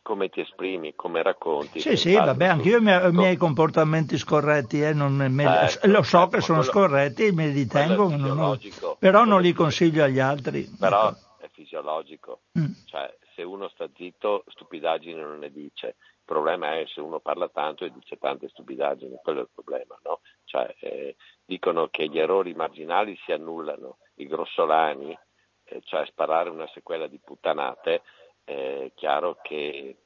come 0.07 0.29
ti 0.29 0.39
esprimi, 0.39 0.95
come 0.95 1.21
racconti. 1.21 1.81
Sì, 1.81 1.97
sì, 1.97 2.15
vabbè, 2.15 2.45
anche 2.45 2.69
io 2.69 2.77
ho 2.77 3.07
i 3.07 3.11
miei 3.11 3.35
comportamenti 3.35 4.17
scorretti, 4.17 4.81
eh, 4.81 4.93
non, 4.93 5.15
me, 5.15 5.43
certo, 5.43 5.87
lo 5.87 6.01
so 6.01 6.19
certo, 6.19 6.29
che 6.29 6.41
sono 6.41 6.59
quello, 6.59 6.71
scorretti, 6.71 7.31
me 7.33 7.47
li 7.47 7.67
tengo, 7.67 8.07
non 8.15 8.39
ho, 8.39 8.57
però 8.97 9.25
non 9.25 9.41
li 9.41 9.51
consiglio 9.51 10.05
agli 10.05 10.19
altri. 10.19 10.63
Però 10.79 11.09
ecco. 11.09 11.17
è 11.39 11.49
fisiologico, 11.51 12.39
mm. 12.57 12.71
cioè 12.85 13.13
se 13.35 13.43
uno 13.43 13.67
sta 13.67 13.89
zitto 13.95 14.45
stupidaggini 14.47 15.19
non 15.19 15.39
ne 15.39 15.51
dice, 15.51 15.87
il 15.87 16.23
problema 16.23 16.79
è 16.79 16.85
se 16.87 17.01
uno 17.01 17.19
parla 17.19 17.49
tanto 17.49 17.83
e 17.83 17.91
dice 17.91 18.17
tante 18.17 18.47
stupidaggini, 18.47 19.19
quello 19.21 19.39
è 19.39 19.43
il 19.43 19.49
problema, 19.53 19.99
no? 20.03 20.21
Cioè, 20.45 20.73
eh, 20.79 21.15
dicono 21.45 21.89
che 21.89 22.07
gli 22.07 22.17
errori 22.17 22.53
marginali 22.53 23.17
si 23.25 23.33
annullano, 23.33 23.97
i 24.15 24.25
grossolani, 24.25 25.17
eh, 25.65 25.81
cioè 25.83 26.05
sparare 26.05 26.49
una 26.49 26.67
sequela 26.73 27.07
di 27.07 27.19
puttanate, 27.23 28.03
è 28.47 28.93
chiaro 28.95 29.39
che 29.41 30.03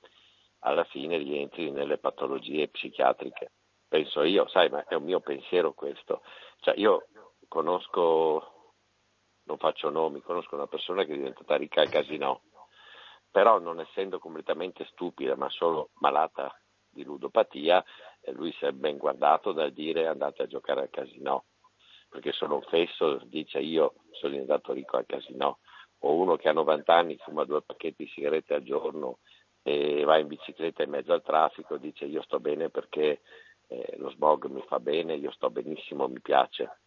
alla 0.62 0.84
fine 0.86 1.18
rientri 1.18 1.70
nelle 1.70 2.00
patologie 2.00 2.70
psichiatriche. 2.70 3.52
Penso 3.88 4.24
io, 4.24 4.48
sai, 4.48 4.70
ma 4.70 4.84
è 4.88 4.96
un 4.96 5.04
mio 5.04 5.20
pensiero 5.20 5.74
questo. 5.74 6.24
Cioè, 6.62 6.74
io 6.78 7.08
conosco, 7.48 8.74
non 9.44 9.58
faccio 9.58 9.92
nomi, 9.92 10.22
conosco 10.22 10.56
una 10.56 10.66
persona 10.66 11.04
che 11.04 11.14
è 11.14 11.18
diventata 11.18 11.56
ricca 11.56 11.82
al 11.82 11.89
casino, 11.89 12.42
però 13.30 13.60
non 13.60 13.80
essendo 13.80 14.18
completamente 14.18 14.86
stupida, 14.86 15.36
ma 15.36 15.50
solo 15.50 15.92
malata 16.00 16.60
di 16.89 17.04
ludopatia, 17.04 17.84
eh, 18.22 18.32
lui 18.32 18.52
si 18.54 18.66
è 18.66 18.72
ben 18.72 18.98
guardato 18.98 19.52
dal 19.52 19.72
dire 19.72 20.08
andate 20.08 20.42
a 20.42 20.48
giocare 20.48 20.82
al 20.82 20.89
casino, 20.89 21.46
perché 22.10 22.32
sono 22.32 22.60
fesso, 22.62 23.22
dice 23.26 23.60
io 23.60 23.94
sono 24.12 24.32
diventato 24.32 24.74
ricco 24.74 24.98
al 24.98 25.06
casino 25.06 25.60
o 26.04 26.16
uno 26.16 26.36
che 26.36 26.49
ha 26.49 26.54
90 26.54 26.93
anni 26.93 27.18
fuma 27.18 27.43
due 27.43 27.62
pacchetti 27.62 28.04
di 28.04 28.10
sigarette 28.10 28.56
al 28.56 28.64
giorno 28.64 29.20
e 29.64 30.04
va 30.04 30.18
in 30.18 30.28
bicicletta 30.28 30.84
in 30.84 30.89
mezzo 30.89 31.14
al 31.14 31.22
traffico, 31.22 31.78
dice 31.78 32.06
io 32.06 32.22
sto 32.24 32.39
bene 32.39 32.70
perché 32.70 33.22
eh, 33.68 33.95
lo 33.97 34.10
smog 34.12 34.45
mi 34.45 34.62
fa 34.68 34.80
bene, 34.80 35.16
io 35.16 35.32
sto 35.32 35.49
benissimo, 35.49 36.08
mi 36.08 36.20
piace. 36.20 36.80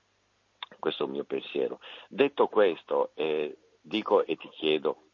Questo 0.78 1.04
è 1.04 1.06
il 1.06 1.12
mio 1.12 1.24
pensiero. 1.24 1.78
Detto 2.08 2.48
questo, 2.48 3.12
eh, 3.14 3.56
dico 3.80 4.24
e 4.24 4.36
ti 4.36 4.48
chiedo, 4.48 5.10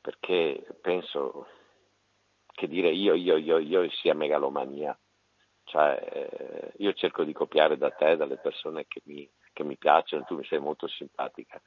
perché 0.00 0.64
penso 0.80 1.46
che 2.46 2.66
dire 2.66 2.90
io, 2.90 3.14
io, 3.14 3.36
io, 3.36 3.58
io 3.58 3.90
sia 3.90 4.14
megalomania. 4.14 4.98
Cioè, 5.64 6.08
eh, 6.12 6.72
io 6.78 6.92
cerco 6.94 7.22
di 7.24 7.32
copiare 7.32 7.76
da 7.76 7.90
te, 7.90 8.16
dalle 8.16 8.38
persone 8.38 8.86
che 8.88 9.02
mi, 9.04 9.30
che 9.52 9.62
mi 9.62 9.76
piacciono, 9.76 10.24
tu 10.24 10.36
mi 10.36 10.44
sei 10.44 10.58
molto 10.58 10.88
simpatica 10.88 11.60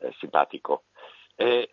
eh, 0.00 0.12
simpatico. 0.18 0.84
E, 1.34 1.70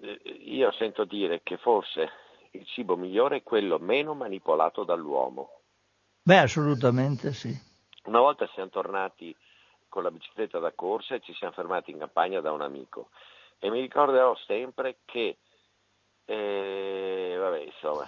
eh, 0.00 0.20
io 0.44 0.72
sento 0.72 1.04
dire 1.04 1.42
che 1.42 1.56
forse 1.56 2.08
il 2.52 2.66
cibo 2.66 2.96
migliore 2.96 3.38
è 3.38 3.42
quello 3.42 3.78
meno 3.78 4.14
manipolato 4.14 4.84
dall'uomo. 4.84 5.60
Beh, 6.22 6.38
assolutamente 6.38 7.32
sì. 7.32 7.56
Una 8.04 8.20
volta 8.20 8.48
siamo 8.54 8.70
tornati 8.70 9.34
con 9.88 10.02
la 10.02 10.10
bicicletta 10.10 10.58
da 10.58 10.72
corsa 10.72 11.14
e 11.14 11.20
ci 11.20 11.34
siamo 11.34 11.52
fermati 11.52 11.90
in 11.90 11.98
campagna 11.98 12.40
da 12.40 12.52
un 12.52 12.62
amico 12.62 13.10
e 13.58 13.70
mi 13.70 13.80
ricorderò 13.80 14.34
sempre 14.46 14.98
che 15.04 15.38
eh, 16.24 17.36
vabbè, 17.38 17.58
insomma, 17.58 18.06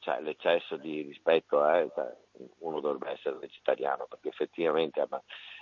cioè, 0.00 0.20
l'eccesso 0.20 0.76
di 0.76 1.02
rispetto, 1.02 1.66
eh, 1.68 1.90
cioè, 1.94 2.14
uno 2.58 2.80
dovrebbe 2.80 3.10
essere 3.12 3.36
vegetariano 3.36 4.06
perché 4.06 4.28
effettivamente 4.28 5.00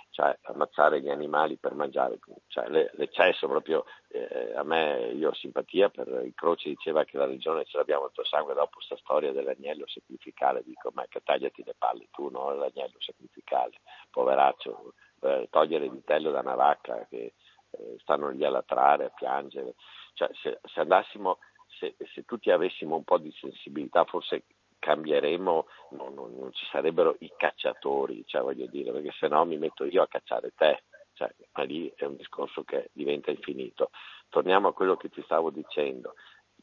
cioè 0.09 0.37
ammazzare 0.43 1.01
gli 1.01 1.09
animali 1.09 1.57
per 1.57 1.73
mangiare, 1.73 2.19
cioè, 2.47 2.67
l'eccesso 2.69 3.47
proprio, 3.47 3.85
eh, 4.07 4.53
a 4.55 4.63
me 4.63 5.11
io 5.13 5.29
ho 5.29 5.33
simpatia 5.33 5.89
per 5.89 6.07
il 6.25 6.33
Croce 6.33 6.69
diceva 6.69 7.03
che 7.03 7.17
la 7.17 7.25
regione 7.25 7.65
ce 7.65 7.77
l'abbiamo 7.77 8.05
il 8.05 8.11
tuo 8.13 8.25
sangue 8.25 8.53
dopo 8.53 8.77
questa 8.77 8.97
storia 8.97 9.31
dell'agnello 9.31 9.85
sacrificale, 9.87 10.63
dico 10.63 10.91
ma 10.93 11.05
che 11.07 11.21
tagliati 11.23 11.63
le 11.63 11.75
palle 11.77 12.07
tu, 12.11 12.29
no? 12.29 12.53
L'agnello 12.53 12.99
sacrificale, 12.99 13.79
poveraccio, 14.09 14.93
eh, 15.21 15.47
togliere 15.51 15.85
il 15.85 15.91
vitello 15.91 16.31
da 16.31 16.39
una 16.39 16.55
vacca 16.55 17.05
che 17.09 17.33
eh, 17.69 17.95
stanno 17.99 18.29
lì 18.29 18.43
a 18.43 18.49
latrare, 18.49 19.05
a 19.05 19.11
piangere, 19.15 19.75
cioè, 20.13 20.29
se, 20.41 20.59
se 20.63 20.79
andassimo 20.79 21.37
se, 21.79 21.95
se, 22.13 22.25
tutti 22.25 22.49
avessimo 22.49 22.95
un 22.95 23.03
po' 23.03 23.17
di 23.17 23.31
sensibilità, 23.39 24.03
forse 24.05 24.43
cambieremo, 24.87 25.67
no, 25.91 26.09
no, 26.09 26.27
non 26.27 26.53
ci 26.53 26.65
sarebbero 26.71 27.17
i 27.19 27.33
cacciatori, 27.35 28.23
cioè 28.25 28.41
voglio 28.41 28.67
dire, 28.67 28.93
perché 28.93 29.11
se 29.19 29.27
no 29.27 29.43
mi 29.43 29.57
metto 29.57 29.83
io 29.83 30.01
a 30.01 30.07
cacciare 30.07 30.53
te, 30.55 30.83
cioè, 31.11 31.29
ma 31.55 31.63
lì 31.63 31.91
è 31.93 32.05
un 32.05 32.15
discorso 32.15 32.63
che 32.63 32.89
diventa 32.93 33.29
infinito. 33.29 33.89
Torniamo 34.29 34.69
a 34.69 34.73
quello 34.73 34.95
che 34.95 35.09
ti 35.09 35.21
stavo 35.23 35.49
dicendo. 35.49 36.13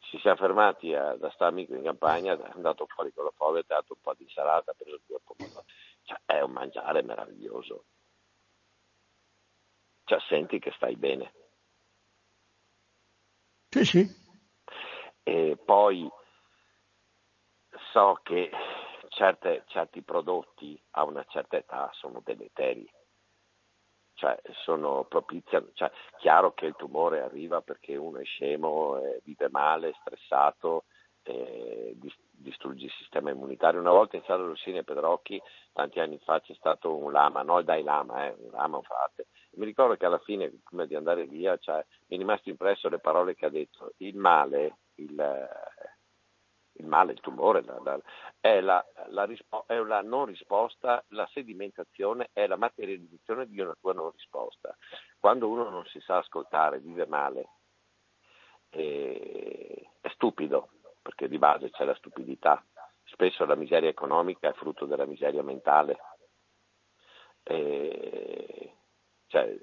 Ci 0.00 0.18
siamo 0.20 0.36
fermati 0.36 0.94
a, 0.94 1.16
da 1.16 1.30
sta 1.32 1.46
amico 1.46 1.74
in 1.74 1.82
campagna, 1.82 2.32
è 2.32 2.50
andato 2.54 2.86
fuori 2.86 3.12
con 3.12 3.24
la 3.24 3.32
foglia, 3.36 3.60
ha 3.60 3.64
dato 3.66 3.92
un 3.92 4.00
po' 4.00 4.14
di 4.16 4.22
insalata, 4.22 4.70
ha 4.70 4.74
preso 4.74 5.00
due 5.06 5.20
pomodori. 5.22 5.66
Cioè, 6.04 6.18
è 6.24 6.40
un 6.40 6.52
mangiare 6.52 7.02
meraviglioso. 7.02 7.84
Cioè, 10.04 10.18
senti 10.28 10.58
che 10.58 10.72
stai 10.76 10.96
bene. 10.96 11.32
Sì, 13.68 13.84
sì. 13.84 14.06
E 15.22 15.58
poi 15.62 16.08
so 17.94 18.18
che 18.24 18.50
certe, 19.10 19.62
certi 19.68 20.02
prodotti 20.02 20.76
a 20.92 21.04
una 21.04 21.24
certa 21.28 21.56
età 21.56 21.88
sono 21.92 22.20
deleteri, 22.24 22.84
cioè 24.14 24.36
sono 24.64 25.04
propiziano, 25.04 25.68
cioè, 25.74 25.92
chiaro 26.18 26.54
che 26.54 26.66
il 26.66 26.74
tumore 26.76 27.22
arriva 27.22 27.60
perché 27.60 27.94
uno 27.94 28.18
è 28.18 28.24
scemo, 28.24 28.98
eh, 28.98 29.20
vive 29.22 29.48
male, 29.48 29.94
stressato, 30.00 30.86
eh, 31.22 31.96
distrugge 32.32 32.86
il 32.86 32.94
sistema 32.98 33.30
immunitario. 33.30 33.78
Una 33.78 33.92
volta 33.92 34.16
in 34.16 34.24
sala 34.24 34.44
Rossini 34.44 34.78
e 34.78 34.84
Pedrocchi, 34.84 35.40
tanti 35.72 36.00
anni 36.00 36.18
fa, 36.18 36.40
c'è 36.40 36.54
stato 36.54 36.96
un 36.96 37.12
lama, 37.12 37.42
no 37.42 37.60
il 37.60 37.64
Dai 37.64 37.84
Lama, 37.84 38.26
eh, 38.26 38.34
un 38.36 38.50
lama, 38.50 38.82
frate. 38.82 39.28
Mi 39.52 39.66
ricordo 39.66 39.94
che 39.94 40.04
alla 40.04 40.18
fine, 40.18 40.52
prima 40.64 40.84
di 40.84 40.96
andare 40.96 41.26
via, 41.26 41.56
cioè, 41.58 41.76
mi 42.08 42.16
è 42.16 42.18
rimasto 42.18 42.48
impresso 42.48 42.88
le 42.88 42.98
parole 42.98 43.36
che 43.36 43.46
ha 43.46 43.50
detto. 43.50 43.92
Il 43.98 44.16
male, 44.16 44.78
il, 44.96 45.14
il 46.74 46.86
male, 46.86 47.12
il 47.12 47.20
tumore, 47.20 47.62
la, 47.62 47.80
la, 47.82 48.00
è, 48.40 48.60
la, 48.60 48.84
rispo- 49.24 49.64
è, 49.66 49.76
la, 49.76 50.02
non 50.02 50.26
risposta, 50.26 51.04
la 51.08 51.28
sedimentazione 51.32 52.30
è 52.32 52.46
la 52.46 52.56
materializzazione 52.56 53.46
di 53.46 53.60
una 53.60 53.74
tua 53.80 53.92
non 53.92 54.10
risposta. 54.10 54.76
Quando 55.18 55.48
uno 55.48 55.68
non 55.68 55.84
si 55.86 56.00
sa 56.00 56.18
ascoltare, 56.18 56.80
vive 56.80 57.06
male, 57.06 57.48
è, 58.68 59.82
è 60.00 60.08
stupido, 60.10 60.70
perché 61.00 61.28
di 61.28 61.38
base 61.38 61.70
c'è 61.70 61.84
la 61.84 61.94
stupidità. 61.94 62.64
Spesso 63.04 63.44
la 63.44 63.54
miseria 63.54 63.90
economica 63.90 64.48
è 64.48 64.54
frutto 64.54 64.86
della 64.86 65.06
miseria 65.06 65.42
mentale. 65.42 65.98
E, 67.42 68.74
cioè, 69.28 69.56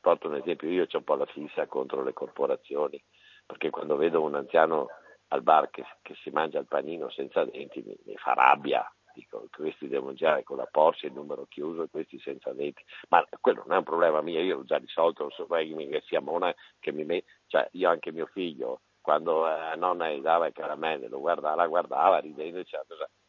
porto 0.00 0.28
un 0.28 0.34
esempio, 0.34 0.68
io 0.68 0.82
ho 0.82 0.96
un 0.96 1.04
po' 1.04 1.14
la 1.14 1.26
fissa 1.26 1.66
contro 1.66 2.02
le 2.02 2.12
corporazioni, 2.12 3.02
perché 3.46 3.70
quando 3.70 3.96
vedo 3.96 4.20
un 4.20 4.34
anziano 4.34 4.88
al 5.28 5.42
bar 5.42 5.70
che, 5.70 5.84
che 6.02 6.14
si 6.22 6.30
mangia 6.30 6.58
il 6.58 6.66
panino 6.66 7.10
senza 7.10 7.44
denti 7.44 7.82
mi, 7.84 7.96
mi 8.04 8.16
fa 8.16 8.34
rabbia, 8.34 8.84
dico 9.14 9.46
questi 9.54 9.88
devono 9.88 10.08
mangiare 10.08 10.42
con 10.42 10.56
la 10.56 10.68
Porsche 10.70 11.06
il 11.06 11.12
numero 11.12 11.46
chiuso 11.46 11.82
e 11.82 11.88
questi 11.90 12.18
senza 12.18 12.52
denti, 12.52 12.82
ma 13.08 13.24
quello 13.40 13.62
non 13.66 13.74
è 13.74 13.78
un 13.78 13.84
problema 13.84 14.20
mio, 14.20 14.40
io 14.40 14.56
l'ho 14.56 14.64
già 14.64 14.76
risolto, 14.76 15.22
non 15.22 15.32
so 15.32 15.46
che 15.46 16.02
sia 16.06 16.20
Mona 16.20 16.54
che 16.78 16.92
mi 16.92 17.04
mette, 17.04 17.30
cioè 17.46 17.66
io 17.72 17.88
anche 17.88 18.12
mio 18.12 18.26
figlio, 18.26 18.82
quando 19.00 19.48
eh, 19.48 19.76
nonna 19.76 20.10
gli 20.10 20.20
dava 20.20 20.46
i 20.46 20.52
caramelle, 20.52 21.08
lo 21.08 21.20
guardava, 21.20 21.66
guardava 21.66 22.18
ridendo 22.18 22.58
e 22.58 22.62
diceva 22.62 22.84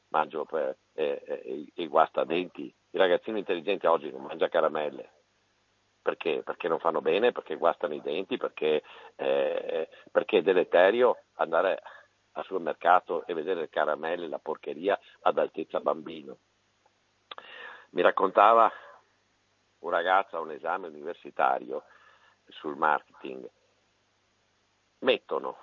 mangio 0.10 0.46
per, 0.46 0.78
eh, 0.94 1.22
eh, 1.26 1.66
i 1.76 1.88
guastadenti, 1.88 2.64
i 2.64 2.98
ragazzini 2.98 3.40
intelligenti 3.40 3.86
oggi 3.86 4.10
non 4.12 4.22
mangiano 4.22 4.50
caramelle, 4.50 5.12
perché? 6.02 6.44
Perché 6.44 6.68
non 6.68 6.80
fanno 6.80 7.02
bene, 7.02 7.32
perché 7.32 7.56
guastano 7.56 7.96
i 7.96 8.02
denti, 8.02 8.38
perché, 8.38 8.84
eh, 9.16 9.90
perché 10.12 10.38
è 10.38 10.42
deleterio 10.44 11.18
andare 11.36 11.82
al 12.34 12.44
supermercato 12.46 13.26
e 13.26 13.34
vedere 13.34 13.62
le 13.62 13.70
caramelle, 13.70 14.28
la 14.28 14.40
porcheria 14.40 15.00
ad 15.22 15.38
altezza 15.38 15.80
bambino. 15.80 16.38
Mi 17.92 18.02
raccontava 18.02 18.72
un 19.80 19.90
ragazzo 19.90 20.38
a 20.38 20.42
un 20.42 20.52
esame 20.52 20.88
universitario 20.88 21.84
sul 22.48 22.76
marketing, 22.76 23.50
mettono 25.00 25.58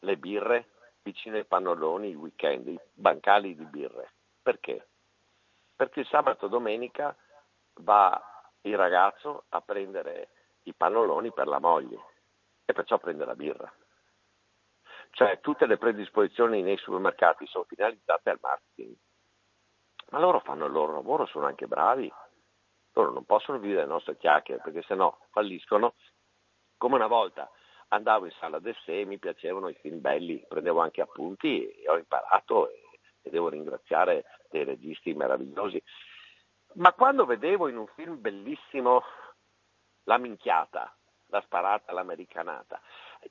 le 0.00 0.16
birre 0.16 0.68
vicino 1.02 1.36
ai 1.36 1.44
pannoloni 1.44 2.10
il 2.10 2.16
weekend, 2.16 2.66
i 2.68 2.80
bancali 2.92 3.56
di 3.56 3.64
birre. 3.64 4.12
Perché? 4.42 4.88
Perché 5.74 6.00
il 6.00 6.06
sabato 6.06 6.48
domenica 6.48 7.16
va 7.74 8.20
il 8.62 8.76
ragazzo 8.76 9.44
a 9.48 9.60
prendere 9.60 10.28
i 10.64 10.74
pannoloni 10.74 11.32
per 11.32 11.48
la 11.48 11.58
moglie 11.58 11.98
e 12.64 12.72
perciò 12.72 12.98
prende 12.98 13.24
la 13.24 13.34
birra. 13.34 13.72
Cioè 15.14 15.40
tutte 15.40 15.66
le 15.66 15.76
predisposizioni 15.76 16.62
nei 16.62 16.78
supermercati 16.78 17.46
sono 17.46 17.64
finalizzate 17.64 18.30
al 18.30 18.38
marketing. 18.40 18.96
Ma 20.10 20.18
loro 20.18 20.40
fanno 20.40 20.64
il 20.64 20.72
loro 20.72 20.94
lavoro, 20.94 21.26
sono 21.26 21.46
anche 21.46 21.66
bravi. 21.66 22.10
Loro 22.94 23.12
non 23.12 23.24
possono 23.24 23.58
vivere 23.58 23.82
le 23.82 23.88
nostre 23.88 24.16
chiacchiere 24.16 24.62
perché 24.62 24.82
sennò 24.82 25.14
falliscono. 25.30 25.94
Come 26.78 26.94
una 26.94 27.06
volta 27.06 27.50
andavo 27.88 28.24
in 28.24 28.32
sala 28.32 28.58
sé, 28.84 29.04
mi 29.04 29.18
piacevano 29.18 29.68
i 29.68 29.74
film 29.74 30.00
belli, 30.00 30.44
prendevo 30.48 30.80
anche 30.80 31.02
appunti 31.02 31.70
e 31.70 31.88
ho 31.88 31.98
imparato 31.98 32.70
e, 32.70 32.80
e 33.20 33.30
devo 33.30 33.50
ringraziare 33.50 34.24
dei 34.50 34.64
registi 34.64 35.12
meravigliosi. 35.12 35.82
Ma 36.74 36.94
quando 36.94 37.26
vedevo 37.26 37.68
in 37.68 37.76
un 37.76 37.86
film 37.88 38.18
bellissimo 38.18 39.02
la 40.04 40.16
minchiata, 40.16 40.94
la 41.26 41.42
sparata, 41.42 41.92
l'americanata, 41.92 42.80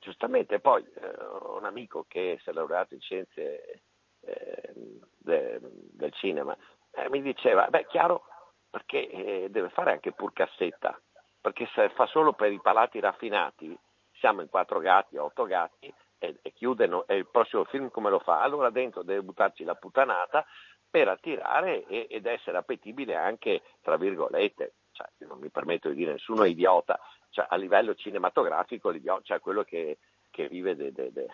giustamente 0.00 0.60
poi 0.60 0.82
eh, 0.82 1.24
un 1.56 1.64
amico 1.64 2.04
che 2.08 2.38
si 2.42 2.50
è 2.50 2.52
laureato 2.52 2.94
in 2.94 3.00
scienze 3.00 3.82
eh, 4.20 4.72
de, 5.18 5.58
del 5.60 6.12
cinema 6.12 6.56
eh, 6.92 7.08
mi 7.08 7.22
diceva, 7.22 7.66
beh 7.68 7.86
chiaro, 7.86 8.24
perché 8.70 9.48
deve 9.50 9.68
fare 9.70 9.92
anche 9.92 10.12
pur 10.12 10.32
cassetta, 10.32 10.98
perché 11.40 11.68
se 11.74 11.90
fa 11.90 12.06
solo 12.06 12.32
per 12.32 12.52
i 12.52 12.60
palati 12.60 13.00
raffinati, 13.00 13.76
siamo 14.12 14.40
in 14.40 14.48
quattro 14.48 14.78
gatti, 14.78 15.16
otto 15.16 15.44
gatti, 15.44 15.92
e, 16.18 16.38
e 16.40 16.52
chiude 16.52 16.86
no, 16.86 17.06
e 17.06 17.16
il 17.16 17.26
prossimo 17.26 17.64
film 17.64 17.90
come 17.90 18.10
lo 18.10 18.20
fa? 18.20 18.40
Allora 18.42 18.70
dentro 18.70 19.02
deve 19.02 19.22
buttarci 19.22 19.64
la 19.64 19.74
puttanata 19.74 20.46
per 20.88 21.08
attirare 21.08 21.84
e, 21.86 22.06
ed 22.08 22.26
essere 22.26 22.58
appetibile 22.58 23.16
anche, 23.16 23.62
tra 23.80 23.96
virgolette, 23.96 24.74
cioè, 24.92 25.08
non 25.26 25.38
mi 25.38 25.48
permetto 25.48 25.88
di 25.88 25.96
dire 25.96 26.12
nessuno 26.12 26.44
è 26.44 26.48
idiota, 26.48 27.00
cioè, 27.32 27.46
a 27.48 27.56
livello 27.56 27.94
cinematografico 27.94 28.92
cioè 29.22 29.40
quello 29.40 29.64
che, 29.64 29.98
che 30.30 30.48
vive, 30.48 30.76
de, 30.76 30.92
de, 30.92 31.12
de, 31.12 31.26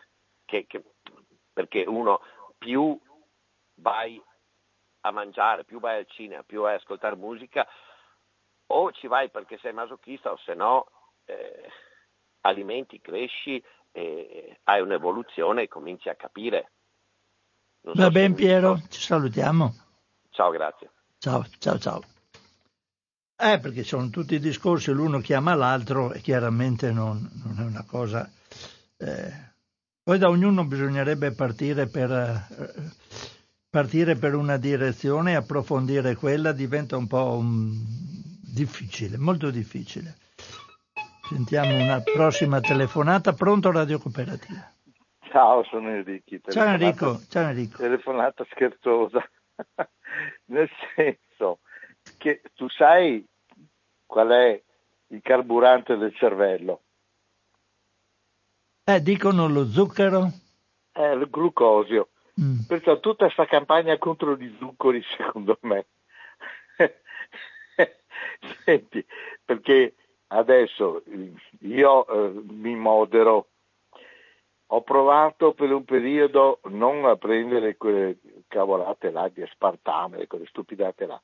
che, 0.44 0.66
che, 0.66 0.82
perché 1.52 1.84
uno 1.86 2.20
più 2.56 2.98
vai 3.74 4.22
a 5.00 5.10
mangiare, 5.10 5.64
più 5.64 5.80
vai 5.80 5.98
al 5.98 6.06
cinema, 6.06 6.42
più 6.42 6.62
vai 6.62 6.74
a 6.74 6.76
ascoltare 6.76 7.16
musica, 7.16 7.66
o 8.70 8.92
ci 8.92 9.06
vai 9.06 9.30
perché 9.30 9.58
sei 9.58 9.72
masochista 9.72 10.30
o 10.30 10.38
se 10.38 10.54
no 10.54 10.86
eh, 11.24 11.68
alimenti, 12.42 13.00
cresci, 13.00 13.62
eh, 13.92 14.60
hai 14.64 14.80
un'evoluzione 14.80 15.62
e 15.62 15.68
cominci 15.68 16.08
a 16.08 16.14
capire. 16.14 16.72
Non 17.80 17.94
Va 17.94 18.04
so 18.04 18.10
bene 18.10 18.34
Piero, 18.34 18.78
ci 18.88 19.00
salutiamo. 19.00 19.74
Ciao, 20.30 20.50
grazie. 20.50 20.90
Ciao, 21.18 21.44
ciao, 21.58 21.78
ciao. 21.78 22.17
Eh, 23.40 23.60
perché 23.60 23.85
sono 23.85 24.10
tutti 24.10 24.35
i 24.35 24.40
discorsi, 24.40 24.90
l'uno 24.90 25.20
chiama 25.20 25.55
l'altro 25.55 26.12
e 26.12 26.20
chiaramente 26.20 26.90
non, 26.90 27.28
non 27.44 27.56
è 27.60 27.62
una 27.62 27.85
cosa... 27.86 28.28
Eh, 28.97 29.47
poi 30.02 30.19
da 30.19 30.28
ognuno 30.28 30.65
bisognerebbe 30.65 31.32
partire 31.32 31.86
per, 31.86 32.10
eh, 32.10 32.47
partire 33.70 34.16
per 34.16 34.35
una 34.35 34.56
direzione 34.56 35.32
e 35.32 35.36
approfondire 35.36 36.16
quella 36.16 36.51
diventa 36.51 36.97
un 36.97 37.06
po' 37.06 37.36
un, 37.36 37.70
difficile, 38.59 39.19
molto 39.19 39.51
difficile. 39.51 40.16
Sentiamo 41.28 41.81
una 41.81 42.01
prossima 42.01 42.60
telefonata. 42.60 43.35
Pronto 43.35 43.70
Radio 43.70 43.98
Cooperativa? 43.98 44.73
Ciao, 45.31 45.62
sono 45.65 45.90
Enrico. 45.90 46.51
Ciao 46.51 46.73
Enrico, 46.73 47.20
ciao 47.28 47.51
Enrico. 47.51 47.77
Telefonata 47.77 48.44
scherzosa. 48.51 49.23
Nel 50.47 50.69
senso 50.97 51.60
che 52.18 52.42
tu 52.54 52.68
sai 52.68 53.26
qual 54.04 54.28
è 54.28 54.62
il 55.08 55.20
carburante 55.22 55.96
del 55.96 56.14
cervello? 56.14 56.82
Eh, 58.84 59.02
dicono 59.02 59.48
lo 59.48 59.66
zucchero? 59.66 60.30
È 60.92 61.06
il 61.06 61.28
glucosio. 61.30 62.08
Mm. 62.40 62.60
Perciò 62.66 63.00
tutta 63.00 63.24
questa 63.24 63.46
campagna 63.46 63.96
contro 63.98 64.36
gli 64.36 64.54
zuccheri, 64.58 65.02
secondo 65.16 65.58
me. 65.62 65.86
Senti, 68.64 69.04
perché 69.44 69.94
adesso 70.28 71.02
io 71.60 72.06
eh, 72.06 72.42
mi 72.48 72.74
modero. 72.74 73.48
Ho 74.70 74.82
provato 74.82 75.54
per 75.54 75.72
un 75.72 75.84
periodo 75.84 76.60
non 76.64 77.06
a 77.06 77.16
prendere 77.16 77.76
quelle 77.76 78.18
cavolate 78.48 79.10
là 79.10 79.28
di 79.28 79.40
aspartame, 79.40 80.26
quelle 80.26 80.46
stupidate 80.46 81.06
là. 81.06 81.20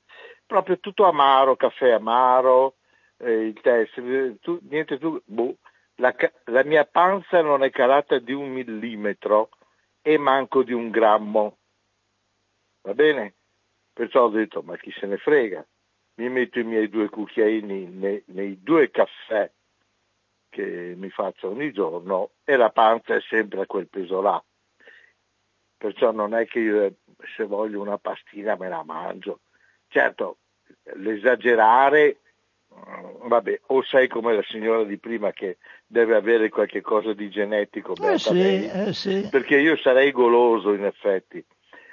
Proprio 0.47 0.79
tutto 0.79 1.05
amaro, 1.05 1.57
caffè 1.57 1.91
amaro, 1.91 2.77
eh, 3.19 3.47
il 3.47 3.61
tè, 3.61 3.87
tu, 4.41 4.59
niente 4.63 4.99
tu, 4.99 5.21
boh, 5.27 5.57
la, 5.97 6.15
la 6.45 6.65
mia 6.65 6.87
panza 6.87 7.43
non 7.43 7.63
è 7.63 7.71
calata 7.71 8.19
di 8.19 8.33
un 8.33 8.51
millimetro 8.51 9.51
e 10.01 10.17
manco 10.17 10.63
di 10.63 10.73
un 10.73 10.91
grammo. 10.91 11.59
Va 12.83 12.95
bene? 12.95 13.35
Perciò 13.93 14.25
ho 14.25 14.29
detto, 14.29 14.63
ma 14.63 14.77
chi 14.77 14.91
se 14.93 15.07
ne 15.07 15.19
frega? 15.19 15.65
Mi 16.17 16.31
metto 16.31 16.61
i 16.61 16.65
miei 16.65 16.89
due 16.89 17.09
cucchiaini 17.11 17.87
nei, 17.87 18.23
nei 18.27 18.63
due 18.63 18.91
caffè 18.91 19.51
che 20.55 20.95
mi 20.97 21.11
faccio 21.11 21.49
ogni 21.49 21.73
giorno 21.73 22.31
e 22.45 22.57
la 22.57 22.71
panza 22.71 23.15
è 23.15 23.21
sempre 23.21 23.63
a 23.63 23.67
quel 23.67 23.89
peso 23.89 24.21
là. 24.21 24.43
Perciò 25.77 26.13
non 26.13 26.35
è 26.35 26.47
che 26.47 26.61
io 26.61 26.95
se 27.37 27.45
voglio 27.45 27.81
una 27.81 27.99
pastina 27.99 28.57
me 28.57 28.69
la 28.69 28.83
mangio. 28.85 29.41
Certo, 29.89 30.39
l'esagerare 30.95 32.19
Mm, 32.75 33.29
vabbè, 33.29 33.61
o 33.69 33.83
sei 33.83 34.09
come 34.09 34.35
la 34.35 34.43
signora 34.43 34.83
di 34.85 34.99
prima 34.99 35.33
che 35.33 35.59
deve 35.87 36.17
avere 36.17 36.49
qualche 36.49 36.81
cosa 36.81 37.13
di 37.13 37.31
genetico, 37.31 37.95
eh 38.03 38.19
sì, 38.19 38.67
eh 38.67 38.93
sì. 38.93 39.29
perché 39.31 39.57
io 39.57 39.77
sarei 39.77 40.11
goloso 40.11 40.73
in 40.73 40.85
effetti, 40.85 41.45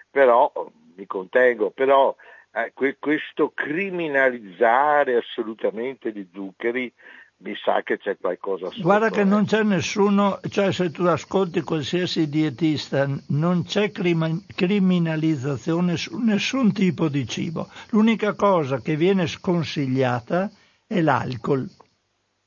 però 0.10 0.52
mi 0.96 1.06
contengo, 1.06 1.70
però 1.70 2.16
eh, 2.54 2.72
que- 2.74 2.98
questo 3.00 3.52
criminalizzare 3.54 5.18
assolutamente 5.18 6.12
gli 6.12 6.28
zuccheri 6.34 6.92
mi 7.44 7.56
sa 7.64 7.82
che 7.84 7.98
c'è 7.98 8.18
qualcosa 8.20 8.70
sotto. 8.70 8.82
Guarda 8.82 9.10
che 9.10 9.22
eh. 9.22 9.26
non 9.26 9.46
c'è 9.46 9.64
nessuno, 9.64 10.40
cioè 10.50 10.72
se 10.72 10.92
tu 10.92 11.04
ascolti 11.04 11.62
qualsiasi 11.62 12.30
dietista, 12.30 13.08
non 13.28 13.64
c'è 13.64 13.92
crim- 13.92 14.44
criminalizzazione 14.54 15.98
su 15.98 16.18
nessun 16.18 16.72
tipo 16.72 17.10
di 17.10 17.28
cibo. 17.28 17.70
L'unica 17.90 18.34
cosa 18.34 18.80
che 18.80 18.96
viene 18.96 19.28
sconsigliata 19.28 20.50
e 20.88 21.02
l'alcol, 21.02 21.68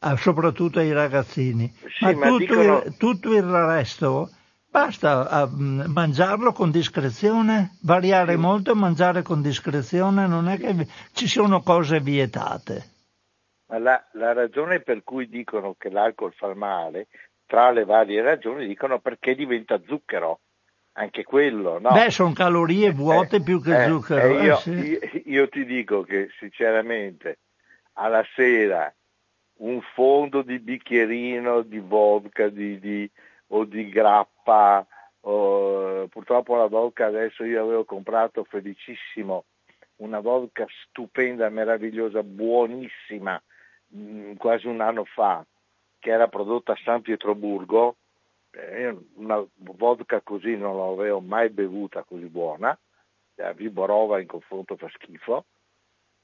ah, 0.00 0.16
soprattutto 0.16 0.78
ai 0.78 0.92
ragazzini. 0.92 1.72
Sì, 1.98 2.04
ma, 2.04 2.12
ma 2.12 2.26
tutto, 2.26 2.38
dicono... 2.38 2.82
il, 2.84 2.96
tutto, 2.96 3.34
il, 3.34 3.42
resto 3.42 4.30
basta 4.70 5.44
uh, 5.44 5.88
mangiarlo 5.88 6.52
con 6.52 6.70
discrezione, 6.70 7.76
variare 7.82 8.34
sì. 8.34 8.38
molto 8.38 8.72
e 8.72 8.74
mangiare 8.74 9.22
con 9.22 9.42
discrezione, 9.42 10.26
non 10.26 10.48
è 10.48 10.58
che 10.58 10.86
ci 11.12 11.26
sono 11.26 11.62
cose 11.62 12.00
vietate. 12.00 12.93
La, 13.78 14.04
la 14.12 14.32
ragione 14.32 14.80
per 14.80 15.02
cui 15.02 15.28
dicono 15.28 15.74
che 15.78 15.90
l'alcol 15.90 16.32
fa 16.32 16.54
male, 16.54 17.08
tra 17.46 17.70
le 17.70 17.84
varie 17.84 18.22
ragioni, 18.22 18.66
dicono 18.66 18.98
perché 19.00 19.34
diventa 19.34 19.80
zucchero 19.86 20.40
anche 20.92 21.24
quello, 21.24 21.78
no? 21.78 21.90
Beh, 21.90 22.10
sono 22.10 22.32
calorie 22.32 22.90
vuote 22.90 23.36
eh, 23.36 23.42
più 23.42 23.60
che 23.60 23.84
eh, 23.84 23.86
zucchero. 23.86 24.38
Eh, 24.38 24.44
io, 24.44 24.54
eh, 24.54 24.60
sì. 24.60 24.70
io, 24.70 24.98
io, 25.24 25.48
ti 25.48 25.64
dico 25.64 26.02
che 26.02 26.28
sinceramente 26.38 27.38
alla 27.94 28.24
sera 28.34 28.92
un 29.56 29.80
fondo 29.94 30.42
di 30.42 30.58
bicchierino 30.58 31.62
di 31.62 31.78
vodka 31.78 32.48
di, 32.48 32.78
di, 32.78 33.10
o 33.48 33.64
di 33.64 33.88
grappa, 33.88 34.86
o, 35.20 36.06
purtroppo 36.08 36.56
la 36.56 36.66
vodka 36.66 37.06
adesso 37.06 37.44
io 37.44 37.62
avevo 37.62 37.84
comprato 37.84 38.44
felicissimo 38.44 39.44
una 39.96 40.20
vodka 40.20 40.66
stupenda, 40.82 41.48
meravigliosa, 41.48 42.22
buonissima, 42.22 43.40
mh, 43.94 44.30
mm, 44.30 44.34
quasi 44.34 44.66
un 44.66 44.80
anno 44.80 45.04
fa, 45.04 45.44
che 45.98 46.10
era 46.10 46.28
prodotta 46.28 46.72
a 46.72 46.78
San 46.84 47.02
Pietroburgo, 47.02 47.96
eh, 48.50 48.96
una 49.14 49.44
vodka 49.54 50.20
così 50.20 50.56
non 50.56 50.76
l'avevo 50.76 51.20
mai 51.20 51.48
bevuta 51.50 52.02
così 52.02 52.26
buona, 52.26 52.76
la 53.36 53.52
Viborova 53.52 54.20
in 54.20 54.26
confronto 54.26 54.76
fa 54.76 54.88
schifo, 54.94 55.44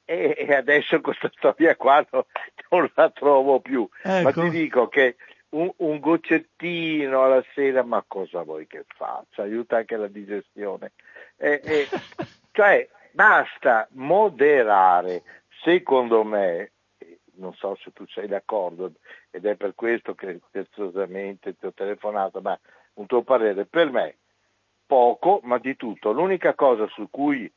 e, 0.04 0.52
adesso 0.52 1.00
questa 1.00 1.30
storia 1.36 1.76
qua 1.76 2.04
no, 2.10 2.26
non 2.70 2.90
la 2.94 3.10
trovo 3.10 3.60
più. 3.60 3.88
Ecco. 4.02 4.22
Ma 4.22 4.32
ti 4.32 4.50
dico 4.50 4.88
che 4.88 5.16
un, 5.50 5.70
un, 5.76 6.00
goccettino 6.00 7.22
alla 7.22 7.44
sera, 7.54 7.84
ma 7.84 8.04
cosa 8.06 8.42
vuoi 8.42 8.66
che 8.66 8.84
faccia? 8.88 9.42
Aiuta 9.42 9.76
anche 9.76 9.96
la 9.96 10.08
digestione. 10.08 10.92
E, 11.36 11.60
e, 11.62 11.88
cioè, 12.50 12.88
basta 13.12 13.86
moderare, 13.92 15.22
secondo 15.62 16.24
me, 16.24 16.72
non 17.40 17.54
so 17.54 17.76
se 17.82 17.92
tu 17.92 18.06
sei 18.06 18.28
d'accordo, 18.28 18.92
ed 19.30 19.46
è 19.46 19.56
per 19.56 19.74
questo 19.74 20.14
che 20.14 20.40
scherzosamente 20.48 21.56
ti 21.56 21.66
ho 21.66 21.72
telefonato, 21.72 22.40
ma 22.40 22.58
un 22.94 23.06
tuo 23.06 23.22
parere, 23.22 23.66
per 23.66 23.90
me 23.90 24.16
poco, 24.86 25.40
ma 25.44 25.58
di 25.58 25.76
tutto. 25.76 26.12
L'unica 26.12 26.54
cosa 26.54 26.86
su 26.88 27.08
cui 27.10 27.50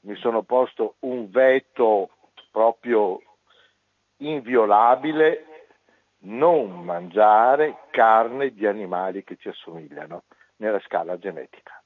mi 0.00 0.16
sono 0.16 0.42
posto 0.42 0.96
un 1.00 1.30
veto 1.30 2.10
proprio 2.50 3.20
inviolabile 4.18 5.44
non 6.22 6.84
mangiare 6.84 7.86
carne 7.90 8.52
di 8.52 8.66
animali 8.66 9.24
che 9.24 9.36
ci 9.36 9.48
assomigliano 9.48 10.24
nella 10.56 10.80
scala 10.80 11.18
genetica. 11.18 11.80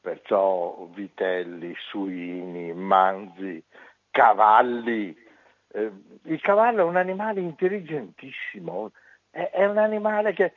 Perciò 0.00 0.86
vitelli, 0.92 1.74
suini, 1.76 2.72
manzi, 2.72 3.62
cavalli. 4.10 5.26
Eh, 5.70 5.92
il 6.24 6.40
cavallo 6.40 6.82
è 6.82 6.84
un 6.84 6.96
animale 6.96 7.40
intelligentissimo, 7.40 8.92
È, 9.30 9.50
è 9.50 9.66
un 9.66 9.78
animale 9.78 10.32
che 10.32 10.52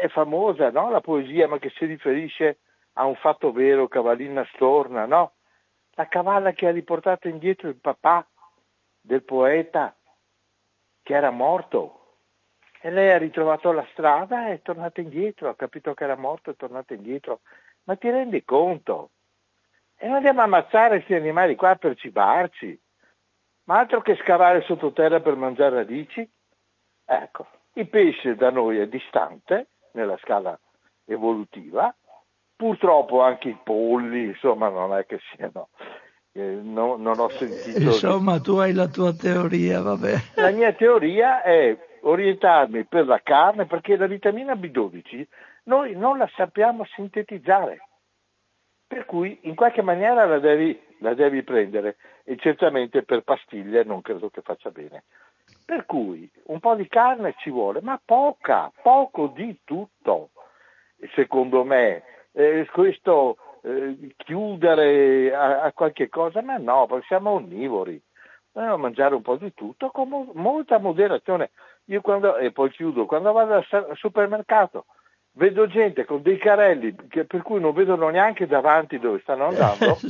è 0.00 0.08
famosa, 0.08 0.70
no? 0.70 0.90
La 0.90 1.00
poesia, 1.00 1.48
ma 1.48 1.58
che 1.58 1.70
si 1.70 1.84
riferisce 1.84 2.58
a 2.94 3.04
un 3.04 3.16
fatto 3.16 3.52
vero, 3.52 3.88
cavallina 3.88 4.46
storna, 4.54 5.06
no? 5.06 5.32
La 5.92 6.06
cavalla 6.08 6.52
che 6.52 6.66
ha 6.66 6.70
riportato 6.70 7.28
indietro 7.28 7.68
il 7.68 7.76
papà 7.76 8.26
del 9.00 9.22
poeta 9.22 9.94
che 11.02 11.14
era 11.14 11.30
morto. 11.30 12.00
E 12.80 12.90
lei 12.90 13.10
ha 13.10 13.18
ritrovato 13.18 13.72
la 13.72 13.86
strada 13.92 14.48
e 14.48 14.54
è 14.54 14.62
tornata 14.62 15.00
indietro, 15.00 15.48
ha 15.48 15.56
capito 15.56 15.94
che 15.94 16.04
era 16.04 16.16
morto 16.16 16.50
e 16.50 16.52
è 16.52 16.56
tornata 16.56 16.94
indietro. 16.94 17.40
Ma 17.84 17.96
ti 17.96 18.10
rendi 18.10 18.44
conto? 18.44 19.10
E 19.96 20.06
non 20.06 20.16
andiamo 20.16 20.40
a 20.40 20.44
ammazzare 20.44 20.96
questi 20.96 21.14
animali 21.14 21.56
qua 21.56 21.74
per 21.76 21.96
cibarci, 21.96 22.78
ma 23.66 23.78
altro 23.78 24.00
che 24.00 24.16
scavare 24.16 24.62
sottoterra 24.62 25.20
per 25.20 25.36
mangiare 25.36 25.76
radici. 25.76 26.28
Ecco, 27.04 27.46
il 27.74 27.88
pesce 27.88 28.34
da 28.34 28.50
noi 28.50 28.78
è 28.78 28.88
distante 28.88 29.68
nella 29.92 30.16
scala 30.22 30.58
evolutiva, 31.04 31.94
purtroppo 32.56 33.22
anche 33.22 33.48
i 33.48 33.58
polli, 33.62 34.24
insomma, 34.24 34.68
non 34.68 34.96
è 34.96 35.06
che 35.06 35.20
siano. 35.34 35.68
Eh, 36.32 36.60
no, 36.62 36.96
non 36.96 37.18
ho 37.18 37.28
sentito. 37.28 37.78
Insomma, 37.78 38.40
tu 38.40 38.56
hai 38.56 38.72
la 38.72 38.88
tua 38.88 39.14
teoria, 39.14 39.80
vabbè. 39.80 40.14
La 40.34 40.50
mia 40.50 40.72
teoria 40.72 41.42
è 41.42 41.76
orientarmi 42.02 42.84
per 42.84 43.06
la 43.06 43.20
carne 43.22 43.66
perché 43.66 43.96
la 43.96 44.06
vitamina 44.06 44.54
B12 44.54 45.26
noi 45.64 45.96
non 45.96 46.18
la 46.18 46.28
sappiamo 46.36 46.84
sintetizzare. 46.84 47.85
Per 48.88 49.04
cui 49.04 49.38
in 49.42 49.56
qualche 49.56 49.82
maniera 49.82 50.24
la 50.26 50.38
devi, 50.38 50.80
la 51.00 51.14
devi 51.14 51.42
prendere 51.42 51.96
e 52.24 52.36
certamente 52.36 53.02
per 53.02 53.22
pastiglie 53.22 53.82
non 53.82 54.00
credo 54.00 54.30
che 54.30 54.42
faccia 54.42 54.70
bene. 54.70 55.04
Per 55.64 55.86
cui 55.86 56.30
un 56.46 56.60
po' 56.60 56.76
di 56.76 56.86
carne 56.86 57.34
ci 57.38 57.50
vuole, 57.50 57.80
ma 57.80 58.00
poca, 58.04 58.70
poco 58.82 59.26
di 59.28 59.60
tutto. 59.64 60.30
Secondo 61.14 61.64
me, 61.64 62.02
eh, 62.32 62.68
questo 62.72 63.36
eh, 63.62 64.14
chiudere 64.16 65.34
a, 65.34 65.62
a, 65.62 65.72
qualche 65.72 66.08
cosa, 66.08 66.40
ma 66.40 66.56
no, 66.56 66.86
perché 66.86 67.06
siamo 67.06 67.30
onnivori. 67.30 68.00
Dobbiamo 68.52 68.76
mangiare 68.78 69.14
un 69.14 69.22
po' 69.22 69.36
di 69.36 69.52
tutto 69.52 69.90
con 69.90 70.08
mo- 70.08 70.30
molta 70.34 70.78
moderazione. 70.78 71.50
Io 71.86 72.00
quando, 72.00 72.36
e 72.36 72.52
poi 72.52 72.70
chiudo, 72.70 73.06
quando 73.06 73.32
vado 73.32 73.54
al, 73.54 73.66
al 73.68 73.96
supermercato 73.96 74.86
vedo 75.36 75.66
gente 75.66 76.04
con 76.04 76.22
dei 76.22 76.38
carelli 76.38 76.94
che, 77.08 77.24
per 77.24 77.42
cui 77.42 77.60
non 77.60 77.72
vedono 77.72 78.08
neanche 78.08 78.46
davanti 78.46 78.98
dove 78.98 79.20
stanno 79.20 79.46
andando. 79.46 79.96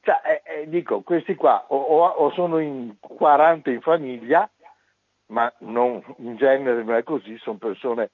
cioè, 0.00 0.20
eh, 0.24 0.42
eh, 0.44 0.68
dico, 0.68 1.02
questi 1.02 1.34
qua 1.34 1.64
o, 1.68 1.76
o, 1.76 2.04
o, 2.04 2.30
sono 2.32 2.58
in 2.58 2.96
40 3.00 3.70
in 3.70 3.80
famiglia, 3.80 4.48
ma 5.26 5.52
non, 5.60 6.02
in 6.18 6.36
genere 6.36 6.82
non 6.82 6.96
è 6.96 7.02
così, 7.02 7.36
sono 7.38 7.58
persone 7.58 8.10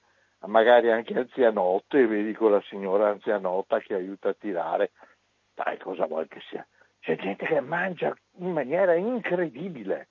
magari 0.47 0.89
anche 0.91 1.17
anzianotte, 1.17 2.07
vedi 2.07 2.33
con 2.33 2.51
la 2.51 2.63
signora 2.67 3.09
anzianotta 3.09 3.79
che 3.79 3.93
aiuta 3.93 4.29
a 4.29 4.35
tirare. 4.37 4.91
Dai, 5.53 5.77
cosa 5.77 6.05
vuoi 6.07 6.27
che 6.27 6.39
sia? 6.49 6.65
C'è 6.99 7.15
gente 7.17 7.45
che 7.45 7.59
mangia 7.61 8.15
in 8.37 8.51
maniera 8.51 8.93
incredibile. 8.95 10.09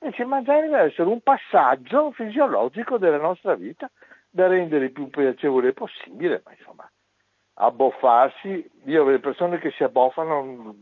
Invece 0.00 0.24
mangiare 0.24 0.62
deve 0.62 0.80
essere 0.80 1.08
un 1.08 1.20
passaggio 1.20 2.10
fisiologico 2.10 2.98
della 2.98 3.18
nostra 3.18 3.54
vita 3.54 3.88
da 4.34 4.46
rendere 4.46 4.86
il 4.86 4.92
più 4.92 5.10
piacevole 5.10 5.74
possibile, 5.74 6.40
ma 6.44 6.52
insomma, 6.52 6.90
abboffarsi, 7.54 8.70
io 8.86 9.04
le 9.04 9.20
persone 9.20 9.58
che 9.58 9.70
si 9.76 9.84
abboffano, 9.84 10.74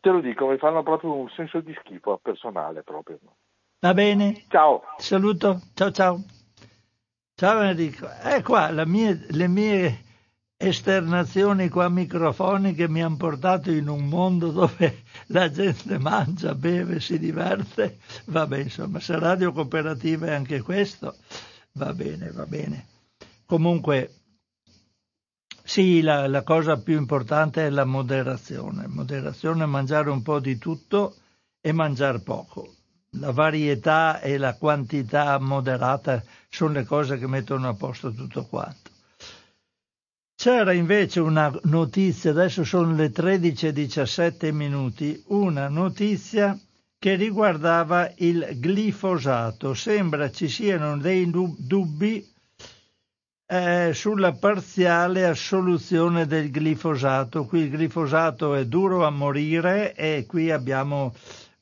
te 0.00 0.10
lo 0.10 0.20
dico, 0.20 0.46
mi 0.46 0.56
fanno 0.56 0.82
proprio 0.82 1.12
un 1.12 1.28
senso 1.28 1.60
di 1.60 1.76
schifo 1.80 2.18
personale 2.22 2.82
proprio. 2.82 3.18
Va 3.80 3.92
bene. 3.92 4.44
Ciao. 4.48 4.82
saluto. 4.96 5.60
Ciao 5.74 5.90
ciao. 5.90 6.20
Ciao 7.34 7.60
Enrico. 7.60 8.06
Eh 8.24 8.42
qua 8.42 8.70
mie, 8.86 9.26
le 9.28 9.48
mie 9.48 9.98
esternazioni 10.56 11.68
qua 11.68 11.88
microfoniche 11.88 12.88
mi 12.88 13.02
hanno 13.02 13.16
portato 13.16 13.70
in 13.70 13.88
un 13.88 14.06
mondo 14.06 14.52
dove 14.52 15.02
la 15.28 15.50
gente 15.50 15.98
mangia, 15.98 16.54
beve, 16.54 16.98
si 16.98 17.18
diverte. 17.18 17.98
Vabbè, 18.26 18.58
insomma, 18.58 19.00
se 19.00 19.18
radio 19.18 19.52
cooperativa 19.52 20.28
è 20.28 20.32
anche 20.32 20.62
questo. 20.62 21.16
Va 21.74 21.94
bene, 21.94 22.30
va 22.30 22.44
bene. 22.46 22.86
Comunque, 23.46 24.14
sì, 25.62 26.02
la, 26.02 26.26
la, 26.26 26.42
cosa 26.42 26.78
più 26.78 26.98
importante 26.98 27.66
è 27.66 27.70
la 27.70 27.84
moderazione. 27.84 28.86
Moderazione 28.86 29.64
mangiare 29.66 30.10
un 30.10 30.22
po' 30.22 30.38
di 30.38 30.58
tutto 30.58 31.16
e 31.60 31.72
mangiare 31.72 32.20
poco. 32.20 32.74
La 33.16 33.30
varietà 33.30 34.20
e 34.20 34.38
la 34.38 34.56
quantità 34.56 35.38
moderata 35.38 36.22
sono 36.48 36.72
le 36.72 36.84
cose 36.84 37.18
che 37.18 37.26
mettono 37.26 37.68
a 37.68 37.74
posto 37.74 38.12
tutto 38.12 38.44
quanto. 38.46 38.90
C'era 40.34 40.72
invece 40.72 41.20
una 41.20 41.56
notizia, 41.64 42.30
adesso 42.30 42.64
sono 42.64 42.94
le 42.94 43.12
13.17 43.12 44.52
minuti, 44.52 45.22
una 45.28 45.68
notizia 45.68 46.58
che 47.02 47.16
riguardava 47.16 48.12
il 48.18 48.60
glifosato. 48.60 49.74
Sembra 49.74 50.30
ci 50.30 50.46
siano 50.48 50.96
dei 50.96 51.28
dubbi 51.28 52.24
eh, 53.44 53.90
sulla 53.92 54.30
parziale 54.34 55.26
assoluzione 55.26 56.28
del 56.28 56.46
glifosato. 56.50 57.44
Qui 57.46 57.62
il 57.62 57.76
glifosato 57.76 58.54
è 58.54 58.66
duro 58.66 59.04
a 59.04 59.10
morire 59.10 59.96
e 59.96 60.26
qui 60.28 60.52
abbiamo, 60.52 61.12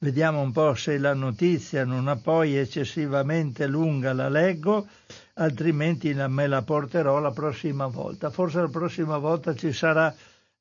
vediamo 0.00 0.42
un 0.42 0.52
po' 0.52 0.74
se 0.74 0.98
la 0.98 1.14
notizia 1.14 1.86
non 1.86 2.10
è 2.10 2.18
poi 2.18 2.58
eccessivamente 2.58 3.66
lunga, 3.66 4.12
la 4.12 4.28
leggo, 4.28 4.88
altrimenti 5.36 6.12
me 6.12 6.48
la 6.48 6.60
porterò 6.60 7.18
la 7.18 7.30
prossima 7.30 7.86
volta. 7.86 8.28
Forse 8.28 8.60
la 8.60 8.68
prossima 8.68 9.16
volta 9.16 9.54
ci 9.54 9.72
sarà 9.72 10.14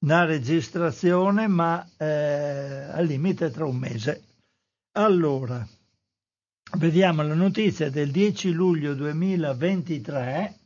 una 0.03 0.23
registrazione, 0.23 1.47
ma 1.47 1.85
eh, 1.97 2.85
al 2.93 3.05
limite 3.05 3.51
tra 3.51 3.65
un 3.65 3.75
mese. 3.75 4.23
Allora, 4.93 5.65
vediamo 6.77 7.21
la 7.21 7.35
notizia 7.35 7.91
del 7.91 8.09
10 8.09 8.51
luglio 8.51 8.95
2023 8.95 10.57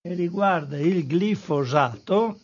che 0.00 0.14
riguarda 0.14 0.78
il 0.78 1.04
glifosato. 1.06 2.40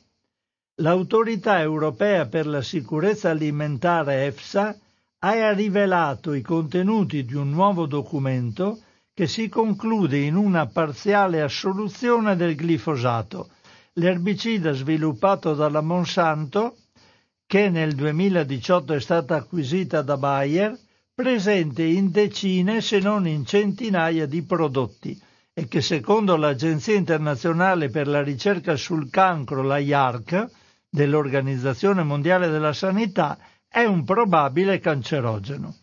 L'autorità 0.83 1.61
europea 1.61 2.27
per 2.27 2.47
la 2.47 2.61
sicurezza 2.61 3.31
alimentare 3.31 4.27
EFSA 4.27 4.79
ha 5.21 5.53
rivelato 5.53 6.35
i 6.35 6.43
contenuti 6.43 7.25
di 7.25 7.35
un 7.35 7.49
nuovo 7.51 7.87
documento 7.87 8.83
che 9.15 9.27
si 9.27 9.49
conclude 9.49 10.19
in 10.19 10.35
una 10.37 10.67
parziale 10.67 11.41
assoluzione 11.41 12.37
del 12.37 12.57
glifosato, 12.57 13.49
l'erbicida 13.95 14.73
sviluppato 14.73 15.55
dalla 15.55 15.81
Monsanto 15.81 16.77
che 17.47 17.69
nel 17.69 17.95
2018 17.95 18.95
è 18.95 19.01
stata 19.01 19.37
acquisita 19.37 20.03
da 20.03 20.17
Bayer, 20.17 20.79
presente 21.15 21.83
in 21.83 22.11
decine 22.11 22.81
se 22.81 22.99
non 22.99 23.27
in 23.27 23.45
centinaia 23.45 24.27
di 24.27 24.43
prodotti 24.43 25.21
e 25.55 25.69
che 25.69 25.83
secondo 25.83 26.37
l'Agenzia 26.37 26.95
internazionale 26.95 27.91
per 27.91 28.09
la 28.09 28.23
ricerca 28.23 28.75
sul 28.77 29.11
cancro, 29.11 29.63
la 29.63 29.79
IARC, 29.79 30.47
dell'Organizzazione 30.89 32.03
Mondiale 32.03 32.49
della 32.49 32.73
Sanità, 32.73 33.39
è 33.69 33.85
un 33.85 34.05
probabile 34.05 34.79
cancerogeno. 34.79 35.75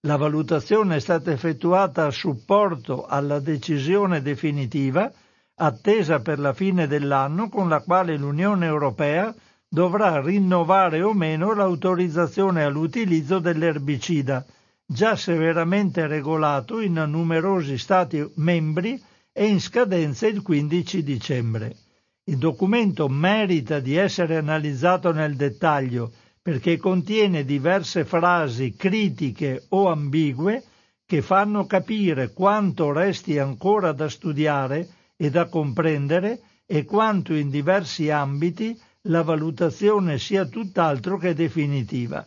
La 0.00 0.16
valutazione 0.16 0.96
è 0.96 1.00
stata 1.00 1.32
effettuata 1.32 2.06
a 2.06 2.10
supporto 2.10 3.06
alla 3.06 3.40
decisione 3.40 4.22
definitiva 4.22 5.10
attesa 5.54 6.20
per 6.20 6.38
la 6.38 6.52
fine 6.52 6.86
dell'anno 6.86 7.48
con 7.48 7.68
la 7.68 7.80
quale 7.80 8.16
l'Unione 8.16 8.66
Europea 8.66 9.34
dovrà 9.68 10.20
rinnovare 10.20 11.02
o 11.02 11.12
meno 11.12 11.54
l'autorizzazione 11.54 12.62
all'utilizzo 12.64 13.38
dell'erbicida, 13.38 14.44
già 14.86 15.16
severamente 15.16 16.06
regolato 16.06 16.80
in 16.80 16.94
numerosi 17.08 17.76
Stati 17.76 18.24
membri 18.36 19.02
e 19.32 19.46
in 19.46 19.60
scadenza 19.60 20.26
il 20.26 20.42
15 20.42 21.02
dicembre. 21.02 21.76
Il 22.24 22.38
documento 22.38 23.08
merita 23.08 23.80
di 23.80 23.96
essere 23.96 24.36
analizzato 24.36 25.12
nel 25.12 25.36
dettaglio 25.36 26.12
perché 26.40 26.76
contiene 26.76 27.44
diverse 27.44 28.04
frasi 28.04 28.74
critiche 28.76 29.64
o 29.70 29.88
ambigue 29.88 30.62
che 31.04 31.22
fanno 31.22 31.66
capire 31.66 32.32
quanto 32.32 32.92
resti 32.92 33.38
ancora 33.38 33.92
da 33.92 34.08
studiare 34.08 34.88
e 35.16 35.30
da 35.30 35.48
comprendere 35.48 36.40
e 36.66 36.84
quanto 36.84 37.34
in 37.34 37.50
diversi 37.50 38.10
ambiti 38.10 38.76
la 39.06 39.22
valutazione 39.22 40.18
sia 40.18 40.46
tutt'altro 40.46 41.18
che 41.18 41.34
definitiva. 41.34 42.26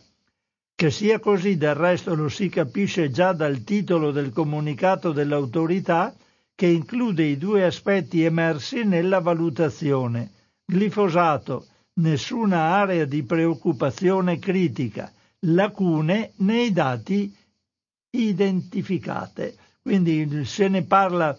Che 0.74 0.90
sia 0.90 1.18
così 1.18 1.56
del 1.56 1.74
resto 1.74 2.14
lo 2.14 2.28
si 2.28 2.48
capisce 2.48 3.10
già 3.10 3.32
dal 3.32 3.64
titolo 3.64 4.10
del 4.10 4.30
comunicato 4.32 5.12
dell'autorità 5.12 6.14
che 6.54 6.66
include 6.66 7.24
i 7.24 7.36
due 7.36 7.64
aspetti 7.64 8.22
emersi 8.22 8.84
nella 8.84 9.20
valutazione. 9.20 10.30
Glifosato, 10.64 11.66
nessuna 11.94 12.76
area 12.76 13.04
di 13.04 13.22
preoccupazione 13.22 14.38
critica, 14.38 15.12
lacune 15.40 16.32
nei 16.36 16.72
dati 16.72 17.34
identificate. 18.10 19.56
Quindi 19.82 20.44
se 20.44 20.68
ne 20.68 20.82
parla 20.84 21.36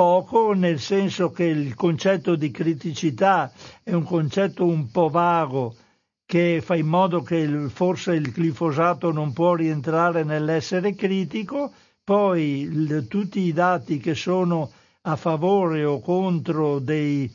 poco, 0.00 0.54
nel 0.54 0.80
senso 0.80 1.30
che 1.30 1.44
il 1.44 1.74
concetto 1.74 2.34
di 2.34 2.50
criticità 2.50 3.52
è 3.82 3.92
un 3.92 4.02
concetto 4.02 4.64
un 4.64 4.90
po' 4.90 5.10
vago 5.10 5.76
che 6.24 6.62
fa 6.64 6.74
in 6.74 6.86
modo 6.86 7.20
che 7.20 7.36
il, 7.36 7.68
forse 7.68 8.14
il 8.14 8.32
glifosato 8.34 9.12
non 9.12 9.34
può 9.34 9.52
rientrare 9.52 10.24
nell'essere 10.24 10.94
critico, 10.94 11.70
poi 12.02 12.60
il, 12.62 13.08
tutti 13.10 13.40
i 13.40 13.52
dati 13.52 13.98
che 13.98 14.14
sono 14.14 14.70
a 15.02 15.16
favore 15.16 15.84
o 15.84 16.00
contro 16.00 16.78
dei, 16.78 17.30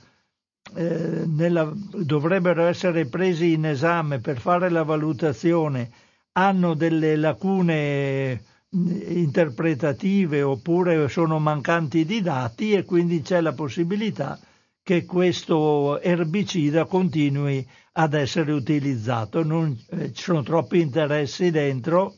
eh, 0.74 1.24
nella, 1.28 1.72
dovrebbero 1.72 2.64
essere 2.64 3.06
presi 3.06 3.54
in 3.54 3.68
esame 3.68 4.18
per 4.18 4.40
fare 4.40 4.72
la 4.72 4.82
valutazione 4.82 5.92
hanno 6.32 6.74
delle 6.74 7.16
lacune 7.16 8.42
interpretative 8.76 10.42
oppure 10.42 11.08
sono 11.08 11.40
mancanti 11.40 12.06
di 12.06 12.22
dati 12.22 12.74
e 12.74 12.84
quindi 12.84 13.22
c'è 13.22 13.40
la 13.42 13.54
possibilità 13.54 14.38
che 14.84 15.06
questo 15.06 16.00
erbicida 16.02 16.86
continui 16.86 17.66
ad 17.94 18.14
essere 18.14 18.52
utilizzato. 18.52 19.44
Non, 19.44 19.76
eh, 19.90 20.14
ci 20.14 20.24
sono 20.24 20.44
troppi 20.44 20.80
interessi 20.80 21.50
dentro, 21.50 22.16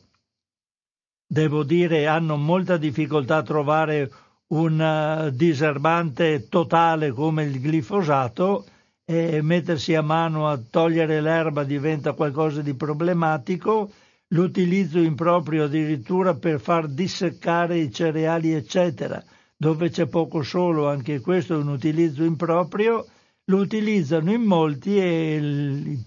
devo 1.26 1.62
dire 1.62 2.06
hanno 2.06 2.36
molta 2.36 2.76
difficoltà 2.76 3.36
a 3.36 3.42
trovare 3.42 4.10
un 4.48 4.80
uh, 4.80 5.30
diserbante 5.30 6.48
totale 6.48 7.10
come 7.12 7.44
il 7.44 7.58
glifosato 7.58 8.66
e 9.04 9.40
mettersi 9.42 9.94
a 9.94 10.02
mano 10.02 10.48
a 10.48 10.58
togliere 10.58 11.20
l'erba 11.20 11.64
diventa 11.64 12.12
qualcosa 12.12 12.60
di 12.60 12.74
problematico 12.74 13.90
l'utilizzo 14.28 14.98
improprio 14.98 15.64
addirittura 15.64 16.34
per 16.34 16.60
far 16.60 16.88
disseccare 16.88 17.78
i 17.78 17.92
cereali, 17.92 18.52
eccetera, 18.52 19.22
dove 19.56 19.90
c'è 19.90 20.06
poco 20.06 20.42
solo, 20.42 20.88
anche 20.88 21.20
questo 21.20 21.54
è 21.54 21.56
un 21.56 21.68
utilizzo 21.68 22.24
improprio, 22.24 23.06
lo 23.44 23.56
utilizzano 23.58 24.32
in 24.32 24.42
molti 24.42 24.98
e, 24.98 25.98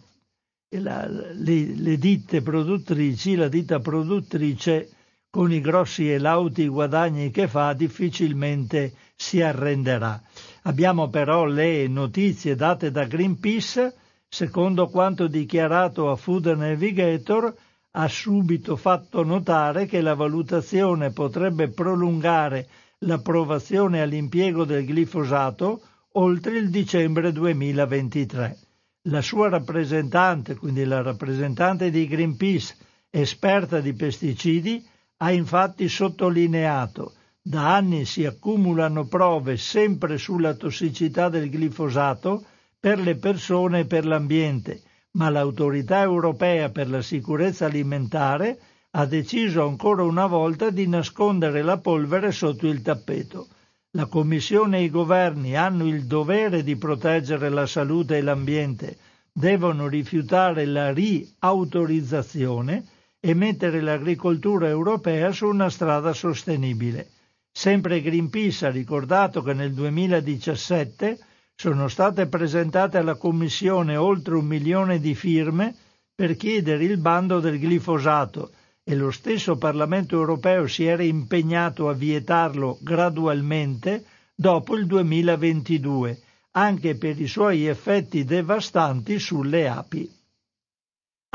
la, 0.80 1.08
le, 1.08 1.76
le, 1.76 1.98
ditte 1.98 2.42
produttrici, 2.42 3.36
la 3.36 3.48
ditta 3.48 3.80
produttrice 3.80 4.90
con 5.30 5.52
i 5.52 5.60
grossi 5.60 6.12
e 6.12 6.18
lauti 6.18 6.68
guadagni 6.68 7.32
che 7.32 7.48
fa 7.48 7.74
difficilmente 7.74 8.94
si 9.16 9.42
arrenderà. 9.42 10.22
Abbiamo 10.64 11.10
però 11.10 11.46
le 11.46 11.88
notizie 11.88 12.56
date 12.56 12.92
da 12.92 13.06
Greenpeace, 13.06 13.96
secondo 14.28 14.88
quanto 14.88 15.28
dichiarato 15.28 16.10
a 16.10 16.16
Food 16.16 16.48
Navigator, 16.48 17.54
ha 17.92 18.08
subito 18.08 18.76
fatto 18.76 19.24
notare 19.24 19.86
che 19.86 20.02
la 20.02 20.14
valutazione 20.14 21.12
potrebbe 21.12 21.70
prolungare 21.70 22.68
l'approvazione 23.00 24.02
all'impiego 24.02 24.64
del 24.64 24.86
glifosato 24.86 25.82
oltre 26.14 26.58
il 26.58 26.70
dicembre 26.70 27.32
2023. 27.32 28.58
La 29.04 29.22
sua 29.22 29.50
rappresentante, 29.50 30.56
quindi 30.56 30.86
la 30.86 31.02
rappresentante 31.02 31.90
di 31.90 32.08
Greenpeace, 32.08 32.76
esperta 33.10 33.80
di 33.80 33.94
pesticidi, 33.94 34.86
ha 35.18 35.32
infatti 35.32 35.90
sottolineato 35.90 37.14
da 37.44 37.76
anni 37.76 38.06
si 38.06 38.24
accumulano 38.24 39.08
prove 39.08 39.58
sempre 39.58 40.20
sulla 40.20 40.54
tossicità 40.54 41.28
del 41.28 41.50
glifosato 41.50 42.46
per 42.80 43.00
le 43.00 43.16
persone 43.16 43.80
e 43.80 43.86
per 43.86 44.06
l'ambiente 44.06 44.84
ma 45.14 45.30
l'autorità 45.30 46.02
europea 46.02 46.70
per 46.70 46.90
la 46.90 47.02
sicurezza 47.02 47.66
alimentare 47.66 48.58
ha 48.92 49.06
deciso 49.06 49.66
ancora 49.68 50.04
una 50.04 50.26
volta 50.28 50.70
di 50.70 50.88
nascondere 50.88 51.62
la 51.62 51.78
polvere 51.78 52.32
sotto 52.32 52.68
il 52.68 52.82
tappeto. 52.82 53.48
La 53.92 54.06
Commissione 54.06 54.78
e 54.80 54.84
i 54.84 54.90
governi 54.90 55.56
hanno 55.56 55.86
il 55.86 56.06
dovere 56.06 56.64
di 56.64 56.78
proteggere 56.78 57.50
la 57.50 57.66
salute 57.66 58.18
e 58.18 58.22
l'ambiente, 58.22 58.98
devono 59.32 59.88
rifiutare 59.88 60.66
la 60.66 60.92
riautorizzazione 60.94 62.86
e 63.20 63.34
mettere 63.34 63.82
l'agricoltura 63.82 64.68
europea 64.68 65.32
su 65.32 65.46
una 65.48 65.70
strada 65.70 66.14
sostenibile. 66.14 67.10
Sempre 67.52 68.02
Greenpeace 68.02 68.66
ha 68.68 68.72
ricordato 68.72 69.42
che 69.44 69.54
nel 69.54 69.74
2017 69.74 71.20
sono 71.62 71.88
state 71.90 72.26
presentate 72.26 72.98
alla 72.98 73.14
Commissione 73.14 73.96
oltre 73.96 74.34
un 74.34 74.46
milione 74.48 75.00
di 75.00 75.14
firme 75.14 75.76
per 76.16 76.36
chiedere 76.36 76.84
il 76.86 76.98
bando 76.98 77.40
del 77.40 77.60
glifosato 77.60 78.50
e 78.84 78.96
lo 78.96 79.12
stesso 79.12 79.56
Parlamento 79.60 80.16
europeo 80.16 80.66
si 80.66 80.86
era 80.86 81.04
impegnato 81.04 81.88
a 81.88 81.94
vietarlo 81.94 82.80
gradualmente 82.82 84.04
dopo 84.34 84.76
il 84.76 84.88
2022, 84.88 86.20
anche 86.54 86.96
per 86.96 87.22
i 87.22 87.28
suoi 87.28 87.68
effetti 87.68 88.24
devastanti 88.24 89.20
sulle 89.20 89.68
api. 89.70 90.10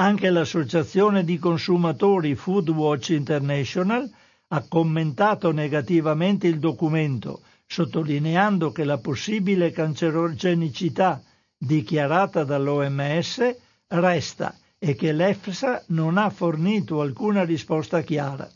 Anche 0.00 0.30
l'associazione 0.30 1.22
di 1.22 1.38
consumatori 1.38 2.34
Foodwatch 2.34 3.10
International 3.10 4.10
ha 4.48 4.64
commentato 4.68 5.52
negativamente 5.52 6.48
il 6.48 6.58
documento 6.58 7.42
sottolineando 7.66 8.70
che 8.70 8.84
la 8.84 8.98
possibile 8.98 9.70
cancerogenicità 9.70 11.22
dichiarata 11.58 12.44
dall'OMS 12.44 13.56
resta 13.88 14.56
e 14.78 14.94
che 14.94 15.12
l'EFSA 15.12 15.84
non 15.88 16.16
ha 16.16 16.30
fornito 16.30 17.00
alcuna 17.00 17.44
risposta 17.44 18.02
chiara. 18.02 18.48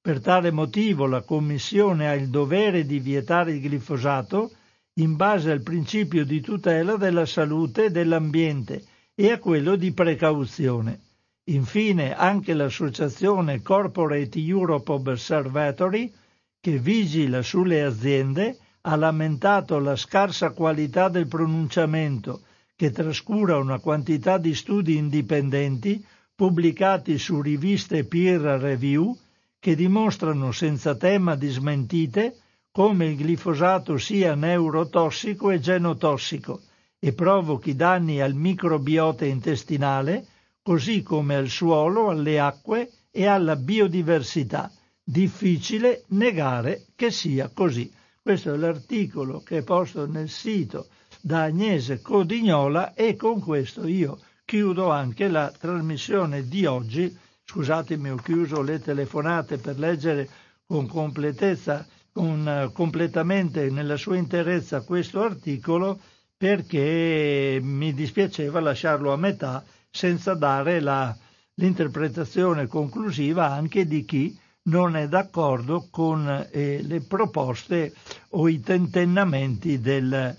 Per 0.00 0.20
tale 0.20 0.50
motivo 0.50 1.06
la 1.06 1.22
Commissione 1.22 2.08
ha 2.08 2.14
il 2.14 2.28
dovere 2.28 2.84
di 2.84 2.98
vietare 2.98 3.52
il 3.52 3.60
glifosato 3.60 4.52
in 4.94 5.16
base 5.16 5.50
al 5.50 5.62
principio 5.62 6.24
di 6.24 6.40
tutela 6.40 6.96
della 6.96 7.26
salute 7.26 7.86
e 7.86 7.90
dell'ambiente 7.90 8.84
e 9.14 9.30
a 9.30 9.38
quello 9.38 9.76
di 9.76 9.92
precauzione. 9.92 11.00
Infine 11.44 12.14
anche 12.14 12.52
l'associazione 12.52 13.62
Corporate 13.62 14.38
Europe 14.38 14.92
Observatory 14.92 16.12
che 16.60 16.78
vigila 16.78 17.40
sulle 17.42 17.82
aziende, 17.82 18.58
ha 18.82 18.96
lamentato 18.96 19.78
la 19.78 19.94
scarsa 19.96 20.50
qualità 20.50 21.08
del 21.08 21.28
pronunciamento, 21.28 22.42
che 22.74 22.90
trascura 22.90 23.58
una 23.58 23.78
quantità 23.78 24.38
di 24.38 24.54
studi 24.54 24.96
indipendenti 24.96 26.04
pubblicati 26.34 27.18
su 27.18 27.40
riviste 27.40 28.04
peer 28.04 28.40
review 28.40 29.16
che 29.58 29.74
dimostrano 29.74 30.52
senza 30.52 30.94
tema 30.94 31.34
di 31.34 31.48
smentite 31.48 32.36
come 32.70 33.06
il 33.06 33.16
glifosato 33.16 33.98
sia 33.98 34.34
neurotossico 34.34 35.50
e 35.50 35.58
genotossico 35.58 36.60
e 36.98 37.12
provochi 37.12 37.74
danni 37.74 38.20
al 38.20 38.34
microbiota 38.34 39.24
intestinale, 39.24 40.26
così 40.62 41.02
come 41.02 41.34
al 41.34 41.48
suolo, 41.48 42.10
alle 42.10 42.38
acque 42.38 42.90
e 43.10 43.26
alla 43.26 43.56
biodiversità 43.56 44.70
difficile 45.10 46.04
negare 46.08 46.84
che 46.94 47.10
sia 47.10 47.50
così. 47.54 47.90
Questo 48.20 48.52
è 48.52 48.56
l'articolo 48.58 49.40
che 49.40 49.58
è 49.58 49.62
posto 49.62 50.06
nel 50.06 50.28
sito 50.28 50.88
da 51.22 51.44
Agnese 51.44 52.02
Codignola 52.02 52.92
e 52.92 53.16
con 53.16 53.40
questo 53.40 53.86
io 53.86 54.18
chiudo 54.44 54.90
anche 54.90 55.28
la 55.28 55.50
trasmissione 55.50 56.46
di 56.46 56.66
oggi. 56.66 57.16
Scusatemi, 57.42 58.10
ho 58.10 58.16
chiuso 58.16 58.60
le 58.60 58.80
telefonate 58.80 59.56
per 59.56 59.78
leggere 59.78 60.28
con 60.66 60.86
completezza, 60.86 61.86
con, 62.12 62.70
completamente 62.74 63.70
nella 63.70 63.96
sua 63.96 64.16
interezza 64.16 64.82
questo 64.82 65.22
articolo 65.22 65.98
perché 66.36 67.58
mi 67.62 67.94
dispiaceva 67.94 68.60
lasciarlo 68.60 69.10
a 69.10 69.16
metà 69.16 69.64
senza 69.90 70.34
dare 70.34 70.80
la, 70.80 71.16
l'interpretazione 71.54 72.66
conclusiva 72.66 73.50
anche 73.50 73.86
di 73.86 74.04
chi 74.04 74.38
non 74.68 74.96
è 74.96 75.08
d'accordo 75.08 75.88
con 75.90 76.48
eh, 76.50 76.82
le 76.82 77.00
proposte 77.00 77.94
o 78.30 78.48
i 78.48 78.60
tentennamenti 78.60 79.80
del, 79.80 80.36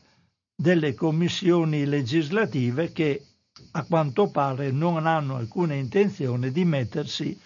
delle 0.55 0.93
commissioni 0.93 1.85
legislative 1.85 2.91
che 2.91 3.23
a 3.71 3.83
quanto 3.83 4.29
pare 4.29 4.71
non 4.71 5.05
hanno 5.05 5.35
alcuna 5.35 5.73
intenzione 5.73 6.51
di 6.51 6.63
mettersi 6.63 7.37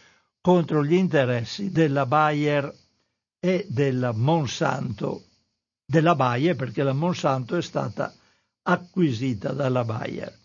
contro 0.42 0.84
gli 0.84 0.94
interessi 0.94 1.72
della 1.72 2.06
Bayer 2.06 2.72
e 3.40 3.66
della 3.70 4.12
Monsanto, 4.12 5.24
della 5.86 6.16
Bayer 6.16 6.56
perché 6.56 6.84
la 6.84 6.94
Monsanto 6.94 7.56
è 7.56 7.62
stata 7.62 8.14
acquisita 8.64 9.52
dalla 9.54 9.84
Bayer. 9.84 10.43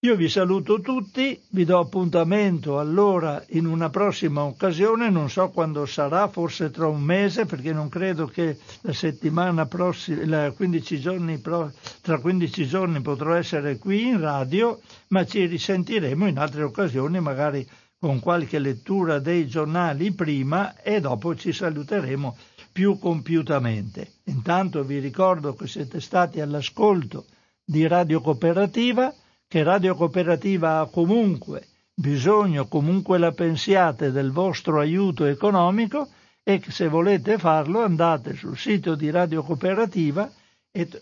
Io 0.00 0.14
vi 0.14 0.28
saluto 0.28 0.78
tutti, 0.80 1.40
vi 1.52 1.64
do 1.64 1.78
appuntamento 1.78 2.78
allora 2.78 3.42
in 3.48 3.64
una 3.64 3.88
prossima 3.88 4.44
occasione, 4.44 5.08
non 5.08 5.30
so 5.30 5.48
quando 5.48 5.86
sarà, 5.86 6.28
forse 6.28 6.70
tra 6.70 6.86
un 6.86 7.00
mese, 7.00 7.46
perché 7.46 7.72
non 7.72 7.88
credo 7.88 8.26
che 8.26 8.58
la 8.82 8.92
settimana 8.92 9.64
prossima, 9.64 10.50
15 10.50 11.00
giorni 11.00 11.40
tra 11.40 12.18
15 12.20 12.66
giorni 12.66 13.00
potrò 13.00 13.32
essere 13.34 13.78
qui 13.78 14.08
in 14.08 14.20
radio, 14.20 14.78
ma 15.08 15.24
ci 15.24 15.46
risentiremo 15.46 16.26
in 16.26 16.38
altre 16.38 16.62
occasioni, 16.62 17.18
magari 17.18 17.66
con 17.98 18.20
qualche 18.20 18.58
lettura 18.58 19.18
dei 19.18 19.48
giornali 19.48 20.12
prima 20.12 20.76
e 20.82 21.00
dopo 21.00 21.34
ci 21.34 21.54
saluteremo 21.54 22.36
più 22.70 22.98
compiutamente. 22.98 24.12
Intanto 24.24 24.84
vi 24.84 24.98
ricordo 24.98 25.54
che 25.54 25.66
siete 25.66 26.02
stati 26.02 26.42
all'ascolto 26.42 27.24
di 27.64 27.86
Radio 27.86 28.20
Cooperativa, 28.20 29.12
che 29.48 29.62
Radio 29.62 29.94
Cooperativa 29.94 30.80
ha 30.80 30.86
comunque 30.86 31.66
bisogno, 31.94 32.66
comunque 32.66 33.16
la 33.18 33.32
pensiate, 33.32 34.10
del 34.10 34.30
vostro 34.30 34.80
aiuto 34.80 35.24
economico 35.24 36.08
e 36.42 36.62
se 36.68 36.88
volete 36.88 37.38
farlo 37.38 37.82
andate 37.82 38.34
sul 38.34 38.58
sito 38.58 38.94
di 38.94 39.08
Radio 39.10 39.42
Cooperativa 39.42 40.30